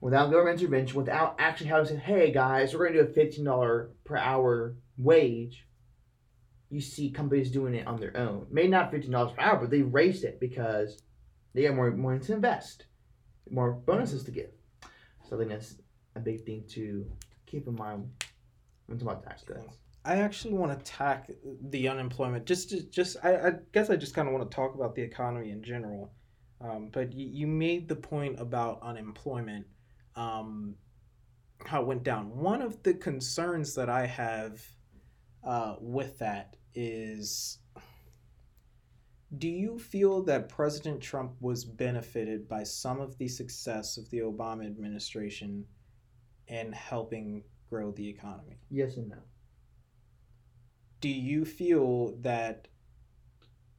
Without 0.00 0.30
government 0.30 0.60
intervention, 0.60 0.96
without 0.96 1.36
actually 1.38 1.68
having 1.68 1.86
say, 1.86 1.96
"Hey 1.96 2.30
guys, 2.30 2.74
we're 2.74 2.86
going 2.88 2.92
to 2.92 3.04
do 3.04 3.10
a 3.10 3.14
fifteen 3.14 3.44
dollar 3.44 3.90
per 4.04 4.16
hour 4.18 4.76
wage," 4.98 5.66
you 6.68 6.82
see 6.82 7.10
companies 7.10 7.50
doing 7.50 7.74
it 7.74 7.86
on 7.86 7.98
their 7.98 8.14
own. 8.14 8.46
Maybe 8.50 8.68
not 8.68 8.90
fifteen 8.90 9.12
dollars 9.12 9.32
per 9.32 9.40
hour, 9.40 9.58
but 9.58 9.70
they 9.70 9.80
raised 9.80 10.24
it 10.24 10.38
because 10.38 11.00
they 11.54 11.62
have 11.62 11.74
more 11.74 11.90
money 11.90 12.20
to 12.20 12.34
invest, 12.34 12.84
more 13.48 13.72
bonuses 13.72 14.24
to 14.24 14.30
give. 14.30 14.50
So 15.26 15.36
I 15.36 15.38
think 15.38 15.50
that's 15.50 15.76
a 16.14 16.20
big 16.20 16.44
thing 16.44 16.64
to 16.70 17.10
keep 17.46 17.66
in 17.66 17.74
mind 17.74 18.10
talking 18.88 19.02
about 19.02 19.24
tax 19.24 19.42
cuts. 19.42 19.78
I 20.04 20.16
actually 20.16 20.54
want 20.54 20.72
to 20.72 20.78
attack 20.78 21.30
the 21.70 21.88
unemployment. 21.88 22.44
Just, 22.44 22.68
just, 22.68 22.90
just 22.90 23.16
I, 23.22 23.36
I 23.36 23.52
guess 23.72 23.88
I 23.88 23.96
just 23.96 24.14
kind 24.14 24.28
of 24.28 24.34
want 24.34 24.50
to 24.50 24.54
talk 24.54 24.74
about 24.74 24.94
the 24.94 25.02
economy 25.02 25.50
in 25.50 25.62
general. 25.62 26.12
Um, 26.60 26.90
but 26.92 27.12
you, 27.12 27.26
you 27.26 27.46
made 27.46 27.88
the 27.88 27.96
point 27.96 28.38
about 28.38 28.80
unemployment, 28.82 29.66
um, 30.14 30.74
how 31.64 31.80
it 31.80 31.86
went 31.86 32.02
down. 32.02 32.36
One 32.36 32.60
of 32.60 32.82
the 32.82 32.94
concerns 32.94 33.74
that 33.74 33.88
I 33.88 34.06
have 34.06 34.62
uh, 35.42 35.76
with 35.80 36.18
that 36.18 36.56
is 36.74 37.58
do 39.38 39.48
you 39.48 39.78
feel 39.78 40.22
that 40.22 40.48
President 40.48 41.00
Trump 41.00 41.32
was 41.40 41.64
benefited 41.64 42.48
by 42.48 42.62
some 42.62 43.00
of 43.00 43.16
the 43.18 43.28
success 43.28 43.96
of 43.96 44.08
the 44.10 44.18
Obama 44.18 44.64
administration 44.66 45.64
in 46.46 46.72
helping 46.72 47.42
grow 47.70 47.92
the 47.92 48.08
economy? 48.08 48.58
Yes 48.70 48.96
and 48.96 49.08
no. 49.08 49.16
do 51.00 51.08
you 51.08 51.44
feel 51.44 52.16
that 52.20 52.68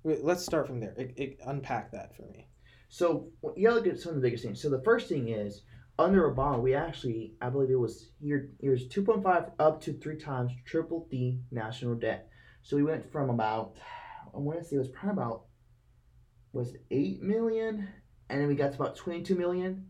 let's 0.03 0.43
start 0.45 0.67
from 0.67 0.79
there 0.79 0.93
it, 0.97 1.13
it, 1.17 1.39
unpack 1.45 1.91
that 1.91 2.15
for 2.15 2.23
me 2.31 2.47
So 2.89 3.29
gotta 3.41 3.75
look 3.75 3.87
at 3.87 3.99
some 3.99 4.11
of 4.11 4.15
the 4.15 4.21
biggest 4.21 4.43
things. 4.43 4.61
So 4.61 4.69
the 4.69 4.83
first 4.83 5.09
thing 5.09 5.29
is 5.29 5.63
under 5.97 6.29
Obama, 6.29 6.61
we 6.61 6.75
actually, 6.75 7.35
I 7.41 7.49
believe 7.49 7.69
it 7.69 7.75
was 7.75 8.11
here, 8.21 8.51
it 8.59 8.69
was 8.69 8.87
two 8.87 9.03
point 9.03 9.23
five 9.23 9.45
up 9.59 9.81
to 9.81 9.93
three 9.93 10.17
times 10.17 10.51
triple 10.65 11.07
the 11.09 11.39
national 11.51 11.95
debt. 11.95 12.29
So 12.63 12.75
we 12.75 12.83
went 12.83 13.11
from 13.11 13.29
about, 13.29 13.77
I 14.33 14.37
want 14.37 14.59
to 14.59 14.65
say 14.65 14.75
it 14.75 14.79
was 14.79 14.89
probably 14.89 15.21
about, 15.21 15.45
was 16.53 16.75
eight 16.91 17.21
million, 17.21 17.87
and 18.29 18.41
then 18.41 18.47
we 18.47 18.55
got 18.55 18.71
to 18.73 18.81
about 18.81 18.95
twenty 18.95 19.23
two 19.23 19.35
million. 19.35 19.87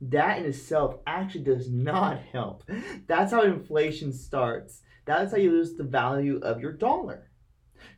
That 0.00 0.38
in 0.38 0.44
itself 0.46 0.98
actually 1.06 1.44
does 1.44 1.70
not 1.70 2.18
help. 2.32 2.64
That's 3.06 3.32
how 3.32 3.42
inflation 3.42 4.12
starts. 4.12 4.82
That's 5.04 5.32
how 5.32 5.38
you 5.38 5.50
lose 5.52 5.74
the 5.74 5.84
value 5.84 6.38
of 6.42 6.60
your 6.60 6.72
dollar. 6.72 7.30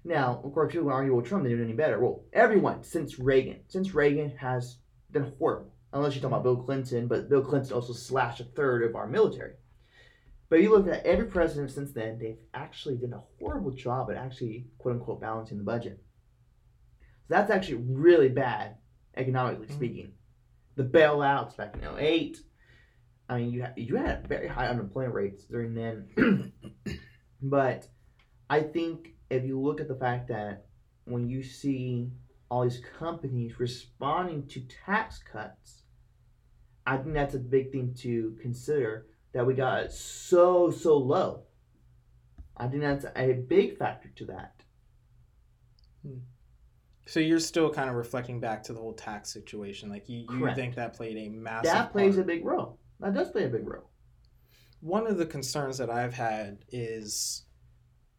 Now, 0.05 0.41
of 0.45 0.53
course, 0.53 0.73
people 0.73 0.87
will 0.87 0.93
argue, 0.93 1.15
well, 1.15 1.25
Trump 1.25 1.45
didn't 1.45 1.59
do 1.59 1.65
any 1.65 1.73
better. 1.73 1.99
Well, 2.01 2.25
everyone 2.33 2.83
since 2.85 3.19
Reagan, 3.19 3.61
since 3.69 3.95
Reagan 3.95 4.31
has 4.37 4.79
been 5.11 5.33
horrible. 5.39 5.73
Unless 5.93 6.15
you're 6.15 6.21
talking 6.23 6.35
about 6.35 6.43
Bill 6.43 6.57
Clinton, 6.57 7.09
but 7.09 7.31
Bill 7.31 7.43
Clinton 7.43 7.73
also 7.73 7.95
slashed 7.95 8.41
a 8.41 8.45
third 8.45 8.83
of 8.85 8.95
our 8.95 9.07
military. 9.07 9.55
But 10.51 10.61
you 10.61 10.71
look 10.71 10.87
at 10.87 11.05
every 11.07 11.27
president 11.27 11.71
since 11.71 11.93
then, 11.93 12.19
they've 12.19 12.41
actually 12.55 12.97
done 12.97 13.15
a 13.15 13.23
horrible 13.39 13.71
job 13.71 14.11
at 14.11 14.17
actually, 14.17 14.67
quote 14.79 14.95
unquote, 14.97 15.21
balancing 15.21 15.57
the 15.59 15.65
budget. 15.65 16.03
So 17.01 17.35
that's 17.35 17.51
actually 17.51 17.83
really 17.87 18.29
bad, 18.29 18.77
economically 19.17 19.67
Mhm. 19.67 19.73
speaking. 19.73 20.13
The 20.79 20.85
bailouts 20.85 21.57
back 21.57 21.75
in 21.75 21.99
08. 21.99 22.39
I 23.29 23.39
mean, 23.39 23.51
you, 23.51 23.67
you 23.77 23.97
had 23.97 24.29
very 24.29 24.47
high 24.47 24.69
unemployment 24.69 25.13
rates 25.13 25.43
during 25.43 25.75
then. 25.75 26.53
but 27.43 27.89
I 28.49 28.61
think 28.61 29.09
if 29.29 29.45
you 29.45 29.61
look 29.61 29.81
at 29.81 29.89
the 29.89 29.97
fact 29.97 30.29
that 30.29 30.67
when 31.05 31.29
you 31.29 31.43
see 31.43 32.13
all 32.49 32.63
these 32.63 32.81
companies 32.97 33.59
responding 33.59 34.47
to 34.47 34.61
tax 34.87 35.19
cuts, 35.19 35.83
I 36.87 36.97
think 36.99 37.13
that's 37.13 37.35
a 37.35 37.41
big 37.41 37.73
thing 37.73 37.95
to 38.03 38.39
consider 38.41 39.07
that 39.33 39.45
we 39.45 39.55
got 39.55 39.91
so, 39.91 40.71
so 40.71 40.97
low. 40.97 41.43
I 42.57 42.69
think 42.69 42.83
that's 42.83 43.05
a 43.17 43.33
big 43.33 43.79
factor 43.79 44.11
to 44.15 44.27
that. 44.27 44.63
Hmm. 46.07 46.19
So 47.09 47.21
you're 47.21 47.41
still 47.41 47.71
kind 47.71 47.89
of 47.89 47.97
reflecting 47.97 48.39
back 48.39 48.63
to 48.65 48.73
the 48.75 48.79
whole 48.79 48.93
tax 48.93 49.33
situation 49.33 49.89
like 49.89 50.09
you, 50.09 50.19
you 50.21 50.27
Correct. 50.27 50.57
think 50.59 50.75
that 50.75 50.95
played 50.95 51.17
a 51.17 51.29
massive 51.31 51.73
That 51.73 51.91
plays 51.91 52.19
a 52.19 52.23
big 52.23 52.45
role. 52.45 52.79
That 53.01 53.15
does 53.15 53.31
play 53.31 53.45
a 53.45 53.49
big 53.49 53.67
role. 53.67 53.89
one 54.81 55.07
of 55.07 55.17
the 55.19 55.27
concerns 55.27 55.79
that 55.79 55.91
i've 55.91 56.15
had 56.15 56.59
is 56.71 57.45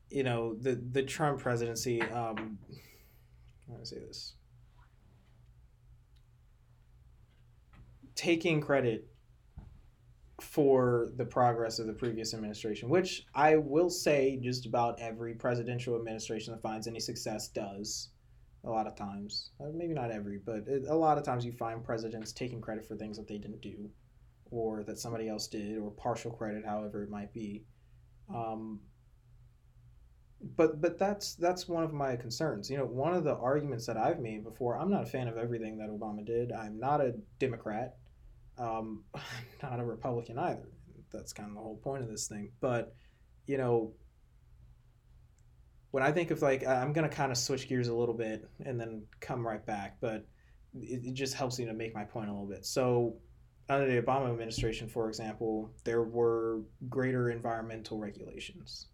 you 0.09 0.23
know 0.23 0.55
the 0.55 0.81
the 0.91 1.03
trump 1.03 1.39
presidency 1.39 2.01
um 2.01 2.57
how 3.67 3.75
do 3.75 3.81
i 3.81 3.83
say 3.83 3.99
this 3.99 4.33
taking 8.15 8.59
credit 8.59 9.07
for 10.41 11.09
the 11.17 11.25
progress 11.25 11.79
of 11.79 11.87
the 11.87 11.93
previous 11.93 12.33
administration, 12.33 12.89
which 12.89 13.25
I 13.35 13.57
will 13.57 13.89
say 13.89 14.37
just 14.41 14.65
about 14.65 14.99
every 14.99 15.33
presidential 15.33 15.95
administration 15.95 16.53
that 16.53 16.61
finds 16.61 16.87
any 16.87 16.99
success 16.99 17.49
does. 17.49 18.09
A 18.63 18.69
lot 18.69 18.87
of 18.87 18.95
times, 18.95 19.51
Uh, 19.59 19.69
maybe 19.73 19.93
not 19.93 20.11
every, 20.11 20.37
but 20.37 20.67
it, 20.67 20.85
a 20.87 20.95
lot 20.95 21.17
of 21.17 21.23
times 21.23 21.45
you 21.45 21.51
find 21.53 21.83
presidents 21.83 22.31
taking 22.33 22.61
credit 22.61 22.85
for 22.85 22.95
things 22.95 23.17
that 23.17 23.27
they 23.27 23.37
didn't 23.37 23.61
do, 23.61 23.89
or 24.51 24.83
that 24.83 24.99
somebody 24.99 25.29
else 25.29 25.47
did, 25.47 25.77
or 25.77 25.91
partial 25.91 26.31
credit, 26.31 26.65
however 26.65 27.03
it 27.03 27.09
might 27.09 27.33
be. 27.33 27.65
Um, 28.33 28.81
but 30.55 30.79
but 30.79 30.97
that's 30.97 31.35
that's 31.35 31.67
one 31.67 31.83
of 31.83 31.93
my 31.93 32.15
concerns. 32.15 32.69
You 32.69 32.77
know, 32.77 32.85
one 32.85 33.13
of 33.13 33.23
the 33.23 33.35
arguments 33.35 33.85
that 33.87 33.97
I've 33.97 34.19
made 34.19 34.43
before. 34.43 34.77
I'm 34.77 34.89
not 34.89 35.03
a 35.03 35.05
fan 35.05 35.27
of 35.27 35.37
everything 35.37 35.77
that 35.77 35.89
Obama 35.89 36.25
did. 36.25 36.51
I'm 36.51 36.79
not 36.79 37.01
a 37.01 37.15
Democrat. 37.39 37.97
Um, 38.57 39.03
I'm 39.15 39.21
not 39.61 39.79
a 39.79 39.85
Republican 39.85 40.37
either. 40.37 40.69
That's 41.11 41.33
kind 41.33 41.49
of 41.49 41.55
the 41.55 41.61
whole 41.61 41.77
point 41.77 42.03
of 42.03 42.09
this 42.09 42.27
thing. 42.27 42.51
But 42.61 42.93
you 43.47 43.57
know, 43.57 43.93
when 45.91 46.03
I 46.03 46.11
think 46.11 46.31
of 46.31 46.41
like, 46.41 46.65
I'm 46.65 46.93
gonna 46.93 47.09
kind 47.09 47.31
of 47.31 47.37
switch 47.37 47.67
gears 47.67 47.87
a 47.87 47.95
little 47.95 48.15
bit 48.15 48.49
and 48.65 48.79
then 48.79 49.03
come 49.19 49.45
right 49.45 49.65
back. 49.65 49.97
But 49.99 50.25
it, 50.79 51.01
it 51.05 51.13
just 51.13 51.33
helps 51.33 51.59
me 51.59 51.65
to 51.65 51.73
make 51.73 51.93
my 51.95 52.03
point 52.03 52.29
a 52.29 52.31
little 52.31 52.47
bit. 52.47 52.65
So 52.65 53.15
under 53.69 53.87
the 53.87 54.01
Obama 54.01 54.31
administration, 54.31 54.87
for 54.87 55.07
example, 55.07 55.71
there 55.83 56.03
were 56.03 56.61
greater 56.89 57.29
environmental 57.29 57.99
regulations. 57.99 58.87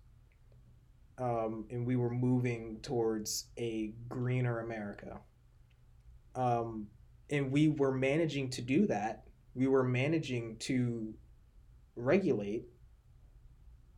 Um, 1.17 1.65
and 1.69 1.85
we 1.85 1.95
were 1.95 2.09
moving 2.09 2.79
towards 2.81 3.47
a 3.57 3.93
greener 4.09 4.59
America. 4.59 5.21
Um, 6.35 6.87
and 7.29 7.51
we 7.51 7.69
were 7.69 7.93
managing 7.93 8.49
to 8.51 8.61
do 8.61 8.85
that. 8.87 9.23
We 9.53 9.67
were 9.67 9.83
managing 9.83 10.57
to 10.59 11.13
regulate, 11.95 12.65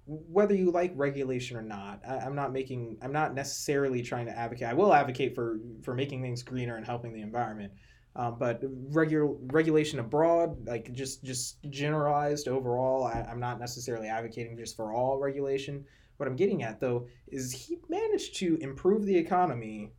whether 0.08 0.56
you 0.56 0.72
like 0.72 0.94
regulation 0.96 1.58
or 1.58 1.62
not. 1.62 2.02
I, 2.08 2.18
I'm 2.18 2.36
not 2.36 2.54
making. 2.54 2.98
I'm 3.02 3.12
not 3.12 3.34
necessarily 3.34 4.02
trying 4.02 4.26
to 4.28 4.38
advocate. 4.38 4.68
I 4.68 4.74
will 4.74 4.94
advocate 4.94 5.36
for 5.36 5.60
for 5.84 5.94
making 5.94 6.22
things 6.22 6.44
greener 6.44 6.78
and 6.78 6.86
helping 6.86 7.14
the 7.14 7.22
environment. 7.22 7.74
Um, 8.16 8.38
but 8.40 8.62
regular 8.90 9.28
regulation 9.52 10.00
abroad, 10.00 10.66
like 10.66 10.92
just 10.94 11.24
just 11.24 11.58
generalized 11.70 12.48
overall, 12.48 13.06
I, 13.06 13.28
I'm 13.30 13.40
not 13.40 13.60
necessarily 13.60 14.08
advocating 14.08 14.58
just 14.58 14.76
for 14.76 14.94
all 14.94 15.20
regulation. 15.20 15.86
What 16.16 16.28
I'm 16.28 16.36
getting 16.36 16.64
at 16.64 16.80
though 16.80 17.08
is 17.28 17.52
he 17.52 17.78
managed 17.90 18.38
to 18.38 18.58
improve 18.58 19.06
the 19.06 19.16
economy 19.16 19.92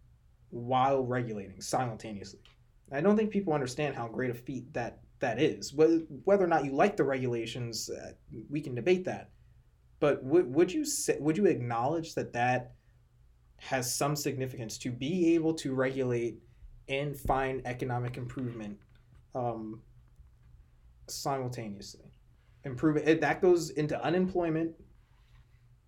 while 0.50 1.04
regulating 1.04 1.60
simultaneously. 1.60 2.40
I 2.90 3.02
don't 3.02 3.16
think 3.16 3.30
people 3.30 3.52
understand 3.52 3.94
how 3.94 4.08
great 4.08 4.30
a 4.30 4.34
feat 4.34 4.72
that 4.72 5.00
that 5.20 5.40
is. 5.40 5.74
Whether 5.74 5.98
whether 6.24 6.44
or 6.44 6.48
not 6.48 6.64
you 6.64 6.72
like 6.72 6.96
the 6.96 7.04
regulations, 7.04 7.90
uh, 7.90 8.12
we 8.48 8.60
can 8.60 8.74
debate 8.74 9.04
that. 9.04 9.30
But 10.00 10.22
would 10.22 10.52
would 10.54 10.72
you 10.72 10.84
say, 10.84 11.16
would 11.18 11.36
you 11.36 11.46
acknowledge 11.46 12.14
that 12.14 12.32
that 12.32 12.72
has 13.58 13.92
some 13.92 14.14
significance 14.14 14.78
to 14.78 14.90
be 14.90 15.34
able 15.34 15.54
to 15.54 15.74
regulate 15.74 16.38
and 16.88 17.16
find 17.16 17.62
economic 17.64 18.16
improvement 18.16 18.78
um, 19.34 19.80
simultaneously? 21.08 22.12
Improvement 22.64 23.20
that 23.20 23.42
goes 23.42 23.70
into 23.70 24.00
unemployment, 24.04 24.72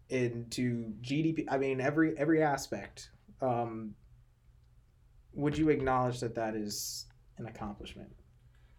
into 0.08 0.92
GDP. 1.02 1.44
I 1.48 1.58
mean, 1.58 1.80
every 1.80 2.16
every 2.18 2.42
aspect. 2.42 3.10
Um, 3.40 3.94
would 5.32 5.56
you 5.56 5.68
acknowledge 5.68 6.20
that 6.20 6.34
that 6.34 6.54
is 6.56 7.06
an 7.38 7.46
accomplishment? 7.46 8.10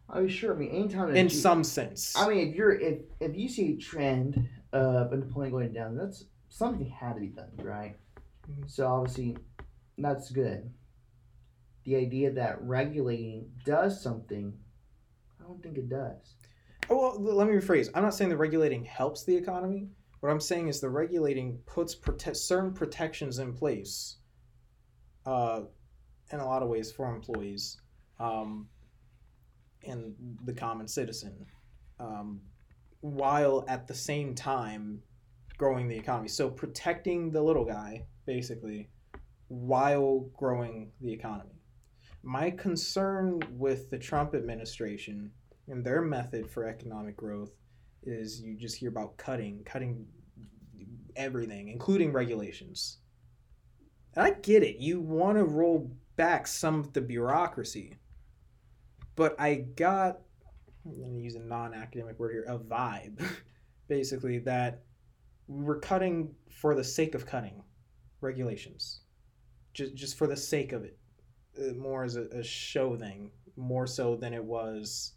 I 0.09 0.19
mean, 0.19 0.29
sure. 0.29 0.53
I 0.53 0.57
mean, 0.57 0.69
anytime 0.71 1.15
in 1.15 1.29
G- 1.29 1.35
some 1.35 1.63
sense. 1.63 2.13
I 2.17 2.27
mean, 2.27 2.49
if 2.49 2.55
you're 2.55 2.77
if 2.77 2.99
if 3.21 3.37
you 3.37 3.47
see 3.47 3.73
a 3.73 3.77
trend 3.77 4.49
of 4.73 5.11
unemployment 5.11 5.53
going 5.53 5.73
down, 5.73 5.95
that's 5.95 6.25
something 6.49 6.87
had 6.87 7.13
to 7.15 7.21
be 7.21 7.27
done, 7.27 7.51
right? 7.57 7.97
Mhm. 8.49 8.69
So 8.69 8.87
obviously, 8.87 9.37
that's 9.97 10.31
good. 10.31 10.73
The 11.83 11.95
idea 11.95 12.31
that 12.33 12.61
regulating 12.63 13.51
does 13.65 14.01
something, 14.01 14.57
I 15.39 15.43
don't 15.43 15.61
think 15.61 15.77
it 15.77 15.89
does. 15.89 16.35
Oh, 16.89 17.17
well, 17.19 17.35
let 17.35 17.47
me 17.47 17.53
rephrase. 17.53 17.89
I'm 17.93 18.03
not 18.03 18.13
saying 18.13 18.29
the 18.29 18.37
regulating 18.37 18.83
helps 18.83 19.23
the 19.23 19.35
economy. 19.35 19.89
What 20.19 20.29
I'm 20.31 20.39
saying 20.39 20.67
is 20.67 20.79
the 20.79 20.89
regulating 20.89 21.57
puts 21.65 21.95
prote- 21.95 22.35
certain 22.35 22.73
protections 22.73 23.39
in 23.39 23.53
place, 23.53 24.17
uh, 25.25 25.63
in 26.31 26.39
a 26.39 26.45
lot 26.45 26.61
of 26.61 26.69
ways 26.69 26.91
for 26.91 27.13
employees, 27.13 27.81
um, 28.19 28.69
and 29.83 30.15
the 30.43 30.53
common 30.53 30.87
citizen, 30.87 31.45
um, 31.99 32.41
while 33.01 33.65
at 33.67 33.87
the 33.87 33.93
same 33.93 34.33
time 34.33 35.01
growing 35.57 35.87
the 35.87 35.97
economy. 35.97 36.27
So 36.27 36.49
protecting 36.49 37.31
the 37.31 37.41
little 37.41 37.65
guy, 37.65 38.05
basically, 38.25 38.89
while 39.47 40.29
growing 40.37 40.91
the 41.01 41.11
economy. 41.11 41.61
My 42.23 42.51
concern 42.51 43.41
with 43.51 43.89
the 43.89 43.97
Trump 43.97 44.33
administration 44.35 45.31
and 45.67 45.83
their 45.83 46.01
method 46.01 46.49
for 46.49 46.65
economic 46.65 47.17
growth 47.17 47.51
is 48.03 48.41
you 48.41 48.55
just 48.55 48.77
hear 48.77 48.89
about 48.89 49.17
cutting, 49.17 49.63
cutting 49.65 50.05
everything, 51.15 51.69
including 51.69 52.11
regulations. 52.11 52.97
And 54.15 54.25
I 54.25 54.31
get 54.31 54.63
it. 54.63 54.77
You 54.77 54.99
want 54.99 55.37
to 55.37 55.43
roll 55.43 55.91
back 56.15 56.47
some 56.47 56.79
of 56.79 56.93
the 56.93 57.01
bureaucracy. 57.01 57.97
But 59.15 59.35
I 59.39 59.55
got, 59.55 60.19
I'm 60.85 60.97
going 60.97 61.13
to 61.13 61.21
use 61.21 61.35
a 61.35 61.39
non 61.39 61.73
academic 61.73 62.19
word 62.19 62.31
here, 62.31 62.45
a 62.47 62.57
vibe, 62.57 63.23
basically, 63.87 64.39
that 64.39 64.83
we're 65.47 65.79
cutting 65.79 66.33
for 66.49 66.75
the 66.75 66.83
sake 66.83 67.15
of 67.15 67.25
cutting 67.25 67.63
regulations. 68.21 69.01
Just, 69.73 69.95
just 69.95 70.17
for 70.17 70.27
the 70.27 70.37
sake 70.37 70.73
of 70.73 70.83
it. 70.83 70.97
Uh, 71.57 71.73
more 71.73 72.03
as 72.03 72.15
a, 72.15 72.23
a 72.27 72.43
show 72.43 72.95
thing, 72.95 73.31
more 73.57 73.85
so 73.85 74.15
than 74.15 74.33
it 74.33 74.43
was 74.43 75.13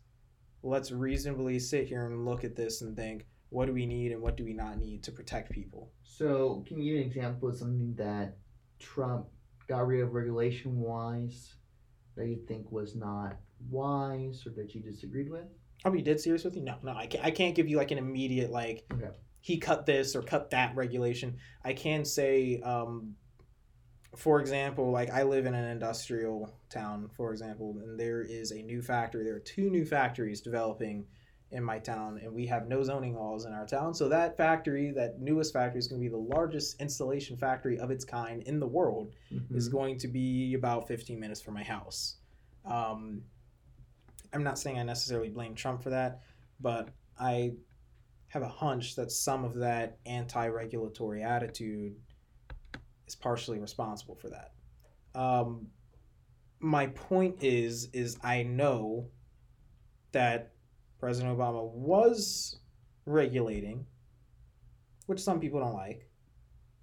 let's 0.64 0.90
reasonably 0.90 1.58
sit 1.58 1.86
here 1.86 2.06
and 2.06 2.24
look 2.24 2.42
at 2.42 2.56
this 2.56 2.80
and 2.80 2.96
think 2.96 3.26
what 3.50 3.66
do 3.66 3.72
we 3.72 3.86
need 3.86 4.10
and 4.10 4.20
what 4.20 4.36
do 4.36 4.44
we 4.44 4.54
not 4.54 4.78
need 4.78 5.02
to 5.02 5.12
protect 5.12 5.52
people 5.52 5.92
So, 6.02 6.64
can 6.66 6.80
you 6.80 6.94
give 6.94 7.02
an 7.02 7.06
example 7.06 7.48
of 7.50 7.56
something 7.56 7.94
that 7.96 8.38
Trump 8.80 9.26
got 9.68 9.86
rid 9.86 10.00
of 10.00 10.14
regulation 10.14 10.80
wise 10.80 11.54
that 12.16 12.26
you 12.26 12.38
think 12.48 12.72
was 12.72 12.96
not 12.96 13.36
wise 13.70 14.44
or 14.46 14.50
that 14.50 14.74
you 14.74 14.80
disagreed 14.80 15.30
with? 15.30 15.44
i'll 15.84 15.92
be 15.92 16.00
dead 16.02 16.18
serious 16.20 16.44
with 16.44 16.56
you 16.56 16.62
no 16.62 16.76
no 16.82 16.92
i 16.94 17.06
can't, 17.06 17.24
I 17.24 17.30
can't 17.30 17.54
give 17.54 17.68
you 17.68 17.76
like 17.76 17.90
an 17.90 17.98
immediate 17.98 18.50
like 18.50 18.84
Okay. 18.92 19.10
he 19.40 19.58
cut 19.58 19.84
this 19.86 20.16
or 20.16 20.22
cut 20.22 20.50
that 20.50 20.74
regulation 20.74 21.36
i 21.64 21.72
can 21.74 22.04
say 22.04 22.60
um, 22.62 23.14
for 24.16 24.40
example 24.40 24.90
like 24.90 25.10
i 25.10 25.22
live 25.24 25.44
in 25.46 25.54
an 25.54 25.64
industrial 25.68 26.50
town 26.70 27.10
for 27.16 27.32
example 27.32 27.76
and 27.82 27.98
there 27.98 28.22
is 28.22 28.52
a 28.52 28.62
new 28.62 28.80
factory 28.80 29.24
there 29.24 29.34
are 29.34 29.40
two 29.40 29.68
new 29.70 29.84
factories 29.84 30.40
developing 30.40 31.04
in 31.50 31.62
my 31.62 31.78
town 31.78 32.18
and 32.22 32.32
we 32.32 32.46
have 32.46 32.66
no 32.66 32.82
zoning 32.82 33.14
laws 33.14 33.44
in 33.44 33.52
our 33.52 33.66
town 33.66 33.92
so 33.92 34.08
that 34.08 34.36
factory 34.36 34.90
that 34.92 35.20
newest 35.20 35.52
factory 35.52 35.78
is 35.78 35.86
going 35.88 36.00
to 36.00 36.04
be 36.04 36.10
the 36.10 36.16
largest 36.16 36.80
installation 36.80 37.36
factory 37.36 37.78
of 37.78 37.90
its 37.90 38.04
kind 38.04 38.42
in 38.44 38.58
the 38.58 38.66
world 38.66 39.12
is 39.52 39.68
Mhm. 39.68 39.72
going 39.72 39.98
to 39.98 40.08
be 40.08 40.54
about 40.54 40.88
15 40.88 41.20
minutes 41.20 41.40
from 41.40 41.54
my 41.54 41.62
house. 41.62 42.16
Um, 42.64 43.22
I'm 44.34 44.42
not 44.42 44.58
saying 44.58 44.78
I 44.78 44.82
necessarily 44.82 45.28
blame 45.28 45.54
Trump 45.54 45.82
for 45.82 45.90
that, 45.90 46.22
but 46.60 46.88
I 47.18 47.52
have 48.28 48.42
a 48.42 48.48
hunch 48.48 48.96
that 48.96 49.12
some 49.12 49.44
of 49.44 49.54
that 49.56 49.98
anti 50.06 50.48
regulatory 50.48 51.22
attitude 51.22 51.94
is 53.06 53.14
partially 53.14 53.60
responsible 53.60 54.16
for 54.16 54.30
that. 54.30 54.52
Um, 55.14 55.68
my 56.58 56.88
point 56.88 57.44
is 57.44 57.88
is 57.92 58.18
I 58.24 58.42
know 58.42 59.08
that 60.10 60.52
President 60.98 61.36
Obama 61.38 61.70
was 61.70 62.58
regulating, 63.06 63.86
which 65.06 65.20
some 65.20 65.38
people 65.38 65.60
don't 65.60 65.74
like, 65.74 66.08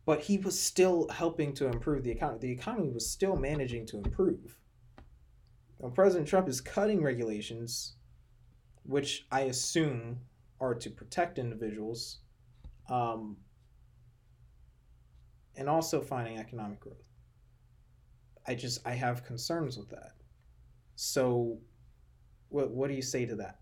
but 0.06 0.22
he 0.22 0.38
was 0.38 0.58
still 0.58 1.10
helping 1.10 1.54
to 1.56 1.68
improve 1.68 2.04
the 2.04 2.12
economy. 2.12 2.40
The 2.40 2.52
economy 2.52 2.90
was 2.92 3.10
still 3.10 3.36
managing 3.36 3.86
to 3.88 3.98
improve. 3.98 4.58
Now, 5.82 5.90
President 5.90 6.28
Trump 6.28 6.48
is 6.48 6.62
cutting 6.62 7.02
regulations, 7.02 7.96
which 8.84 9.26
I 9.32 9.42
assume 9.42 10.20
are 10.60 10.76
to 10.76 10.90
protect 10.92 11.40
individuals, 11.40 12.20
um, 12.88 13.38
and 15.56 15.68
also 15.68 16.02
finding 16.02 16.38
economic 16.38 16.80
growth. 16.80 17.10
I 18.48 18.56
just 18.56 18.86
I 18.86 18.92
have 18.92 19.26
concerns 19.26 19.78
with 19.78 19.90
that. 19.90 20.14
So, 20.96 21.60
what 22.50 22.70
what 22.72 22.90
do 22.90 22.94
you 22.94 23.02
say 23.02 23.26
to 23.26 23.36
that? 23.38 23.58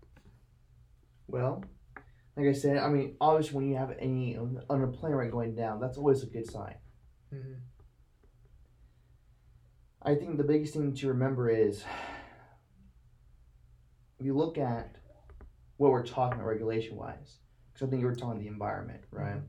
Well, 1.26 1.64
like 2.36 2.46
I 2.48 2.52
said, 2.52 2.78
I 2.78 2.88
mean, 2.88 3.16
obviously, 3.20 3.56
when 3.56 3.68
you 3.70 3.76
have 3.76 3.94
any 3.98 4.36
un- 4.36 4.62
unemployment 4.68 5.18
rate 5.18 5.30
going 5.30 5.54
down, 5.54 5.80
that's 5.80 5.96
always 5.96 6.22
a 6.22 6.26
good 6.26 6.50
sign. 6.50 6.74
I 10.02 10.14
think 10.14 10.38
the 10.38 10.44
biggest 10.44 10.72
thing 10.72 10.94
to 10.94 11.08
remember 11.08 11.50
is 11.50 11.84
if 14.18 14.24
you 14.24 14.34
look 14.34 14.56
at 14.56 14.96
what 15.76 15.90
we're 15.90 16.06
talking 16.06 16.38
about 16.38 16.46
regulation 16.48 16.96
wise, 16.96 17.36
because 17.72 17.86
I 17.86 17.90
think 17.90 18.00
you 18.00 18.06
were 18.06 18.14
talking 18.14 18.40
the 18.40 18.46
environment, 18.46 19.02
right? 19.10 19.42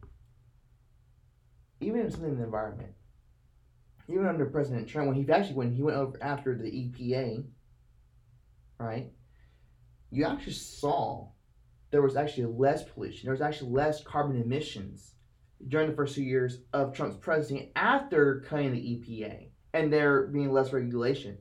Even 1.80 2.02
in 2.02 2.12
something 2.12 2.32
in 2.32 2.38
the 2.38 2.43
environment, 2.43 2.93
even 4.10 4.28
under 4.28 4.45
President 4.45 4.89
Trump, 4.89 5.08
when 5.08 5.16
he 5.16 5.30
actually 5.32 5.56
when 5.56 5.72
he 5.72 5.84
went 5.84 5.97
over 5.97 6.18
after 6.22 6.58
the 6.58 6.70
EPA, 6.70 7.45
right? 8.78 9.10
You 10.10 10.26
actually 10.26 10.54
saw 10.54 11.30
there 11.91 12.02
was 12.02 12.18
actually 12.18 12.45
less 12.45 12.84
pollution. 12.84 13.22
There 13.24 13.34
was 13.34 13.41
actually 13.41 13.72
less 13.72 14.04
carbon 14.04 14.41
emissions 14.41 15.14
during 15.66 15.89
the 15.89 15.95
first 15.95 16.16
two 16.16 16.24
years 16.24 16.60
of 16.74 16.93
Trump's 16.93 17.18
presidency 17.18 17.72
after 17.76 18.43
cutting 18.49 18.74
the 18.74 18.80
EPA 18.80 19.51
and 19.74 19.92
there 19.92 20.24
being 20.28 20.52
less 20.52 20.74
regulation. 20.74 21.38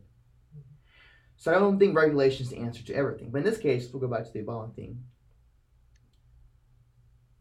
So 1.37 1.51
I 1.55 1.59
don't 1.59 1.79
think 1.79 1.97
regulation 1.97 2.45
is 2.45 2.51
the 2.51 2.59
answer 2.59 2.85
to 2.85 2.95
everything. 2.95 3.31
But 3.31 3.39
in 3.39 3.45
this 3.45 3.59
case, 3.59 3.91
we'll 3.93 4.01
go 4.01 4.09
back 4.09 4.27
to 4.27 4.33
the 4.33 4.41
Obama 4.43 4.75
thing. 4.75 5.03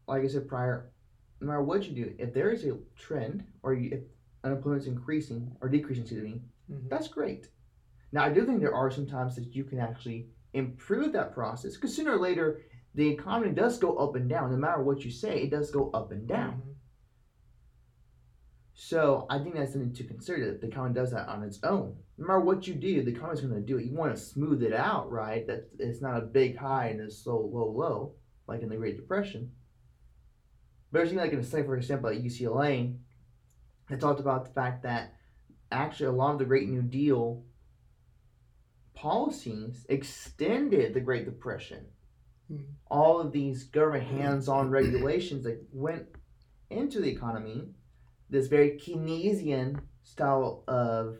Like 0.07 0.23
I 0.23 0.27
said 0.27 0.47
prior, 0.47 0.91
no 1.41 1.47
matter 1.47 1.61
what 1.61 1.83
you 1.87 1.93
do, 1.93 2.15
if 2.17 2.33
there 2.33 2.49
is 2.49 2.65
a 2.65 2.77
trend 2.97 3.43
or 3.61 3.73
you, 3.73 3.89
if 3.91 3.99
unemployment 4.43 4.83
is 4.83 4.87
increasing 4.87 5.55
or 5.61 5.69
decreasing, 5.69 6.03
excuse 6.03 6.23
me, 6.23 6.41
Mhm. 6.71 6.89
that's 6.89 7.07
great. 7.07 7.49
Now 8.11 8.23
I 8.23 8.33
do 8.33 8.45
think 8.45 8.59
there 8.59 8.73
are 8.73 8.89
some 8.89 9.05
times 9.05 9.35
that 9.35 9.53
you 9.55 9.63
can 9.63 9.79
actually 9.79 10.29
improve 10.53 11.11
that 11.13 11.33
process 11.33 11.75
because 11.75 11.95
sooner 11.95 12.13
or 12.13 12.19
later 12.19 12.61
the 12.95 13.07
economy 13.07 13.53
does 13.53 13.77
go 13.77 13.97
up 13.97 14.15
and 14.15 14.27
down. 14.27 14.49
No 14.49 14.57
matter 14.57 14.81
what 14.81 15.05
you 15.05 15.11
say, 15.11 15.43
it 15.43 15.51
does 15.51 15.69
go 15.71 15.91
up 15.91 16.11
and 16.11 16.27
down. 16.27 16.61
Mhm. 16.61 16.75
So 18.89 19.27
I 19.29 19.37
think 19.37 19.53
that's 19.53 19.73
something 19.73 19.93
to 19.93 20.03
consider 20.03 20.47
that 20.47 20.61
the 20.61 20.67
economy 20.67 20.95
does 20.95 21.11
that 21.11 21.27
on 21.27 21.43
its 21.43 21.59
own. 21.63 21.95
No 22.17 22.25
matter 22.25 22.39
what 22.39 22.65
you 22.65 22.73
do, 22.73 23.03
the 23.03 23.11
economy's 23.11 23.41
going 23.41 23.53
to 23.53 23.61
do 23.61 23.77
it. 23.77 23.85
You 23.85 23.93
want 23.93 24.15
to 24.15 24.19
smooth 24.19 24.63
it 24.63 24.73
out, 24.73 25.11
right? 25.11 25.45
That 25.45 25.69
it's 25.77 26.01
not 26.01 26.17
a 26.17 26.25
big 26.25 26.57
high 26.57 26.87
and 26.87 27.01
a 27.01 27.11
slow 27.11 27.51
low 27.53 27.69
low 27.69 28.15
like 28.47 28.63
in 28.63 28.69
the 28.69 28.77
Great 28.77 28.95
Depression. 28.95 29.51
But 30.91 30.99
there's 31.05 31.13
like 31.13 31.33
in 31.33 31.39
a 31.39 31.43
study, 31.43 31.61
for 31.61 31.77
example, 31.77 32.09
at 32.09 32.23
UCLA, 32.23 32.97
they 33.91 33.95
talked 33.95 34.21
about 34.21 34.45
the 34.45 34.53
fact 34.53 34.81
that 34.81 35.13
actually 35.71 36.07
a 36.07 36.11
lot 36.11 36.33
of 36.33 36.39
the 36.39 36.45
Great 36.45 36.67
New 36.67 36.81
Deal 36.81 37.43
policies 38.95 39.85
extended 39.87 40.95
the 40.95 40.99
Great 40.99 41.25
Depression. 41.25 41.85
Mhm. 42.51 42.65
All 42.89 43.19
of 43.19 43.31
these 43.33 43.65
government 43.65 44.05
hands-on 44.05 44.71
regulations 44.71 45.43
that 45.43 45.63
went 45.71 46.07
into 46.71 46.99
the 46.99 47.11
economy 47.11 47.75
this 48.29 48.47
very 48.47 48.71
Keynesian 48.71 49.79
style 50.03 50.63
of 50.67 51.17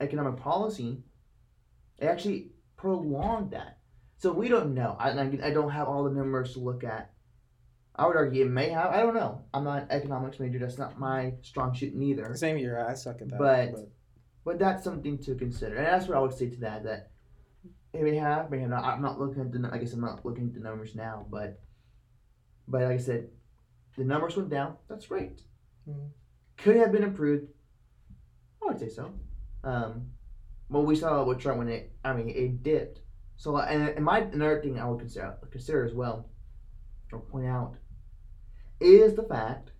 economic 0.00 0.36
policy, 0.36 1.02
it 1.98 2.06
actually 2.06 2.52
prolonged 2.76 3.52
that. 3.52 3.78
So 4.18 4.32
we 4.32 4.48
don't 4.48 4.74
know. 4.74 4.96
I, 4.98 5.10
I 5.10 5.50
don't 5.52 5.70
have 5.70 5.88
all 5.88 6.04
the 6.04 6.10
numbers 6.10 6.54
to 6.54 6.60
look 6.60 6.84
at. 6.84 7.12
I 7.94 8.06
would 8.06 8.16
argue 8.16 8.44
it 8.44 8.50
may 8.50 8.68
have. 8.70 8.92
I 8.92 9.02
don't 9.02 9.14
know. 9.14 9.42
I'm 9.52 9.64
not 9.64 9.82
an 9.82 9.88
economics 9.90 10.38
major. 10.38 10.58
That's 10.60 10.78
not 10.78 10.98
my 10.98 11.34
strong 11.42 11.74
suit 11.74 11.94
neither. 11.94 12.32
Same 12.36 12.58
year, 12.58 12.84
I 12.88 12.94
suck 12.94 13.20
at 13.20 13.30
that. 13.30 13.38
But, 13.38 13.74
but 14.44 14.58
that's 14.58 14.84
something 14.84 15.18
to 15.18 15.34
consider, 15.34 15.76
and 15.76 15.86
that's 15.86 16.06
what 16.06 16.16
I 16.16 16.20
would 16.20 16.32
say 16.32 16.48
to 16.48 16.60
that. 16.60 16.84
That 16.84 17.10
it 17.92 18.02
may 18.02 18.14
have, 18.14 18.50
may 18.50 18.60
have 18.60 18.70
not. 18.70 18.84
I'm 18.84 19.02
not 19.02 19.18
looking 19.18 19.40
at 19.40 19.50
the. 19.50 19.68
I 19.72 19.78
guess 19.78 19.92
I'm 19.94 20.00
not 20.00 20.24
looking 20.24 20.46
at 20.46 20.54
the 20.54 20.60
numbers 20.60 20.94
now, 20.94 21.26
but 21.28 21.60
but 22.68 22.82
like 22.82 22.92
I 22.92 22.98
said, 22.98 23.30
the 23.96 24.04
numbers 24.04 24.36
went 24.36 24.50
down. 24.50 24.76
That's 24.88 25.06
great. 25.06 25.42
Mhm. 25.88 26.10
Could 26.56 26.76
have 26.76 26.92
been 26.92 27.02
improved. 27.04 27.48
I 28.62 28.66
would 28.66 28.78
say 28.78 28.88
so. 28.88 29.12
Um, 29.64 30.10
well, 30.68 30.84
we 30.84 30.96
saw 30.96 31.24
with 31.24 31.38
Trump 31.38 31.58
when 31.58 31.68
it. 31.68 31.92
I 32.04 32.12
mean, 32.12 32.28
it 32.28 32.62
dipped. 32.62 33.00
So, 33.36 33.56
and, 33.56 33.88
and 33.90 34.04
my 34.04 34.18
another 34.20 34.60
thing 34.60 34.78
I 34.78 34.88
would 34.88 34.98
consider 34.98 35.38
consider 35.50 35.84
as 35.84 35.94
well, 35.94 36.28
or 37.12 37.20
point 37.20 37.46
out, 37.46 37.76
is 38.80 39.14
the 39.14 39.22
fact 39.22 39.70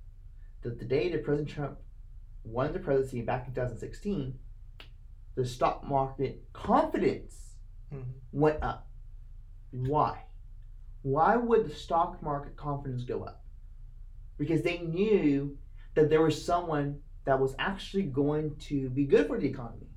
that 0.62 0.78
the 0.78 0.84
day 0.84 1.10
that 1.10 1.24
President 1.24 1.48
Trump 1.50 1.78
won 2.44 2.72
the 2.72 2.78
presidency 2.78 3.20
back 3.22 3.46
in 3.48 3.54
2016, 3.54 4.38
the 5.34 5.44
stock 5.44 5.84
market 5.84 6.44
confidence 6.52 7.56
Mhm. 7.92 8.14
went 8.32 8.62
up. 8.62 8.88
Why? 9.72 10.24
Why 11.02 11.36
would 11.36 11.66
the 11.66 11.74
stock 11.74 12.22
market 12.22 12.56
confidence 12.56 13.04
go 13.04 13.24
up? 13.24 13.44
Because 14.36 14.62
they 14.62 14.78
knew 14.78 15.58
that 15.98 16.08
there 16.08 16.22
was 16.22 16.44
someone 16.44 17.00
that 17.24 17.40
was 17.40 17.56
actually 17.58 18.04
going 18.04 18.54
to 18.56 18.88
be 18.90 19.04
good 19.04 19.26
for 19.26 19.36
the 19.36 19.48
economy, 19.48 19.88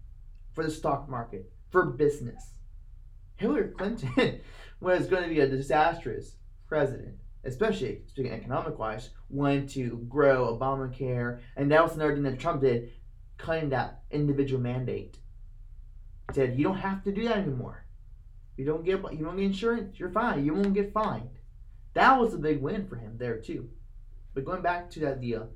for 0.54 0.64
the 0.64 0.72
stock 0.72 1.08
market, 1.08 1.52
for 1.70 1.86
business. 1.86 2.56
Hillary 3.38 3.70
Clinton 3.70 4.42
was 4.80 5.06
going 5.06 5.24
to 5.24 5.30
be 5.30 5.40
a 5.40 5.48
disastrous 5.48 6.38
president, 6.68 7.16
especially 7.44 8.02
speaking 8.08 8.32
economic 8.32 8.80
wise, 8.80 9.12
wanted 9.30 9.70
to 9.70 10.04
grow 10.10 10.58
Obamacare, 10.58 11.40
and 11.56 11.72
that 11.72 11.84
was 11.84 11.96
another 11.96 12.16
thing 12.16 12.24
that 12.24 12.40
Trump 12.40 12.62
did, 12.62 12.92
cutting 13.38 13.70
that 13.70 14.02
individual 14.10 14.62
mandate. 14.62 15.20
He 16.30 16.36
said 16.36 16.58
you 16.58 16.64
don't 16.64 16.78
have 16.78 17.04
to 17.04 17.12
do 17.12 17.28
that 17.28 17.38
anymore. 17.38 17.86
You 18.58 18.66
don't 18.66 18.84
get 18.84 19.02
you 19.14 19.24
don't 19.24 19.38
get 19.38 19.46
insurance, 19.46 20.00
you're 20.00 20.10
fine. 20.10 20.46
You 20.46 20.56
won't 20.56 20.74
get 20.74 20.94
fined. 20.94 21.30
That 21.94 22.20
was 22.20 22.34
a 22.34 22.40
big 22.40 22.60
win 22.60 22.88
for 22.88 22.96
him 22.96 23.18
there 23.18 23.38
too. 23.38 23.70
But 24.34 24.46
going 24.46 24.62
back 24.62 24.90
to 24.92 25.00
that 25.02 25.22
deal, 25.22 25.50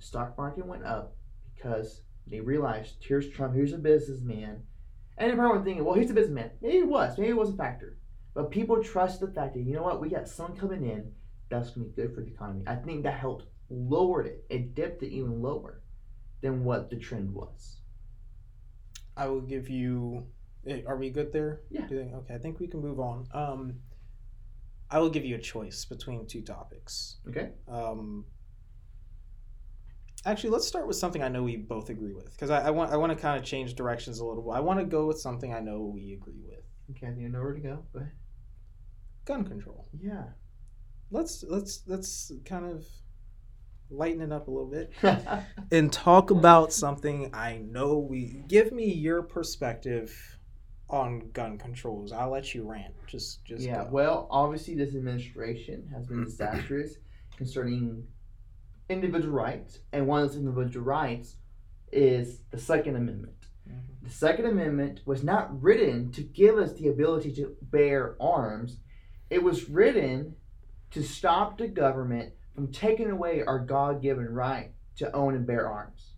the 0.00 0.06
stock 0.06 0.36
market 0.38 0.66
went 0.66 0.84
up 0.84 1.16
because 1.54 2.02
they 2.26 2.40
realized 2.40 2.96
here's 3.00 3.28
Trump, 3.28 3.54
here's 3.54 3.72
a 3.72 3.78
businessman. 3.78 4.62
And 5.18 5.36
were 5.36 5.62
thinking, 5.62 5.84
well, 5.84 5.94
he's 5.94 6.10
a 6.10 6.14
businessman. 6.14 6.50
Maybe 6.62 6.78
it 6.78 6.88
was, 6.88 7.18
maybe 7.18 7.30
it 7.30 7.36
was 7.36 7.50
a 7.50 7.56
factor. 7.56 7.98
But 8.34 8.50
people 8.50 8.82
trust 8.82 9.20
the 9.20 9.28
fact 9.28 9.54
that, 9.54 9.60
you 9.60 9.74
know 9.74 9.82
what, 9.82 10.00
we 10.00 10.08
got 10.08 10.28
someone 10.28 10.56
coming 10.56 10.84
in 10.84 11.12
that's 11.50 11.70
going 11.70 11.86
to 11.86 11.92
be 11.92 12.02
good 12.02 12.14
for 12.14 12.22
the 12.22 12.28
economy. 12.28 12.62
I 12.66 12.76
think 12.76 13.02
that 13.02 13.18
helped 13.18 13.44
lower 13.68 14.22
it. 14.22 14.44
It 14.48 14.74
dipped 14.74 15.02
it 15.02 15.10
even 15.10 15.42
lower 15.42 15.82
than 16.40 16.64
what 16.64 16.88
the 16.88 16.96
trend 16.96 17.34
was. 17.34 17.80
I 19.16 19.26
will 19.26 19.40
give 19.42 19.68
you. 19.68 20.26
eh, 20.66 20.80
Are 20.86 20.96
we 20.96 21.10
good 21.10 21.32
there? 21.32 21.60
Yeah. 21.70 21.86
Think- 21.86 22.14
okay, 22.14 22.34
I 22.34 22.38
think 22.38 22.58
we 22.60 22.68
can 22.68 22.80
move 22.80 23.00
on. 23.00 23.26
Um, 23.34 23.74
I 24.90 24.98
will 25.00 25.10
give 25.10 25.24
you 25.24 25.36
a 25.36 25.40
choice 25.40 25.84
between 25.84 26.26
two 26.26 26.40
topics. 26.42 27.18
Okay. 27.28 27.50
Um, 27.68 28.24
actually, 30.24 30.50
let's 30.50 30.66
start 30.66 30.86
with 30.86 30.96
something 30.96 31.22
I 31.22 31.28
know 31.28 31.42
we 31.42 31.56
both 31.56 31.90
agree 31.90 32.14
with, 32.14 32.32
because 32.32 32.50
I, 32.50 32.66
I 32.66 32.70
want 32.70 32.92
I 32.92 32.96
want 32.96 33.12
to 33.12 33.18
kind 33.20 33.38
of 33.38 33.44
change 33.44 33.74
directions 33.74 34.20
a 34.20 34.24
little. 34.24 34.42
Bit 34.42 34.52
i 34.52 34.60
want 34.60 34.80
to 34.80 34.86
go 34.86 35.06
with 35.06 35.18
something 35.18 35.52
I 35.52 35.60
know 35.60 35.82
we 35.82 36.12
agree 36.12 36.42
with: 36.46 36.64
Okay, 36.90 37.12
you 37.18 37.28
know 37.28 37.40
where 37.40 37.54
to 37.54 37.60
go. 37.60 37.84
But 37.92 38.04
gun 39.24 39.44
control. 39.44 39.88
yeah. 39.98 40.24
Let's 41.12 41.44
let's 41.48 41.82
let's 41.86 42.30
kind 42.44 42.64
of 42.64 42.86
lighten 43.90 44.20
it 44.22 44.32
up 44.32 44.46
a 44.46 44.50
little 44.50 44.70
bit 44.70 44.92
and 45.72 45.92
talk 45.92 46.30
about 46.30 46.72
something 46.72 47.30
I 47.34 47.58
know 47.58 47.98
we. 47.98 48.44
Give 48.46 48.70
me 48.70 48.92
your 48.92 49.22
perspective 49.22 50.38
on 50.88 51.30
gun 51.32 51.58
controls. 51.58 52.12
I'll 52.12 52.30
let 52.30 52.54
you 52.54 52.68
rant. 52.68 52.94
Just 53.06 53.44
just 53.44 53.62
yeah, 53.62 53.84
go. 53.84 53.90
well, 53.90 54.28
obviously, 54.30 54.74
this 54.74 54.94
administration 54.94 55.88
has 55.92 56.06
been 56.06 56.24
disastrous 56.24 56.96
concerning 57.36 58.06
individual 58.90 59.32
rights, 59.32 59.78
and 59.92 60.06
one 60.06 60.22
of 60.22 60.28
those 60.28 60.36
individual 60.36 60.84
rights 60.84 61.36
is 61.92 62.42
the 62.50 62.58
Second 62.58 62.96
Amendment. 62.96 63.46
Mhm. 63.68 64.02
The 64.02 64.10
Second 64.10 64.46
Amendment 64.46 65.00
was 65.06 65.22
not 65.22 65.62
written 65.62 66.10
to 66.12 66.22
give 66.22 66.58
us 66.58 66.74
the 66.74 66.88
ability 66.88 67.32
to 67.34 67.56
bear 67.62 68.16
arms, 68.20 68.80
it 69.30 69.42
was 69.42 69.70
written 69.70 70.34
to 70.90 71.02
stop 71.02 71.56
the 71.56 71.68
government 71.68 72.34
from 72.54 72.72
taking 72.72 73.10
away 73.10 73.42
our 73.42 73.60
God 73.60 74.02
given 74.02 74.28
right 74.28 74.74
to 74.96 75.14
own 75.14 75.34
and 75.36 75.46
bear 75.46 75.68
arms. 75.68 76.14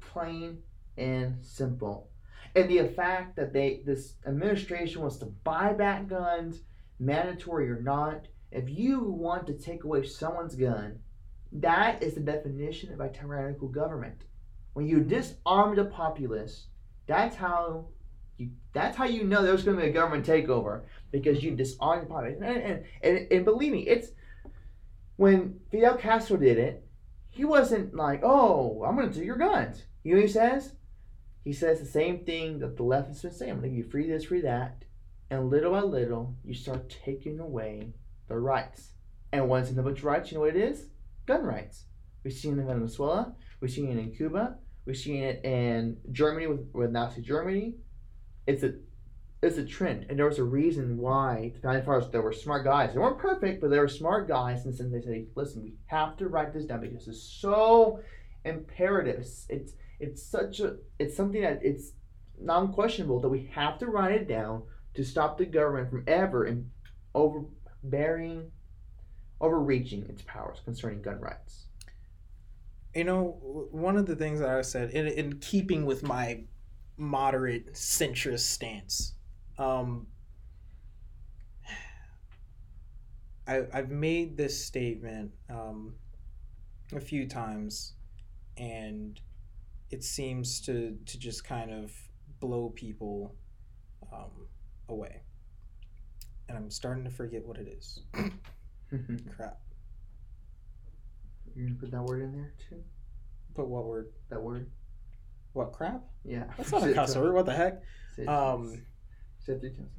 Plain 0.00 0.62
and 0.96 1.44
simple. 1.44 2.10
And 2.56 2.68
the 2.68 2.88
fact 2.88 3.36
that 3.36 3.52
they 3.52 3.82
this 3.84 4.16
administration 4.26 5.02
wants 5.02 5.18
to 5.18 5.26
buy 5.26 5.72
back 5.72 6.08
guns, 6.08 6.62
mandatory 6.98 7.70
or 7.70 7.80
not, 7.80 8.26
if 8.50 8.68
you 8.68 9.04
want 9.04 9.46
to 9.46 9.54
take 9.54 9.84
away 9.84 10.02
someone's 10.04 10.56
gun, 10.56 10.98
that 11.52 12.02
is 12.02 12.14
the 12.14 12.20
definition 12.20 12.92
of 12.92 13.00
a 13.00 13.08
tyrannical 13.08 13.68
government. 13.68 14.24
When 14.74 14.86
you 14.86 15.00
disarm 15.00 15.76
the 15.76 15.86
populace, 15.86 16.66
that's 17.06 17.36
how 17.36 17.86
you 18.36 18.50
that's 18.72 18.96
how 18.96 19.04
you 19.04 19.24
know 19.24 19.42
there's 19.42 19.64
going 19.64 19.76
to 19.76 19.82
be 19.82 19.88
a 19.88 19.92
government 19.92 20.26
takeover 20.26 20.82
because 21.10 21.42
you 21.42 21.56
disarm 21.56 22.00
the 22.00 22.06
populace. 22.06 22.38
And, 22.40 22.56
and, 22.56 22.84
and, 23.02 23.32
and 23.32 23.44
believe 23.44 23.72
me, 23.72 23.86
it's 23.86 24.10
when 25.16 25.58
Fidel 25.70 25.96
Castro 25.96 26.36
did 26.36 26.58
it, 26.58 26.86
he 27.28 27.44
wasn't 27.44 27.94
like, 27.94 28.20
"Oh, 28.22 28.84
I'm 28.84 28.96
going 28.96 29.10
to 29.10 29.14
take 29.14 29.26
your 29.26 29.36
guns." 29.36 29.84
You 30.04 30.12
know 30.12 30.20
what 30.20 30.26
he 30.26 30.32
says? 30.32 30.72
He 31.44 31.52
says 31.52 31.80
the 31.80 31.86
same 31.86 32.24
thing 32.24 32.58
that 32.60 32.76
the 32.76 32.82
left 32.82 33.08
has 33.08 33.22
been 33.22 33.32
saying. 33.32 33.52
I'm 33.52 33.60
going 33.60 33.70
to 33.70 33.76
give 33.76 33.86
you 33.86 33.90
free 33.90 34.08
this, 34.08 34.24
free 34.24 34.42
that, 34.42 34.84
and 35.30 35.50
little 35.50 35.72
by 35.72 35.80
little, 35.80 36.36
you 36.44 36.54
start 36.54 36.94
taking 37.04 37.40
away 37.40 37.94
the 38.28 38.38
rights. 38.38 38.92
And 39.32 39.48
once 39.48 39.70
in 39.70 39.76
the 39.76 39.82
bunch 39.82 39.98
of 39.98 40.04
rights, 40.04 40.30
you 40.30 40.36
know 40.36 40.42
what 40.42 40.56
it 40.56 40.62
is? 40.62 40.86
Gun 41.28 41.44
rights. 41.44 41.84
We've 42.24 42.32
seen 42.32 42.58
it 42.58 42.62
in 42.62 42.66
Venezuela. 42.66 43.34
We've 43.60 43.70
seen 43.70 43.90
it 43.90 43.98
in 43.98 44.12
Cuba. 44.12 44.56
We've 44.86 44.96
seen 44.96 45.22
it 45.22 45.44
in 45.44 45.98
Germany 46.10 46.46
with, 46.46 46.70
with 46.72 46.90
Nazi 46.90 47.20
Germany. 47.20 47.74
It's 48.46 48.62
a 48.62 48.72
it's 49.42 49.58
a 49.58 49.64
trend, 49.64 50.06
and 50.08 50.18
there 50.18 50.26
was 50.26 50.38
a 50.38 50.44
reason 50.44 50.96
why 50.96 51.52
the 51.54 51.60
founding 51.60 51.84
fathers 51.84 52.10
there 52.10 52.22
were 52.22 52.32
smart 52.32 52.64
guys. 52.64 52.94
They 52.94 52.98
weren't 52.98 53.18
perfect, 53.18 53.60
but 53.60 53.68
they 53.68 53.78
were 53.78 53.88
smart 53.88 54.26
guys, 54.26 54.64
and 54.64 54.74
since 54.74 54.90
they 54.90 55.02
said, 55.02 55.26
"Listen, 55.36 55.62
we 55.62 55.74
have 55.86 56.16
to 56.16 56.28
write 56.28 56.54
this 56.54 56.64
down 56.64 56.80
because 56.80 57.06
it's 57.06 57.22
so 57.22 58.00
imperative. 58.46 59.20
It's 59.50 59.74
it's, 60.00 60.22
such 60.22 60.60
a 60.60 60.76
it's 60.98 61.14
something 61.14 61.42
that 61.42 61.60
it's 61.62 61.92
non-questionable 62.40 63.20
that 63.20 63.28
we 63.28 63.50
have 63.52 63.78
to 63.80 63.86
write 63.86 64.12
it 64.12 64.28
down 64.28 64.62
to 64.94 65.04
stop 65.04 65.36
the 65.36 65.44
government 65.44 65.90
from 65.90 66.04
ever 66.06 66.46
in 66.46 66.70
overbearing, 67.14 68.50
overreaching 69.40 70.04
its 70.08 70.22
powers 70.22 70.58
concerning 70.64 71.02
gun 71.02 71.20
rights." 71.20 71.64
You 72.94 73.04
know, 73.04 73.38
one 73.70 73.96
of 73.96 74.06
the 74.06 74.16
things 74.16 74.40
that 74.40 74.48
I 74.48 74.62
said, 74.62 74.90
in, 74.90 75.06
in 75.06 75.38
keeping 75.38 75.86
with 75.86 76.02
my 76.02 76.40
moderate 76.96 77.74
centrist 77.74 78.40
stance, 78.40 79.14
um, 79.58 80.06
I, 83.46 83.64
I've 83.72 83.90
made 83.90 84.36
this 84.36 84.64
statement 84.64 85.32
um, 85.48 85.94
a 86.94 87.00
few 87.00 87.26
times, 87.28 87.92
and 88.56 89.20
it 89.90 90.04
seems 90.04 90.60
to, 90.62 90.96
to 91.06 91.18
just 91.18 91.44
kind 91.44 91.70
of 91.70 91.92
blow 92.40 92.70
people 92.70 93.34
um, 94.12 94.48
away. 94.88 95.22
And 96.48 96.56
I'm 96.56 96.70
starting 96.70 97.04
to 97.04 97.10
forget 97.10 97.44
what 97.44 97.58
it 97.58 97.68
is. 97.68 98.00
You're 98.90 99.18
Crap. 99.36 99.58
gonna 101.56 101.74
put 101.78 101.90
that 101.90 102.02
word 102.02 102.22
in 102.22 102.32
there 102.32 102.52
too. 102.68 102.82
But 103.54 103.68
what 103.68 103.84
word? 103.86 104.08
That 104.30 104.40
word. 104.42 104.70
What 105.52 105.72
crap? 105.72 106.02
Yeah. 106.24 106.44
That's 106.56 106.70
not 106.70 106.84
a 106.84 106.94
cuss 106.94 107.16
word. 107.16 107.34
What 107.34 107.46
the 107.46 107.54
heck? 107.54 107.82
Um, 108.28 108.68
twice. 108.68 108.80
Three 109.60 109.70
times. 109.70 109.90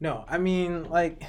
No, 0.00 0.24
I 0.28 0.38
mean 0.38 0.84
like 0.84 1.22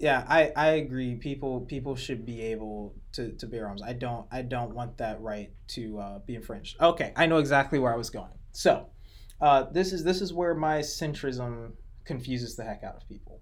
Yeah, 0.00 0.24
I, 0.26 0.50
I 0.56 0.66
agree. 0.72 1.14
People 1.16 1.60
people 1.60 1.94
should 1.94 2.24
be 2.24 2.40
able 2.40 2.94
to, 3.12 3.32
to 3.32 3.46
bear 3.46 3.68
arms. 3.68 3.82
I 3.82 3.92
don't 3.92 4.26
I 4.32 4.40
don't 4.40 4.74
want 4.74 4.96
that 4.96 5.20
right 5.20 5.50
to 5.68 5.98
uh, 5.98 6.18
be 6.20 6.34
infringed. 6.36 6.80
Okay, 6.80 7.12
I 7.16 7.26
know 7.26 7.36
exactly 7.36 7.78
where 7.78 7.92
I 7.92 7.96
was 7.96 8.08
going. 8.08 8.32
So, 8.52 8.86
uh, 9.42 9.64
this 9.70 9.92
is 9.92 10.02
this 10.02 10.22
is 10.22 10.32
where 10.32 10.54
my 10.54 10.78
centrism 10.78 11.72
confuses 12.06 12.56
the 12.56 12.64
heck 12.64 12.82
out 12.82 12.96
of 12.96 13.06
people, 13.10 13.40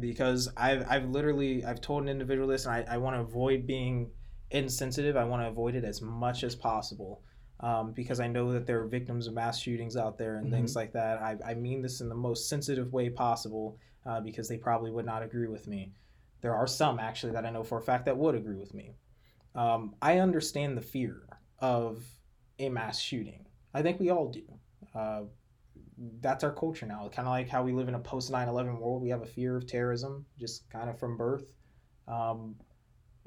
because 0.00 0.48
I've 0.56 0.84
I've 0.90 1.06
literally 1.08 1.64
I've 1.64 1.80
told 1.80 2.02
an 2.02 2.08
individual 2.08 2.48
this, 2.48 2.66
and 2.66 2.74
I, 2.74 2.94
I 2.94 2.98
want 2.98 3.16
to 3.16 3.20
avoid 3.20 3.66
being 3.66 4.10
insensitive. 4.50 5.16
I 5.16 5.24
want 5.24 5.42
to 5.42 5.48
avoid 5.48 5.74
it 5.74 5.84
as 5.84 6.00
much 6.02 6.44
as 6.44 6.54
possible. 6.54 7.22
um, 7.60 7.92
because 7.92 8.20
I 8.20 8.26
know 8.28 8.52
that 8.52 8.66
there 8.66 8.80
are 8.80 8.86
victims 8.86 9.26
of 9.26 9.34
mass 9.34 9.58
shootings 9.58 9.96
out 9.96 10.18
there 10.18 10.36
and 10.36 10.50
things 10.50 10.76
like 10.76 10.92
that. 10.92 11.22
I, 11.22 11.36
I 11.46 11.54
mean 11.54 11.82
this 11.82 12.00
in 12.00 12.08
the 12.08 12.14
most 12.14 12.48
sensitive 12.48 12.92
way 12.92 13.08
possible 13.08 13.78
uh, 14.04 14.20
because 14.20 14.48
they 14.48 14.58
probably 14.58 14.90
would 14.90 15.06
not 15.06 15.22
agree 15.22 15.48
with 15.48 15.66
me. 15.66 15.92
There 16.42 16.54
are 16.54 16.66
some 16.66 16.98
actually 16.98 17.32
that 17.32 17.46
I 17.46 17.50
know 17.50 17.62
for 17.64 17.78
a 17.78 17.82
fact 17.82 18.04
that 18.04 18.16
would 18.16 18.34
agree 18.34 18.56
with 18.56 18.74
me. 18.74 18.96
Um, 19.54 19.94
I 20.02 20.18
understand 20.18 20.76
the 20.76 20.82
fear 20.82 21.22
of 21.60 22.02
a 22.58 22.68
mass 22.68 23.00
shooting. 23.00 23.46
I 23.72 23.82
think 23.82 23.98
we 24.00 24.10
all 24.10 24.28
do. 24.28 24.42
Uh, 24.94 25.22
that's 26.20 26.44
our 26.44 26.52
culture 26.52 26.86
now. 26.86 27.08
Kind 27.08 27.28
of 27.28 27.32
like 27.32 27.48
how 27.48 27.62
we 27.62 27.72
live 27.72 27.88
in 27.88 27.94
a 27.94 28.00
post 28.00 28.30
9 28.30 28.48
11 28.48 28.78
world. 28.78 29.02
We 29.02 29.10
have 29.10 29.22
a 29.22 29.26
fear 29.26 29.56
of 29.56 29.66
terrorism 29.66 30.26
just 30.38 30.68
kind 30.70 30.90
of 30.90 30.98
from 30.98 31.16
birth. 31.16 31.44
Um, 32.08 32.56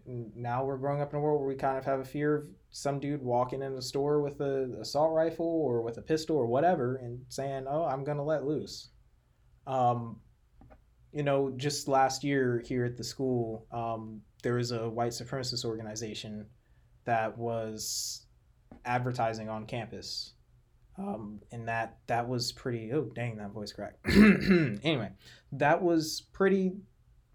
now 0.05 0.63
we're 0.63 0.77
growing 0.77 1.01
up 1.01 1.11
in 1.11 1.19
a 1.19 1.21
world 1.21 1.41
where 1.41 1.49
we 1.49 1.55
kind 1.55 1.77
of 1.77 1.85
have 1.85 1.99
a 1.99 2.05
fear 2.05 2.35
of 2.35 2.47
some 2.71 2.99
dude 2.99 3.21
walking 3.21 3.61
in 3.61 3.73
a 3.73 3.81
store 3.81 4.21
with 4.21 4.39
a 4.39 4.77
assault 4.79 5.13
rifle 5.13 5.45
or 5.45 5.81
with 5.81 5.97
a 5.97 6.01
pistol 6.01 6.37
or 6.37 6.45
whatever 6.45 6.95
and 6.95 7.25
saying, 7.27 7.65
"Oh, 7.67 7.83
I'm 7.83 8.03
gonna 8.03 8.23
let 8.23 8.45
loose." 8.45 8.89
Um, 9.65 10.21
you 11.11 11.23
know, 11.23 11.51
just 11.51 11.87
last 11.87 12.23
year 12.23 12.59
here 12.59 12.85
at 12.85 12.95
the 12.95 13.03
school, 13.03 13.65
um, 13.71 14.21
there 14.43 14.55
was 14.55 14.71
a 14.71 14.89
white 14.89 15.11
supremacist 15.11 15.65
organization 15.65 16.45
that 17.05 17.37
was 17.37 18.25
advertising 18.85 19.49
on 19.49 19.65
campus 19.65 20.33
um, 20.97 21.39
and 21.51 21.67
that 21.67 21.97
that 22.07 22.27
was 22.27 22.51
pretty 22.51 22.91
oh 22.91 23.09
dang 23.15 23.37
that 23.37 23.51
voice 23.51 23.71
crack. 23.71 23.95
Anyway 24.07 25.11
that 25.51 25.81
was 25.81 26.23
pretty 26.33 26.73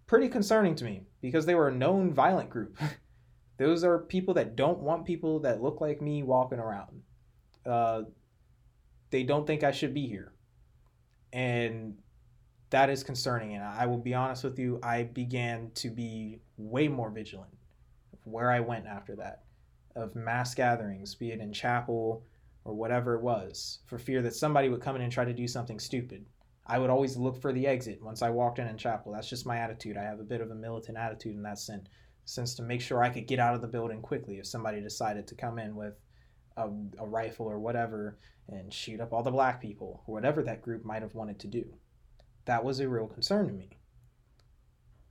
pretty 0.07 0.27
concerning 0.27 0.75
to 0.75 0.85
me 0.85 1.03
because 1.21 1.45
they 1.45 1.55
were 1.55 1.69
a 1.69 1.73
known 1.73 2.13
violent 2.13 2.49
group. 2.49 2.77
Those 3.57 3.83
are 3.83 3.99
people 3.99 4.33
that 4.33 4.55
don't 4.55 4.79
want 4.79 5.05
people 5.05 5.39
that 5.41 5.61
look 5.61 5.79
like 5.79 6.01
me 6.01 6.23
walking 6.23 6.59
around. 6.59 7.01
Uh, 7.65 8.01
they 9.11 9.23
don't 9.23 9.45
think 9.45 9.63
i 9.63 9.71
should 9.71 9.93
be 9.93 10.07
here. 10.07 10.33
And 11.31 11.95
that 12.71 12.89
is 12.89 13.03
concerning. 13.03 13.55
And 13.55 13.63
i 13.63 13.85
will 13.85 13.97
be 13.97 14.13
honest 14.13 14.43
with 14.43 14.59
you 14.59 14.79
i 14.83 15.03
began 15.03 15.71
to 15.75 15.89
be 15.89 16.39
way 16.57 16.87
more 16.87 17.09
vigilant 17.09 17.53
of 18.11 18.19
where 18.25 18.51
i 18.51 18.59
went 18.59 18.85
after 18.85 19.15
that 19.15 19.43
of 19.95 20.15
mass 20.15 20.55
gatherings 20.55 21.13
be 21.13 21.31
it 21.31 21.39
in 21.39 21.53
chapel 21.53 22.23
or 22.65 22.73
whatever 22.73 23.15
it 23.15 23.21
was 23.21 23.79
for 23.85 23.97
fear 23.97 24.21
that 24.21 24.35
somebody 24.35 24.69
would 24.69 24.81
come 24.81 24.95
in 24.95 25.01
and 25.01 25.11
try 25.11 25.25
to 25.25 25.33
do 25.33 25.47
something 25.47 25.79
stupid. 25.79 26.25
I 26.65 26.79
would 26.79 26.89
always 26.89 27.17
look 27.17 27.41
for 27.41 27.51
the 27.51 27.67
exit 27.67 28.01
once 28.01 28.21
I 28.21 28.29
walked 28.29 28.59
in 28.59 28.67
in 28.67 28.77
chapel. 28.77 29.11
That's 29.11 29.29
just 29.29 29.45
my 29.45 29.57
attitude. 29.57 29.97
I 29.97 30.03
have 30.03 30.19
a 30.19 30.23
bit 30.23 30.39
of 30.39 30.49
a 30.49 30.55
militant 30.55 30.97
attitude 30.97 31.35
in 31.35 31.43
that 31.43 31.59
sense, 31.59 31.87
sense 32.23 32.55
to 32.55 32.63
make 32.63 32.79
sure 32.79 33.03
I 33.03 33.09
could 33.09 33.27
get 33.27 33.39
out 33.39 33.53
of 33.53 33.61
the 33.61 33.67
building 33.67 34.01
quickly 34.01 34.37
if 34.37 34.47
somebody 34.47 34.79
decided 34.79 35.27
to 35.27 35.35
come 35.35 35.59
in 35.59 35.75
with 35.75 35.95
a, 36.55 36.69
a 36.99 37.05
rifle 37.05 37.47
or 37.47 37.59
whatever 37.59 38.17
and 38.47 38.73
shoot 38.73 39.01
up 39.01 39.11
all 39.11 39.23
the 39.23 39.31
black 39.31 39.61
people 39.61 40.03
or 40.07 40.13
whatever 40.13 40.41
that 40.43 40.61
group 40.61 40.85
might 40.85 41.01
have 41.01 41.15
wanted 41.15 41.39
to 41.39 41.47
do. 41.47 41.65
That 42.45 42.63
was 42.63 42.79
a 42.79 42.87
real 42.87 43.07
concern 43.07 43.47
to 43.47 43.53
me. 43.53 43.77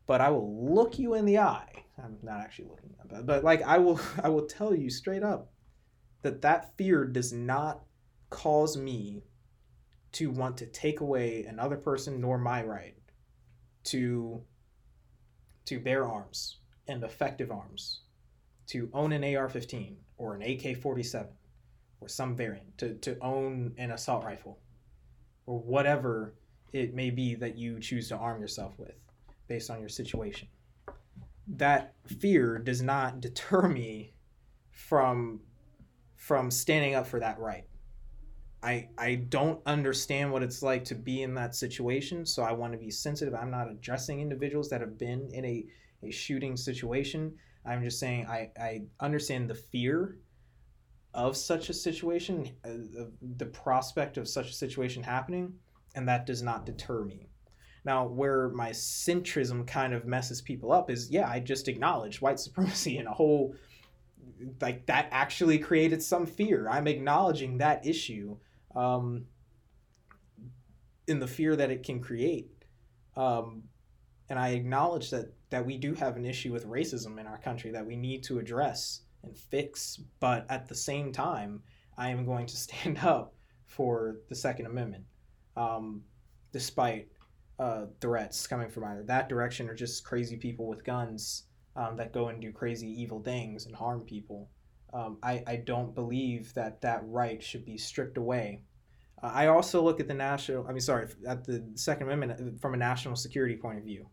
But 0.07 0.23
I 0.23 0.31
will 0.31 0.75
look 0.75 0.99
you 0.99 1.15
in 1.15 1.27
the 1.27 1.39
eye. 1.39 1.85
I'm 2.03 2.17
not 2.23 2.41
actually 2.41 2.69
looking, 2.69 2.95
but, 3.07 3.27
but 3.27 3.45
like 3.45 3.63
I 3.63 3.77
will, 3.77 4.01
I 4.23 4.31
will 4.31 4.47
tell 4.47 4.75
you 4.75 4.89
straight 4.89 5.23
up 5.23 5.53
that 6.23 6.43
that 6.43 6.77
fear 6.77 7.05
does 7.05 7.33
not 7.33 7.85
cause 8.31 8.77
me 8.77 9.23
to 10.13 10.31
want 10.31 10.57
to 10.59 10.67
take 10.67 11.01
away 11.01 11.45
another 11.45 11.77
person 11.77 12.21
nor 12.21 12.39
my 12.39 12.63
right 12.63 12.97
to 13.85 14.43
to 15.65 15.79
bear 15.79 16.07
arms 16.07 16.59
and 16.89 17.05
effective 17.05 17.51
arms 17.51 18.01
to 18.67 18.91
own 18.93 19.13
an 19.13 19.23
AR-15 19.23 19.95
or 20.17 20.35
an 20.35 20.43
AK-47 20.43 21.27
or 22.01 22.09
some 22.09 22.35
variant 22.35 22.77
to, 22.79 22.95
to 22.95 23.17
own 23.21 23.73
an 23.79 23.93
assault 23.93 24.25
rifle 24.25 24.59
or 25.47 25.61
whatever 25.61 26.35
it 26.73 26.95
may 26.95 27.11
be 27.11 27.35
that 27.35 27.57
you 27.57 27.79
choose 27.79 28.09
to 28.09 28.17
arm 28.17 28.41
yourself 28.41 28.73
with 28.79 28.95
based 29.47 29.71
on 29.71 29.81
your 29.81 29.89
situation. 29.89 30.49
That 31.47 31.95
fear 32.07 32.59
does 32.59 32.83
not 32.83 33.21
deter 33.21 33.69
me 33.69 34.15
from 34.71 35.41
from 36.23 36.53
standing 36.53 36.95
up 36.95 37.05
for 37.05 37.19
that 37.19 37.37
right. 37.41 37.65
I 38.63 38.89
I 38.97 39.17
don't 39.17 39.61
understand 39.67 40.31
what 40.31 40.45
it's 40.45 40.63
like 40.63 40.85
to 40.85 40.95
be 40.95 41.23
in 41.23 41.35
that 41.35 41.57
situation, 41.57 42.25
so 42.25 42.45
I 42.45 42.53
want 42.53 42.73
to 42.75 42.79
be 42.79 42.93
sensitive. 42.93 43.35
I'm 43.35 43.51
not 43.51 43.69
addressing 43.69 44.21
individuals 44.21 44.69
that 44.71 44.81
have 44.81 44.97
been 44.97 45.29
in 45.33 45.45
a, 45.45 45.67
a 46.05 46.13
shooting 46.13 46.57
situation. 46.57 47.35
I'm 47.67 47.83
just 47.83 47.99
saying 47.99 48.27
I, 48.27 48.53
I 48.57 48.83
understand 49.01 49.51
the 49.51 49.57
fear 49.57 50.19
of 51.13 51.37
such 51.37 51.71
a 51.71 51.75
situation, 51.75 52.53
uh, 52.65 53.07
the 53.37 53.47
prospect 53.47 54.17
of 54.17 54.29
such 54.29 54.51
a 54.51 54.55
situation 54.55 55.03
happening, 55.03 55.53
and 55.97 56.09
that 56.09 56.25
does 56.25 56.41
not 56.41 56.65
deter 56.65 57.03
me. 57.03 57.27
Now, 57.85 58.07
where 58.07 58.49
my 58.51 58.71
centrism 58.71 59.67
kind 59.67 59.93
of 59.93 60.07
messes 60.07 60.41
people 60.41 60.71
up 60.71 60.89
is, 60.89 61.11
yeah, 61.11 61.29
I 61.29 61.41
just 61.41 61.67
acknowledge 61.67 62.23
white 62.23 62.39
supremacy 62.39 62.99
and 63.01 63.09
a 63.09 63.13
whole 63.13 63.57
like 64.61 64.87
that 64.87 65.09
actually 65.11 65.59
created 65.59 66.03
some 66.03 66.27
fear. 66.27 66.69
I'm 66.69 66.87
acknowledging 66.87 67.59
that 67.59 67.87
issue 67.87 68.37
um, 68.75 69.27
in 71.07 71.19
the 71.19 71.27
fear 71.27 71.57
that 71.57 71.71
it 71.71 71.83
can 71.83 72.01
create. 72.01 72.51
Um, 73.17 73.65
and 74.29 74.39
I 74.39 74.51
acknowledge 74.51 75.11
that 75.11 75.33
that 75.51 75.67
we 75.67 75.77
do 75.77 75.93
have 75.95 76.17
an 76.17 76.25
issue 76.25 76.53
with 76.53 76.67
racism 76.67 77.21
in 77.21 77.27
our 77.27 77.39
country 77.39 77.71
that 77.73 77.85
we 77.85 77.97
need 77.97 78.23
to 78.25 78.39
address 78.39 79.03
and 79.23 79.37
fix. 79.37 80.01
But 80.21 80.47
at 80.49 80.69
the 80.69 80.75
same 80.75 81.13
time, 81.13 81.63
I 81.99 82.11
am 82.11 82.25
going 82.25 82.47
to 82.47 82.57
stand 82.67 82.99
up 82.99 83.35
for 83.67 84.17
the 84.29 84.35
Second 84.35 84.67
Amendment, 84.67 85.05
um, 85.57 86.03
despite 86.53 87.09
uh, 87.59 87.87
threats 88.01 88.47
coming 88.47 88.71
from 88.71 88.85
either 88.85 89.03
that 89.05 89.29
direction 89.29 89.69
or 89.69 89.75
just 89.75 90.05
crazy 90.05 90.37
people 90.37 90.67
with 90.67 90.85
guns 90.85 91.45
um, 91.77 91.97
that 91.97 92.13
go 92.13 92.29
and 92.29 92.41
do 92.41 92.53
crazy 92.53 92.89
evil 92.89 93.21
things 93.21 93.67
and 93.67 93.75
harm 93.75 94.01
people. 94.01 94.49
Um, 94.93 95.19
I, 95.23 95.43
I 95.47 95.57
don't 95.57 95.95
believe 95.95 96.53
that 96.55 96.83
that 96.83 97.01
right 97.05 97.43
should 97.43 97.65
be 97.65 97.79
stripped 97.79 98.19
away. 98.19 98.63
Uh, 99.23 99.31
I 99.33 99.47
also 99.47 99.83
look 99.83 100.01
at 100.01 100.09
the 100.09 100.15
national, 100.15 100.67
I 100.67 100.73
mean, 100.73 100.81
sorry, 100.81 101.09
at 101.27 101.45
the 101.45 101.65
Second 101.75 102.11
Amendment 102.11 102.41
uh, 102.41 102.59
from 102.61 102.75
a 102.75 102.77
national 102.77 103.17
security 103.17 103.57
point 103.57 103.79
of 103.79 103.85
view. 103.85 104.09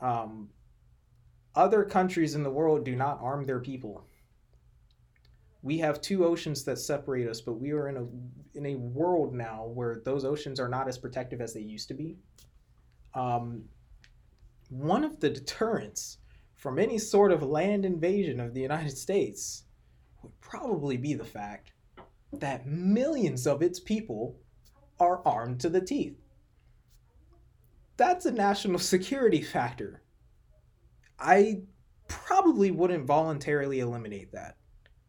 Um, 0.00 0.48
other 1.54 1.84
countries 1.84 2.34
in 2.34 2.42
the 2.42 2.50
world 2.50 2.84
do 2.84 2.96
not 2.96 3.18
arm 3.20 3.44
their 3.44 3.60
people. 3.60 4.06
We 5.62 5.78
have 5.78 6.00
two 6.00 6.24
oceans 6.24 6.64
that 6.64 6.78
separate 6.78 7.28
us, 7.28 7.42
but 7.42 7.54
we 7.54 7.72
are 7.72 7.88
in 7.88 7.96
a 7.98 8.06
in 8.56 8.66
a 8.66 8.76
world 8.76 9.34
now 9.34 9.66
where 9.66 10.00
those 10.04 10.24
oceans 10.24 10.58
are 10.58 10.68
not 10.68 10.88
as 10.88 10.96
protective 10.96 11.42
as 11.42 11.52
they 11.52 11.60
used 11.60 11.88
to 11.88 11.94
be. 11.94 12.16
Um, 13.14 13.64
one 14.70 15.04
of 15.04 15.20
the 15.20 15.28
deterrents 15.28 16.18
from 16.60 16.78
any 16.78 16.98
sort 16.98 17.32
of 17.32 17.42
land 17.42 17.86
invasion 17.86 18.38
of 18.38 18.52
the 18.52 18.60
United 18.60 18.96
States 18.96 19.64
would 20.22 20.38
probably 20.42 20.98
be 20.98 21.14
the 21.14 21.24
fact 21.24 21.72
that 22.34 22.66
millions 22.66 23.46
of 23.46 23.62
its 23.62 23.80
people 23.80 24.36
are 25.00 25.26
armed 25.26 25.58
to 25.58 25.70
the 25.70 25.80
teeth. 25.80 26.18
That's 27.96 28.26
a 28.26 28.30
national 28.30 28.78
security 28.94 29.40
factor. 29.40 30.02
I 31.18 31.62
probably 32.08 32.70
wouldn't 32.70 33.06
voluntarily 33.06 33.80
eliminate 33.80 34.32
that 34.32 34.58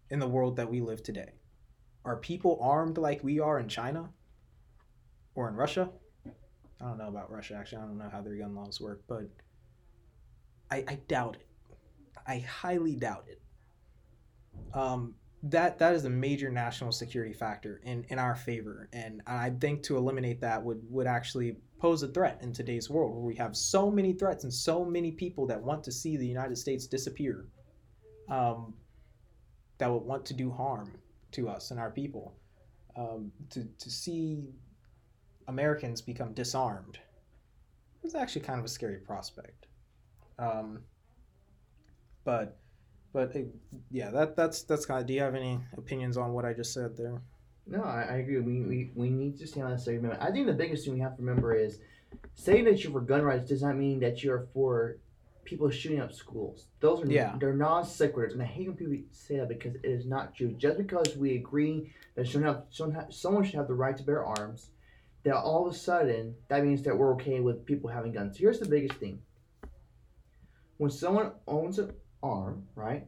in 0.09 0.19
the 0.19 0.29
world 0.29 0.55
that 0.55 0.71
we 0.71 0.79
live 0.79 1.03
today. 1.03 1.33
Are 2.05 2.15
people 2.15 2.59
armed 2.61 2.97
like 2.97 3.25
we 3.25 3.41
are 3.41 3.59
in 3.59 3.67
China 3.67 4.09
or 5.35 5.49
in 5.49 5.55
Russia? 5.55 5.89
I 6.79 6.85
don't 6.85 6.97
know 6.97 7.09
about 7.09 7.29
Russia, 7.29 7.55
actually. 7.59 7.79
I 7.79 7.85
don't 7.87 7.97
know 7.97 8.09
how 8.09 8.21
their 8.21 8.35
gun 8.35 8.55
laws 8.55 8.79
work, 8.79 9.01
but 9.07 9.29
I, 10.71 10.83
I 10.87 10.95
doubt 11.07 11.35
it. 11.35 11.47
I 12.25 12.39
highly 12.39 12.95
doubt 12.95 13.25
it. 13.27 13.41
Um, 14.73 15.15
that 15.43 15.79
that 15.79 15.93
is 15.93 16.05
a 16.05 16.09
major 16.09 16.51
national 16.51 16.91
security 16.91 17.33
factor 17.33 17.81
in, 17.83 18.05
in 18.09 18.19
our 18.19 18.35
favor, 18.35 18.87
and 18.93 19.21
I 19.25 19.49
think 19.49 19.81
to 19.83 19.97
eliminate 19.97 20.39
that 20.41 20.63
would 20.63 20.81
would 20.89 21.07
actually 21.07 21.57
pose 21.79 22.03
a 22.03 22.07
threat 22.07 22.37
in 22.41 22.53
today's 22.53 22.89
world 22.89 23.11
where 23.11 23.23
we 23.23 23.35
have 23.35 23.57
so 23.57 23.89
many 23.89 24.13
threats 24.13 24.43
and 24.43 24.53
so 24.53 24.85
many 24.85 25.11
people 25.11 25.47
that 25.47 25.61
want 25.61 25.83
to 25.85 25.91
see 25.91 26.15
the 26.15 26.27
United 26.27 26.57
States 26.57 26.85
disappear, 26.85 27.47
um, 28.29 28.75
that 29.79 29.91
would 29.91 30.03
want 30.03 30.23
to 30.27 30.35
do 30.35 30.51
harm 30.51 30.91
to 31.31 31.49
us 31.49 31.71
and 31.71 31.79
our 31.79 31.89
people. 31.89 32.35
Um, 32.95 33.31
to 33.49 33.63
to 33.79 33.89
see 33.89 34.53
Americans 35.47 36.01
become 36.01 36.33
disarmed 36.33 36.99
is 38.03 38.15
actually 38.15 38.41
kind 38.41 38.59
of 38.59 38.65
a 38.65 38.69
scary 38.69 38.97
prospect. 38.97 39.67
Um, 40.39 40.79
but 42.23 42.57
but 43.13 43.35
it, 43.35 43.47
yeah, 43.89 44.09
that 44.11 44.35
that's 44.35 44.63
that's 44.63 44.85
kind 44.85 45.01
of. 45.01 45.07
Do 45.07 45.13
you 45.13 45.21
have 45.21 45.35
any 45.35 45.59
opinions 45.77 46.17
on 46.17 46.33
what 46.33 46.45
I 46.45 46.53
just 46.53 46.73
said 46.73 46.97
there? 46.97 47.21
No, 47.67 47.83
I, 47.83 48.01
I 48.09 48.13
agree. 48.17 48.39
We, 48.39 48.61
we 48.61 48.91
we 48.95 49.09
need 49.09 49.37
to 49.39 49.47
stand 49.47 49.65
on 49.67 49.71
the 49.73 49.79
Second 49.79 49.99
Amendment. 49.99 50.23
I 50.23 50.31
think 50.31 50.47
the 50.47 50.53
biggest 50.53 50.85
thing 50.85 50.93
we 50.93 50.99
have 51.01 51.15
to 51.15 51.21
remember 51.21 51.53
is 51.53 51.79
saying 52.35 52.65
that 52.65 52.83
you're 52.83 52.91
for 52.91 53.01
gun 53.01 53.21
rights 53.21 53.47
does 53.47 53.61
not 53.61 53.75
mean 53.77 53.99
that 54.01 54.23
you're 54.23 54.47
for 54.53 54.97
people 55.43 55.69
shooting 55.69 55.99
up 55.99 56.13
schools. 56.13 56.67
Those 56.79 57.03
are 57.03 57.11
Yeah. 57.11 57.35
they're 57.39 57.53
non 57.53 57.83
sequiturs, 57.83 58.33
and 58.33 58.41
I 58.41 58.45
hate 58.45 58.67
when 58.67 58.77
people 58.77 58.95
say 59.11 59.37
that 59.37 59.49
because 59.49 59.75
it 59.75 59.85
is 59.85 60.05
not 60.05 60.35
true. 60.35 60.53
Just 60.53 60.77
because 60.77 61.15
we 61.17 61.35
agree 61.35 61.91
that 62.15 62.27
someone, 62.27 62.53
have, 62.53 62.63
someone, 62.69 62.95
ha- 62.95 63.09
someone 63.09 63.43
should 63.43 63.55
have 63.55 63.67
the 63.67 63.73
right 63.73 63.97
to 63.97 64.03
bear 64.03 64.23
arms, 64.23 64.69
that 65.23 65.35
all 65.35 65.67
of 65.67 65.73
a 65.73 65.77
sudden 65.77 66.35
that 66.47 66.63
means 66.63 66.81
that 66.83 66.97
we're 66.97 67.13
okay 67.15 67.39
with 67.39 67.65
people 67.65 67.89
having 67.89 68.11
guns. 68.11 68.37
Here's 68.37 68.59
the 68.59 68.67
biggest 68.67 68.99
thing: 68.99 69.19
when 70.81 70.89
someone 70.89 71.31
owns 71.47 71.77
an 71.77 71.93
arm, 72.23 72.63
right? 72.73 73.05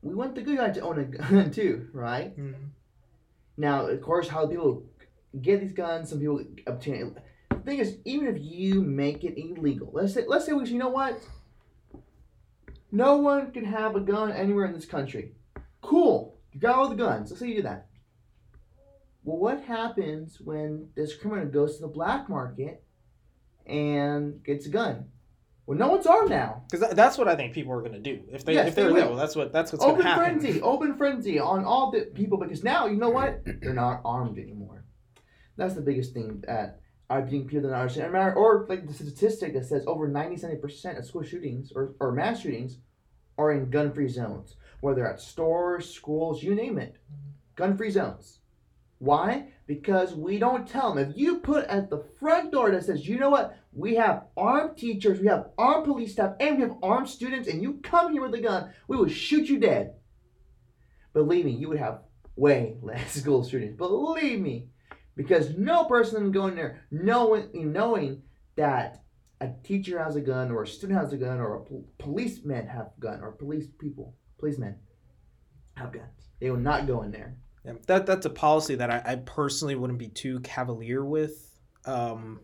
We 0.00 0.14
want 0.14 0.36
the 0.36 0.42
good 0.42 0.58
guy 0.58 0.70
to 0.70 0.80
own 0.80 1.00
a 1.00 1.04
gun 1.04 1.50
too, 1.58 1.88
right? 1.92 2.38
Mm-hmm. 2.38 2.66
Now, 3.56 3.86
of 3.86 4.00
course, 4.00 4.28
how 4.28 4.46
people 4.46 4.84
get 5.40 5.60
these 5.60 5.72
guns, 5.72 6.10
some 6.10 6.20
people 6.20 6.40
obtain 6.68 6.94
it. 6.94 7.16
The 7.50 7.56
thing 7.56 7.78
is, 7.80 7.96
even 8.04 8.28
if 8.28 8.40
you 8.40 8.80
make 8.80 9.24
it 9.24 9.36
illegal, 9.36 9.90
let's 9.92 10.14
say, 10.14 10.22
let's 10.24 10.46
say 10.46 10.52
we, 10.52 10.68
you 10.68 10.78
know 10.78 10.88
what? 10.88 11.20
No 12.92 13.16
one 13.16 13.50
can 13.50 13.64
have 13.64 13.96
a 13.96 14.00
gun 14.00 14.30
anywhere 14.30 14.66
in 14.66 14.74
this 14.74 14.86
country. 14.86 15.32
Cool, 15.80 16.38
you 16.52 16.60
got 16.60 16.76
all 16.76 16.90
the 16.90 16.94
guns. 16.94 17.32
Let's 17.32 17.40
say 17.40 17.48
you 17.48 17.56
do 17.56 17.62
that. 17.62 17.88
Well, 19.24 19.36
what 19.36 19.64
happens 19.64 20.40
when 20.40 20.90
this 20.94 21.16
criminal 21.16 21.46
goes 21.46 21.74
to 21.74 21.82
the 21.82 21.88
black 21.88 22.28
market 22.28 22.84
and 23.66 24.44
gets 24.44 24.66
a 24.66 24.70
gun? 24.70 25.06
Well, 25.66 25.78
no 25.78 25.88
one's 25.88 26.06
armed 26.06 26.30
now. 26.30 26.64
Because 26.68 26.88
that, 26.88 26.96
that's 26.96 27.16
what 27.16 27.28
I 27.28 27.36
think 27.36 27.52
people 27.54 27.72
are 27.72 27.80
going 27.80 27.92
to 27.92 28.00
do 28.00 28.22
if 28.32 28.44
they 28.44 28.54
Yes, 28.54 28.68
if 28.68 28.74
they're 28.74 28.92
they. 28.92 29.14
That's 29.14 29.36
what 29.36 29.52
that's 29.52 29.72
what's 29.72 29.84
going 29.84 29.98
to 29.98 30.02
happen. 30.02 30.24
Open 30.24 30.40
frenzy, 30.40 30.62
open 30.62 30.96
frenzy 30.96 31.38
on 31.38 31.64
all 31.64 31.90
the 31.92 32.06
people 32.14 32.36
because 32.38 32.64
now 32.64 32.86
you 32.86 32.96
know 32.96 33.10
what? 33.10 33.42
They're 33.44 33.72
not 33.72 34.00
armed 34.04 34.38
anymore. 34.38 34.84
That's 35.56 35.74
the 35.74 35.80
biggest 35.80 36.14
thing 36.14 36.42
that 36.46 36.80
I 37.08 37.20
think 37.20 37.48
people 37.48 37.68
don't 37.70 37.78
understand. 37.78 38.14
Or 38.14 38.34
or, 38.34 38.66
like 38.68 38.86
the 38.86 38.92
statistic 38.94 39.54
that 39.54 39.66
says 39.66 39.84
over 39.86 40.08
97 40.08 40.60
percent 40.60 40.98
of 40.98 41.06
school 41.06 41.22
shootings 41.22 41.72
or, 41.74 41.94
or 42.00 42.10
mass 42.10 42.40
shootings 42.40 42.78
are 43.38 43.52
in 43.52 43.70
gun-free 43.70 44.08
zones, 44.08 44.56
whether 44.80 45.06
at 45.06 45.20
stores, 45.20 45.88
schools, 45.88 46.42
you 46.42 46.54
name 46.54 46.78
it, 46.78 46.96
gun-free 47.54 47.90
zones. 47.90 48.40
Why? 49.02 49.48
Because 49.66 50.14
we 50.14 50.38
don't 50.38 50.68
tell 50.68 50.94
them. 50.94 51.10
If 51.10 51.16
you 51.16 51.40
put 51.40 51.64
at 51.64 51.90
the 51.90 52.04
front 52.20 52.52
door 52.52 52.70
that 52.70 52.84
says, 52.84 53.08
you 53.08 53.18
know 53.18 53.30
what, 53.30 53.58
we 53.72 53.96
have 53.96 54.26
armed 54.36 54.76
teachers, 54.76 55.18
we 55.18 55.26
have 55.26 55.48
armed 55.58 55.86
police 55.86 56.12
staff, 56.12 56.36
and 56.38 56.54
we 56.54 56.62
have 56.62 56.76
armed 56.84 57.08
students, 57.08 57.48
and 57.48 57.60
you 57.60 57.80
come 57.82 58.12
here 58.12 58.22
with 58.22 58.34
a 58.34 58.40
gun, 58.40 58.70
we 58.86 58.96
will 58.96 59.08
shoot 59.08 59.48
you 59.48 59.58
dead. 59.58 59.94
Believe 61.14 61.46
me, 61.46 61.50
you 61.50 61.68
would 61.68 61.80
have 61.80 62.02
way 62.36 62.76
less 62.80 63.14
school 63.14 63.44
shootings. 63.44 63.76
Believe 63.76 64.38
me. 64.38 64.68
Because 65.16 65.58
no 65.58 65.82
person 65.86 66.30
going 66.30 66.54
there 66.54 66.86
knowing, 66.92 67.48
knowing 67.72 68.22
that 68.54 69.02
a 69.40 69.50
teacher 69.64 69.98
has 70.00 70.14
a 70.14 70.20
gun, 70.20 70.52
or 70.52 70.62
a 70.62 70.66
student 70.68 71.00
has 71.00 71.12
a 71.12 71.16
gun, 71.16 71.40
or 71.40 71.56
a 71.56 71.60
pol- 71.64 71.88
policeman 71.98 72.68
have 72.68 72.92
a 72.96 73.00
gun, 73.00 73.20
or 73.20 73.32
police 73.32 73.66
people, 73.80 74.14
policemen 74.38 74.76
have 75.74 75.92
guns. 75.92 76.28
They 76.40 76.52
will 76.52 76.58
not 76.58 76.86
go 76.86 77.02
in 77.02 77.10
there. 77.10 77.36
Yeah, 77.64 77.72
that 77.86 78.06
that's 78.06 78.26
a 78.26 78.30
policy 78.30 78.74
that 78.74 78.90
I, 78.90 79.12
I 79.12 79.16
personally 79.16 79.74
wouldn't 79.74 79.98
be 79.98 80.08
too 80.08 80.40
cavalier 80.40 81.04
with. 81.04 81.54
Um, 81.84 82.40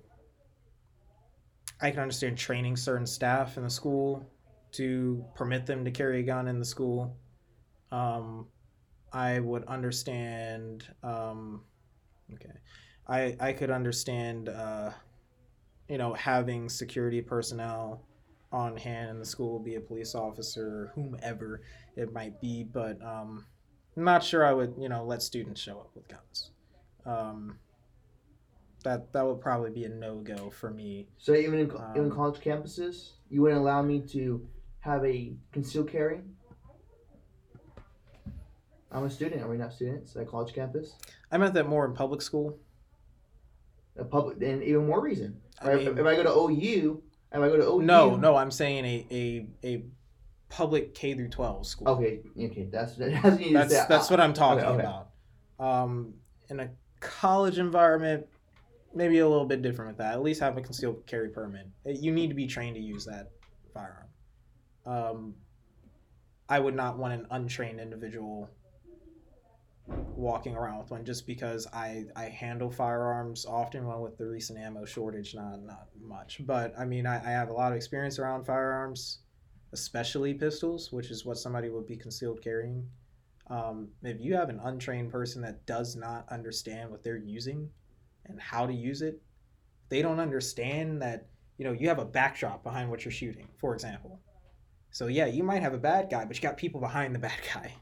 I 1.80 1.90
can 1.90 2.00
understand 2.00 2.38
training 2.38 2.76
certain 2.76 3.06
staff 3.06 3.56
in 3.56 3.64
the 3.64 3.70
school 3.70 4.28
to 4.72 5.24
permit 5.34 5.66
them 5.66 5.84
to 5.84 5.90
carry 5.90 6.20
a 6.20 6.22
gun 6.22 6.48
in 6.48 6.58
the 6.58 6.64
school. 6.64 7.16
Um, 7.90 8.46
I 9.12 9.40
would 9.40 9.64
understand. 9.64 10.84
Um, 11.02 11.62
okay, 12.34 12.54
I 13.06 13.36
I 13.40 13.52
could 13.52 13.70
understand. 13.70 14.48
Uh, 14.48 14.90
you 15.88 15.96
know, 15.96 16.12
having 16.14 16.68
security 16.68 17.22
personnel 17.22 18.02
on 18.52 18.76
hand 18.76 19.10
in 19.10 19.18
the 19.18 19.24
school, 19.24 19.58
be 19.58 19.76
a 19.76 19.80
police 19.80 20.14
officer, 20.14 20.92
whomever 20.94 21.62
it 21.96 22.12
might 22.12 22.40
be, 22.40 22.62
but 22.62 23.00
um, 23.02 23.46
not 24.04 24.22
sure 24.24 24.44
I 24.44 24.52
would, 24.52 24.74
you 24.78 24.88
know, 24.88 25.04
let 25.04 25.22
students 25.22 25.60
show 25.60 25.78
up 25.78 25.90
with 25.94 26.08
guns. 26.08 26.50
Um, 27.06 27.58
that 28.84 29.12
that 29.12 29.26
would 29.26 29.40
probably 29.40 29.70
be 29.70 29.84
a 29.84 29.88
no 29.88 30.16
go 30.18 30.50
for 30.50 30.70
me. 30.70 31.08
So 31.18 31.34
even 31.34 31.58
in, 31.58 31.66
even 31.66 32.04
Um, 32.04 32.10
college 32.10 32.40
campuses, 32.40 33.12
you 33.28 33.42
wouldn't 33.42 33.60
allow 33.60 33.82
me 33.82 34.00
to 34.12 34.46
have 34.80 35.04
a 35.04 35.34
concealed 35.52 35.88
carry. 35.90 36.20
I'm 38.90 39.04
a 39.04 39.10
student. 39.10 39.42
Are 39.42 39.48
we 39.48 39.56
not 39.58 39.72
students 39.72 40.16
at 40.16 40.22
a 40.22 40.24
college 40.26 40.54
campus? 40.54 40.94
I 41.30 41.36
meant 41.38 41.54
that 41.54 41.68
more 41.68 41.84
in 41.84 41.92
public 41.92 42.22
school. 42.22 42.58
A 43.96 44.04
public, 44.04 44.40
and 44.42 44.62
even 44.62 44.86
more 44.86 45.00
reason. 45.02 45.40
I 45.60 45.74
mean- 45.74 45.98
if 45.98 46.06
I 46.06 46.14
go 46.14 46.22
to 46.22 46.30
OU, 46.30 47.02
if 47.32 47.38
I 47.40 47.48
go 47.48 47.56
to 47.56 47.64
OU, 47.64 47.82
No, 47.82 48.16
no, 48.16 48.36
I'm 48.36 48.50
saying 48.50 48.84
a 48.84 49.06
a, 49.10 49.46
a 49.66 49.84
public 50.48 50.94
K 50.94 51.14
through 51.14 51.28
12 51.28 51.66
school. 51.66 51.88
Okay, 51.88 52.20
okay, 52.38 52.68
that's 52.70 52.94
that's 52.96 53.22
what 53.22 53.40
you 53.40 53.46
need 53.46 53.52
to 53.52 53.52
that's 53.52 53.86
that's 53.86 54.10
what 54.10 54.20
I'm 54.20 54.34
talking 54.34 54.64
okay. 54.64 54.80
about. 54.80 55.10
Um, 55.58 56.14
in 56.48 56.60
a 56.60 56.70
college 57.00 57.58
environment, 57.58 58.26
maybe 58.94 59.18
a 59.18 59.28
little 59.28 59.46
bit 59.46 59.62
different 59.62 59.90
with 59.90 59.98
that. 59.98 60.14
At 60.14 60.22
least 60.22 60.40
have 60.40 60.56
a 60.56 60.60
concealed 60.60 61.06
carry 61.06 61.28
permit. 61.28 61.68
You 61.84 62.12
need 62.12 62.28
to 62.28 62.34
be 62.34 62.46
trained 62.46 62.76
to 62.76 62.82
use 62.82 63.04
that 63.04 63.30
firearm. 63.74 64.06
Um, 64.86 65.34
I 66.48 66.58
would 66.58 66.74
not 66.74 66.98
want 66.98 67.12
an 67.12 67.26
untrained 67.30 67.80
individual 67.80 68.48
walking 70.16 70.54
around 70.54 70.78
with 70.78 70.90
one 70.90 71.04
just 71.04 71.26
because 71.26 71.66
I, 71.72 72.04
I 72.16 72.24
handle 72.24 72.70
firearms 72.70 73.46
often 73.46 73.86
well 73.86 74.02
with 74.02 74.18
the 74.18 74.26
recent 74.26 74.58
ammo 74.58 74.84
shortage 74.84 75.34
not 75.34 75.62
not 75.62 75.88
much 75.98 76.42
but 76.46 76.74
I 76.78 76.84
mean 76.84 77.06
I, 77.06 77.16
I 77.24 77.30
have 77.30 77.48
a 77.48 77.54
lot 77.54 77.72
of 77.72 77.76
experience 77.76 78.18
around 78.18 78.44
firearms 78.44 79.20
especially 79.72 80.34
pistols 80.34 80.92
which 80.92 81.10
is 81.10 81.24
what 81.24 81.38
somebody 81.38 81.68
would 81.68 81.86
be 81.86 81.96
concealed 81.96 82.42
carrying. 82.42 82.86
Um, 83.48 83.88
if 84.02 84.20
you 84.20 84.34
have 84.34 84.50
an 84.50 84.60
untrained 84.62 85.10
person 85.10 85.40
that 85.42 85.64
does 85.64 85.96
not 85.96 86.26
understand 86.30 86.90
what 86.90 87.02
they're 87.02 87.16
using 87.16 87.70
and 88.26 88.40
how 88.40 88.66
to 88.66 88.72
use 88.72 89.02
it 89.02 89.22
they 89.88 90.02
don't 90.02 90.20
understand 90.20 91.00
that 91.00 91.28
you 91.56 91.64
know 91.64 91.72
you 91.72 91.88
have 91.88 91.98
a 91.98 92.04
backdrop 92.04 92.62
behind 92.62 92.90
what 92.90 93.04
you're 93.04 93.12
shooting 93.12 93.48
for 93.56 93.74
example. 93.74 94.20
So 94.90 95.06
yeah 95.06 95.26
you 95.26 95.42
might 95.42 95.62
have 95.62 95.74
a 95.74 95.78
bad 95.78 96.10
guy 96.10 96.24
but 96.24 96.36
you 96.36 96.42
got 96.42 96.56
people 96.56 96.80
behind 96.80 97.14
the 97.14 97.18
bad 97.18 97.38
guy. 97.54 97.74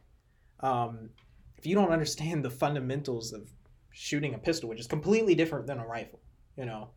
Um, 0.61 1.11
if 1.59 1.66
you 1.66 1.74
don't 1.74 1.91
understand 1.91 2.45
the 2.45 2.51
fundamentals 2.51 3.32
of 3.32 3.51
shooting 3.91 4.34
a 4.34 4.39
pistol, 4.39 4.68
which 4.68 4.80
is 4.80 4.87
completely 4.87 5.34
different 5.34 5.66
than 5.66 5.78
a 5.78 5.87
rifle, 5.87 6.20
you 6.57 6.66
know, 6.66 6.91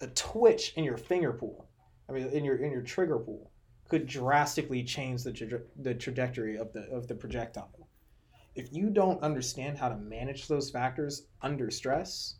a 0.00 0.08
twitch 0.08 0.72
in 0.76 0.84
your 0.84 0.96
finger 0.96 1.32
pool, 1.32 1.68
I 2.08 2.12
mean, 2.12 2.26
in 2.28 2.44
your 2.44 2.56
in 2.56 2.72
your 2.72 2.82
trigger 2.82 3.18
pool, 3.18 3.49
could 3.90 4.06
drastically 4.06 4.84
change 4.84 5.24
the 5.24 5.32
traje- 5.32 5.64
the 5.82 5.94
trajectory 5.94 6.56
of 6.56 6.72
the 6.72 6.82
of 6.90 7.08
the 7.08 7.14
projectile. 7.14 7.88
If 8.54 8.72
you 8.72 8.88
don't 8.88 9.22
understand 9.22 9.78
how 9.78 9.88
to 9.88 9.96
manage 9.96 10.48
those 10.48 10.70
factors 10.70 11.26
under 11.42 11.70
stress, 11.70 12.36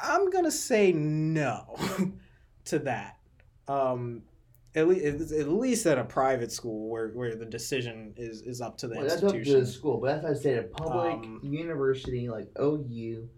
I'm 0.00 0.30
gonna 0.30 0.50
say 0.50 0.92
no 0.92 1.76
to 2.64 2.78
that. 2.80 3.18
Um, 3.68 4.22
at 4.74 4.88
least, 4.88 5.32
at 5.32 5.48
least 5.48 5.86
at 5.86 5.98
a 5.98 6.04
private 6.04 6.52
school 6.52 6.88
where, 6.88 7.08
where 7.08 7.34
the 7.34 7.44
decision 7.44 8.14
is, 8.16 8.42
is 8.42 8.60
up 8.60 8.78
to 8.78 8.88
the 8.88 8.96
Well, 8.96 9.08
that's 9.08 9.22
up 9.22 9.32
to 9.32 9.60
the 9.60 9.66
school, 9.66 9.98
but 9.98 10.22
that's 10.22 10.38
I 10.38 10.42
say 10.42 10.58
a 10.58 10.62
public 10.62 11.12
Um, 11.14 11.40
university 11.42 12.28
like 12.28 12.48
OU, 12.60 13.28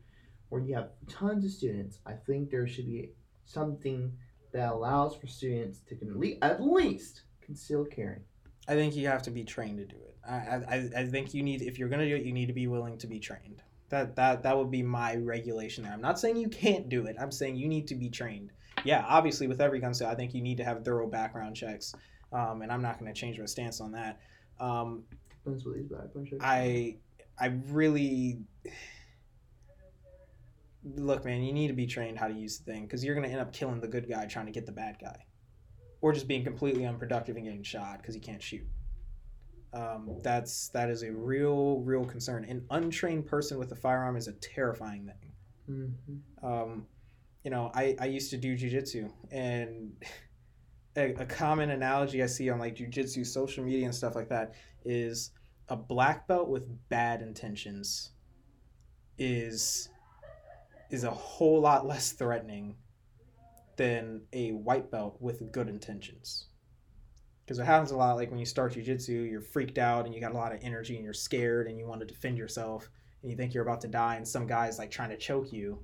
where 0.51 0.61
you 0.61 0.75
have 0.75 0.91
tons 1.09 1.45
of 1.45 1.51
students. 1.51 1.99
I 2.05 2.13
think 2.13 2.51
there 2.51 2.67
should 2.67 2.87
be 2.87 3.13
something 3.45 4.13
that 4.53 4.73
allows 4.73 5.15
for 5.17 5.27
students 5.27 5.81
to 5.89 6.39
at 6.43 6.63
least 6.63 7.23
conceal 7.41 7.85
carry. 7.85 8.21
I 8.69 8.75
think 8.75 8.95
you 8.95 9.07
have 9.09 9.23
to 9.23 9.31
be 9.31 9.45
trained 9.45 9.79
to 9.79 9.85
do 9.85 9.97
it. 9.97 10.17
I, 10.29 10.61
I, 10.69 10.91
I 11.01 11.07
think 11.07 11.35
you 11.35 11.43
need 11.43 11.63
if 11.63 11.79
you're 11.79 11.89
gonna 11.89 12.09
do 12.09 12.15
it, 12.17 12.23
you 12.23 12.33
need 12.33 12.47
to 12.47 12.53
be 12.53 12.67
willing 12.67 12.99
to 12.99 13.07
be 13.07 13.19
trained. 13.19 13.63
That 13.89 14.15
that 14.17 14.43
that 14.43 14.57
would 14.57 14.71
be 14.71 14.83
my 14.83 15.17
regulation 15.17 15.85
there. 15.85 15.93
I'm 15.93 16.01
not 16.01 16.19
saying 16.19 16.37
you 16.37 16.49
can't 16.49 16.89
do 16.89 17.07
it. 17.07 17.17
I'm 17.19 17.33
saying 17.33 17.57
you 17.57 17.69
need 17.69 17.89
to 17.89 17.95
be 17.95 18.09
trained. 18.09 18.53
Yeah, 18.85 19.05
obviously 19.09 19.47
with 19.47 19.61
every 19.61 19.81
gun 19.81 19.95
sale, 19.95 20.09
I 20.09 20.15
think 20.15 20.35
you 20.35 20.43
need 20.43 20.59
to 20.59 20.65
have 20.65 20.85
thorough 20.85 21.09
background 21.09 21.57
checks, 21.57 21.95
um, 22.33 22.63
and 22.63 22.71
I'm 22.71 22.83
not 22.83 22.99
going 22.99 23.13
to 23.13 23.19
change 23.19 23.39
my 23.39 23.47
stance 23.47 23.81
on 23.81 23.93
that. 23.93 24.21
Um, 24.59 25.05
these 25.47 25.65
background 25.65 26.29
checks. 26.29 26.43
I 26.43 26.97
I 27.39 27.47
really 27.69 28.41
look, 30.85 31.25
man. 31.25 31.43
You 31.43 31.53
need 31.53 31.69
to 31.69 31.75
be 31.75 31.87
trained 31.87 32.19
how 32.19 32.29
to 32.29 32.35
use 32.35 32.59
the 32.59 32.73
thing 32.73 32.83
because 32.83 33.05
you're 33.05 33.15
going 33.15 33.27
to 33.27 33.33
end 33.33 33.41
up 33.41 33.53
killing 33.53 33.81
the 33.81 33.89
good 33.89 34.09
guy 34.09 34.27
trying 34.27 34.47
to 34.47 34.53
get 34.53 34.67
the 34.67 34.73
bad 34.73 34.97
guy, 35.01 35.25
or 36.01 36.13
just 36.13 36.29
being 36.29 36.45
completely 36.45 36.87
unproductive 36.87 37.37
and 37.37 37.45
getting 37.45 37.63
shot 37.63 37.99
because 37.99 38.15
he 38.15 38.21
can't 38.21 38.43
shoot. 38.43 38.67
Um, 39.73 40.19
that's 40.23 40.69
that 40.71 40.91
is 40.91 41.03
a 41.03 41.13
real 41.13 41.81
real 41.81 42.05
concern. 42.05 42.45
An 42.45 42.65
untrained 42.71 43.27
person 43.27 43.59
with 43.59 43.71
a 43.73 43.77
firearm 43.77 44.17
is 44.17 44.29
a 44.29 44.33
terrifying 44.33 45.07
thing. 45.07 45.93
Mhm. 46.03 46.45
Um, 46.45 46.87
you 47.45 47.51
know, 47.51 47.71
I, 47.75 47.97
I 47.99 48.07
used 48.07 48.31
to 48.31 48.37
do 48.37 48.57
jujitsu, 48.57 49.11
and 49.31 49.93
a, 50.97 51.15
a 51.15 51.25
common 51.25 51.71
analogy 51.71 52.23
I 52.23 52.27
see 52.27 52.51
on 52.51 52.59
like 52.59 52.77
jujitsu 52.77 53.27
social 53.27 53.65
media 53.65 53.85
and 53.85 53.95
stuff 53.95 54.15
like 54.15 54.29
that 54.29 54.55
is 54.85 55.33
a 55.69 55.77
black 55.77 56.27
belt 56.27 56.49
with 56.49 56.65
bad 56.89 57.23
intentions 57.23 58.11
is 59.19 59.89
is 60.91 61.05
a 61.05 61.11
whole 61.11 61.61
lot 61.61 61.87
less 61.87 62.13
threatening 62.13 62.77
than 63.77 64.23
a 64.33 64.53
white 64.53 64.91
belt 64.91 65.17
with 65.21 65.51
good 65.53 65.69
intentions. 65.69 66.47
Because 67.45 67.59
it 67.59 67.65
happens 67.65 67.91
a 67.91 67.97
lot, 67.97 68.17
like 68.17 68.31
when 68.31 68.39
you 68.39 68.45
start 68.47 68.75
jujitsu, 68.75 69.29
you're 69.29 69.41
freaked 69.41 69.79
out 69.79 70.07
and 70.07 70.15
you 70.15 70.21
got 70.21 70.33
a 70.33 70.37
lot 70.37 70.53
of 70.53 70.61
energy 70.63 70.95
and 70.97 71.05
you're 71.05 71.13
scared 71.15 71.67
and 71.67 71.79
you 71.79 71.87
want 71.87 72.01
to 72.01 72.07
defend 72.07 72.39
yourself 72.39 72.89
and 73.23 73.31
you 73.31 73.37
think 73.37 73.55
you're 73.55 73.65
about 73.65 73.81
to 73.81 73.89
die 73.89 74.17
and 74.17 74.27
some 74.27 74.47
guy's 74.47 74.79
like 74.79 74.91
trying 74.91 75.11
to 75.11 75.17
choke 75.17 75.53
you. 75.53 75.79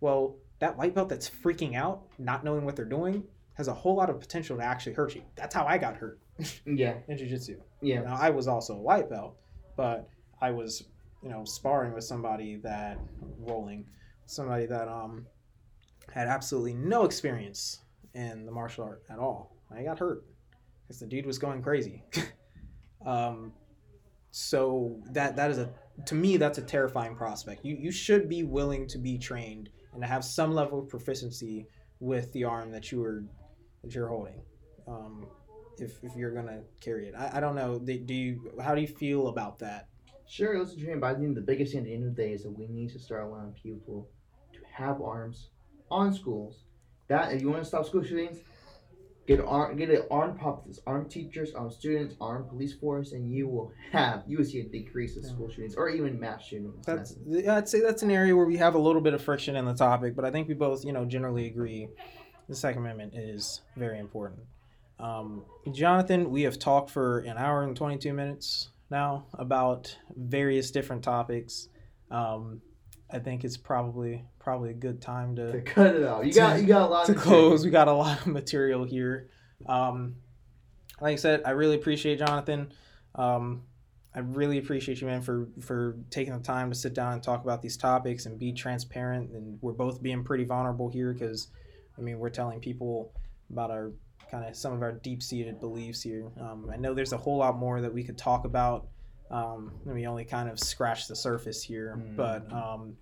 Well, 0.00 0.36
that 0.58 0.76
white 0.76 0.94
belt 0.94 1.08
that's 1.08 1.28
freaking 1.28 1.74
out, 1.76 2.02
not 2.18 2.44
knowing 2.44 2.64
what 2.64 2.76
they're 2.76 2.84
doing, 2.84 3.24
has 3.54 3.68
a 3.68 3.74
whole 3.74 3.94
lot 3.94 4.10
of 4.10 4.18
potential 4.20 4.56
to 4.56 4.62
actually 4.62 4.94
hurt 4.94 5.14
you. 5.14 5.22
That's 5.36 5.54
how 5.54 5.64
I 5.66 5.78
got 5.78 5.96
hurt 5.96 6.18
Yeah. 6.64 6.94
in 7.08 7.16
jiu-jitsu. 7.16 7.60
Yeah. 7.80 8.02
Now 8.02 8.16
I 8.16 8.30
was 8.30 8.48
also 8.48 8.74
a 8.74 8.80
white 8.80 9.08
belt, 9.08 9.36
but 9.76 10.08
I 10.40 10.50
was, 10.50 10.84
you 11.26 11.32
know, 11.32 11.44
sparring 11.44 11.92
with 11.92 12.04
somebody 12.04 12.54
that 12.62 13.00
rolling, 13.40 13.84
somebody 14.26 14.64
that 14.66 14.86
um 14.86 15.26
had 16.14 16.28
absolutely 16.28 16.72
no 16.72 17.04
experience 17.04 17.80
in 18.14 18.46
the 18.46 18.52
martial 18.52 18.84
art 18.84 19.02
at 19.10 19.18
all. 19.18 19.56
I 19.76 19.82
got 19.82 19.98
hurt 19.98 20.24
because 20.86 21.00
the 21.00 21.06
dude 21.06 21.26
was 21.26 21.36
going 21.36 21.62
crazy. 21.62 22.04
um, 23.06 23.52
so 24.30 25.00
that 25.10 25.34
that 25.34 25.50
is 25.50 25.58
a 25.58 25.68
to 26.04 26.14
me 26.14 26.36
that's 26.36 26.58
a 26.58 26.62
terrifying 26.62 27.16
prospect. 27.16 27.64
You 27.64 27.76
you 27.76 27.90
should 27.90 28.28
be 28.28 28.44
willing 28.44 28.86
to 28.86 28.98
be 28.98 29.18
trained 29.18 29.70
and 29.94 30.02
to 30.02 30.06
have 30.06 30.24
some 30.24 30.54
level 30.54 30.78
of 30.78 30.88
proficiency 30.88 31.66
with 31.98 32.32
the 32.34 32.44
arm 32.44 32.70
that 32.70 32.92
you 32.92 33.02
are 33.02 33.24
that 33.82 33.92
you're 33.96 34.08
holding. 34.08 34.40
Um, 34.86 35.26
if, 35.78 35.98
if 36.04 36.14
you're 36.14 36.30
gonna 36.30 36.60
carry 36.80 37.08
it, 37.08 37.14
I, 37.18 37.38
I 37.38 37.40
don't 37.40 37.56
know. 37.56 37.80
Do 37.80 37.98
do 37.98 38.14
you 38.14 38.52
how 38.62 38.76
do 38.76 38.80
you 38.80 38.86
feel 38.86 39.26
about 39.26 39.58
that? 39.58 39.88
Sure, 40.28 40.58
let's 40.58 40.74
train, 40.74 41.00
but 41.00 41.14
I 41.14 41.18
think 41.18 41.34
the 41.34 41.40
biggest 41.40 41.72
thing 41.72 41.80
at 41.82 41.84
the 41.86 41.94
end 41.94 42.06
of 42.08 42.16
the 42.16 42.22
day 42.22 42.32
is 42.32 42.42
that 42.42 42.50
we 42.50 42.66
need 42.66 42.90
to 42.90 42.98
start 42.98 43.24
allowing 43.24 43.52
people 43.52 44.08
to 44.52 44.58
have 44.72 45.00
arms 45.00 45.50
on 45.90 46.12
schools. 46.12 46.64
That 47.08 47.32
if 47.32 47.40
you 47.42 47.48
want 47.48 47.62
to 47.62 47.68
stop 47.68 47.86
school 47.86 48.02
shootings, 48.02 48.38
get 49.28 49.40
arm, 49.40 49.76
get 49.76 49.90
it 49.90 50.06
armed 50.10 50.38
populace, 50.40 50.80
armed 50.86 51.10
teachers, 51.10 51.54
armed 51.54 51.72
students, 51.72 52.16
armed 52.20 52.48
police 52.48 52.74
force, 52.74 53.12
and 53.12 53.30
you 53.32 53.46
will 53.46 53.72
have 53.92 54.24
you 54.26 54.38
will 54.38 54.44
see 54.44 54.60
a 54.60 54.64
decrease 54.64 55.16
of 55.16 55.22
Yeah. 55.22 55.30
school 55.30 55.48
shootings 55.48 55.76
or 55.76 55.88
even 55.88 56.18
mass 56.18 56.42
shootings. 56.44 56.84
That's 56.84 57.14
yeah, 57.24 57.56
I'd 57.56 57.68
say 57.68 57.80
that's 57.80 58.02
an 58.02 58.10
area 58.10 58.34
where 58.34 58.46
we 58.46 58.56
have 58.56 58.74
a 58.74 58.78
little 58.78 59.00
bit 59.00 59.14
of 59.14 59.22
friction 59.22 59.54
in 59.54 59.64
the 59.64 59.74
topic, 59.74 60.16
but 60.16 60.24
I 60.24 60.32
think 60.32 60.48
we 60.48 60.54
both 60.54 60.84
you 60.84 60.92
know 60.92 61.04
generally 61.04 61.46
agree 61.46 61.88
the 62.48 62.56
Second 62.56 62.82
Amendment 62.82 63.14
is 63.14 63.60
very 63.76 63.98
important. 64.00 64.40
Um, 64.98 65.44
Jonathan, 65.72 66.30
we 66.30 66.42
have 66.42 66.58
talked 66.58 66.90
for 66.90 67.18
an 67.20 67.36
hour 67.36 67.62
and 67.62 67.76
twenty 67.76 67.98
two 67.98 68.12
minutes 68.12 68.70
now 68.90 69.26
about 69.34 69.96
various 70.14 70.70
different 70.70 71.02
topics. 71.02 71.68
Um, 72.10 72.60
I 73.10 73.18
think 73.18 73.44
it's 73.44 73.56
probably 73.56 74.24
probably 74.38 74.70
a 74.70 74.74
good 74.74 75.00
time 75.00 75.36
to 75.36 75.52
to 75.52 75.60
cut 75.62 75.94
it 75.94 76.04
out. 76.04 76.26
You 76.26 76.32
got 76.32 76.60
you 76.60 76.66
got 76.66 76.88
a 76.88 76.90
lot 76.90 77.06
to 77.06 77.14
to 77.14 77.18
close. 77.18 77.64
We 77.64 77.70
got 77.70 77.88
a 77.88 77.92
lot 77.92 78.20
of 78.20 78.26
material 78.26 78.84
here. 78.84 79.30
Um, 79.66 80.16
like 81.00 81.14
I 81.14 81.16
said, 81.16 81.42
I 81.44 81.50
really 81.50 81.76
appreciate 81.76 82.18
Jonathan. 82.18 82.72
Um, 83.14 83.62
I 84.14 84.20
really 84.20 84.58
appreciate 84.58 85.00
you, 85.00 85.06
man, 85.06 85.20
for 85.20 85.48
for 85.60 85.98
taking 86.10 86.32
the 86.32 86.42
time 86.42 86.70
to 86.70 86.76
sit 86.76 86.94
down 86.94 87.12
and 87.12 87.22
talk 87.22 87.44
about 87.44 87.62
these 87.62 87.76
topics 87.76 88.26
and 88.26 88.38
be 88.38 88.52
transparent. 88.52 89.30
And 89.30 89.58
we're 89.60 89.72
both 89.72 90.02
being 90.02 90.24
pretty 90.24 90.44
vulnerable 90.44 90.88
here 90.88 91.12
because, 91.12 91.48
I 91.98 92.00
mean, 92.00 92.18
we're 92.18 92.30
telling 92.30 92.60
people 92.60 93.12
about 93.50 93.70
our 93.70 93.92
kind 94.30 94.44
of 94.44 94.56
some 94.56 94.72
of 94.72 94.82
our 94.82 94.92
deep 94.92 95.22
seated 95.22 95.60
beliefs 95.60 96.02
here. 96.02 96.30
Um, 96.40 96.68
I 96.72 96.76
know 96.76 96.94
there's 96.94 97.12
a 97.12 97.16
whole 97.18 97.38
lot 97.38 97.56
more 97.58 97.80
that 97.80 97.92
we 97.92 98.02
could 98.04 98.18
talk 98.18 98.44
about. 98.44 98.88
Um, 99.30 99.72
and 99.84 99.94
we 99.94 100.06
only 100.06 100.24
kind 100.24 100.48
of 100.48 100.58
scratched 100.60 101.08
the 101.08 101.16
surface 101.16 101.60
here, 101.60 102.00
but 102.16 102.50
um, 102.52 102.94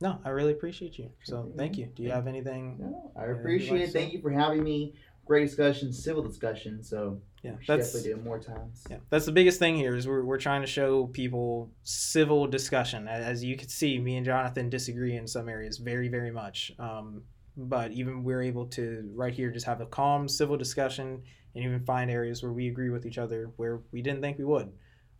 no, 0.00 0.18
I 0.24 0.30
really 0.30 0.50
appreciate 0.50 0.98
you. 0.98 1.10
So 1.22 1.52
thank 1.56 1.78
you. 1.78 1.86
Do 1.94 2.02
you 2.02 2.10
have 2.10 2.26
anything? 2.26 2.78
No, 2.80 3.12
I 3.16 3.26
appreciate 3.26 3.70
like 3.70 3.88
it. 3.88 3.92
Thank 3.92 4.12
you 4.12 4.20
for 4.20 4.32
having 4.32 4.64
me. 4.64 4.94
Great 5.24 5.46
discussion, 5.46 5.92
civil 5.92 6.20
discussion. 6.24 6.82
So 6.82 7.20
Yeah, 7.44 7.52
that's 7.68 7.92
definitely 7.92 8.10
do 8.10 8.16
it 8.18 8.24
more 8.24 8.40
times. 8.40 8.84
yeah, 8.90 8.96
that's 9.08 9.24
the 9.24 9.30
biggest 9.30 9.60
thing 9.60 9.76
here 9.76 9.94
is 9.94 10.08
we're, 10.08 10.24
we're 10.24 10.36
trying 10.36 10.62
to 10.62 10.66
show 10.66 11.06
people 11.06 11.70
civil 11.84 12.48
discussion. 12.48 13.06
As 13.06 13.44
you 13.44 13.56
can 13.56 13.68
see, 13.68 14.00
me 14.00 14.16
and 14.16 14.26
Jonathan 14.26 14.68
disagree 14.68 15.16
in 15.16 15.28
some 15.28 15.48
areas 15.48 15.78
very, 15.78 16.08
very 16.08 16.32
much. 16.32 16.72
Um, 16.80 17.22
but 17.56 17.92
even 17.92 18.24
we're 18.24 18.42
able 18.42 18.66
to 18.66 19.10
right 19.14 19.34
here 19.34 19.50
just 19.50 19.66
have 19.66 19.80
a 19.80 19.86
calm 19.86 20.28
civil 20.28 20.56
discussion 20.56 21.22
and 21.54 21.64
even 21.64 21.84
find 21.84 22.10
areas 22.10 22.42
where 22.42 22.52
we 22.52 22.68
agree 22.68 22.90
with 22.90 23.04
each 23.04 23.18
other 23.18 23.50
where 23.56 23.80
we 23.90 24.02
didn't 24.02 24.22
think 24.22 24.38
we 24.38 24.44
would. 24.44 24.72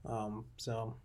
Um, 0.05 0.47
so 0.57 0.97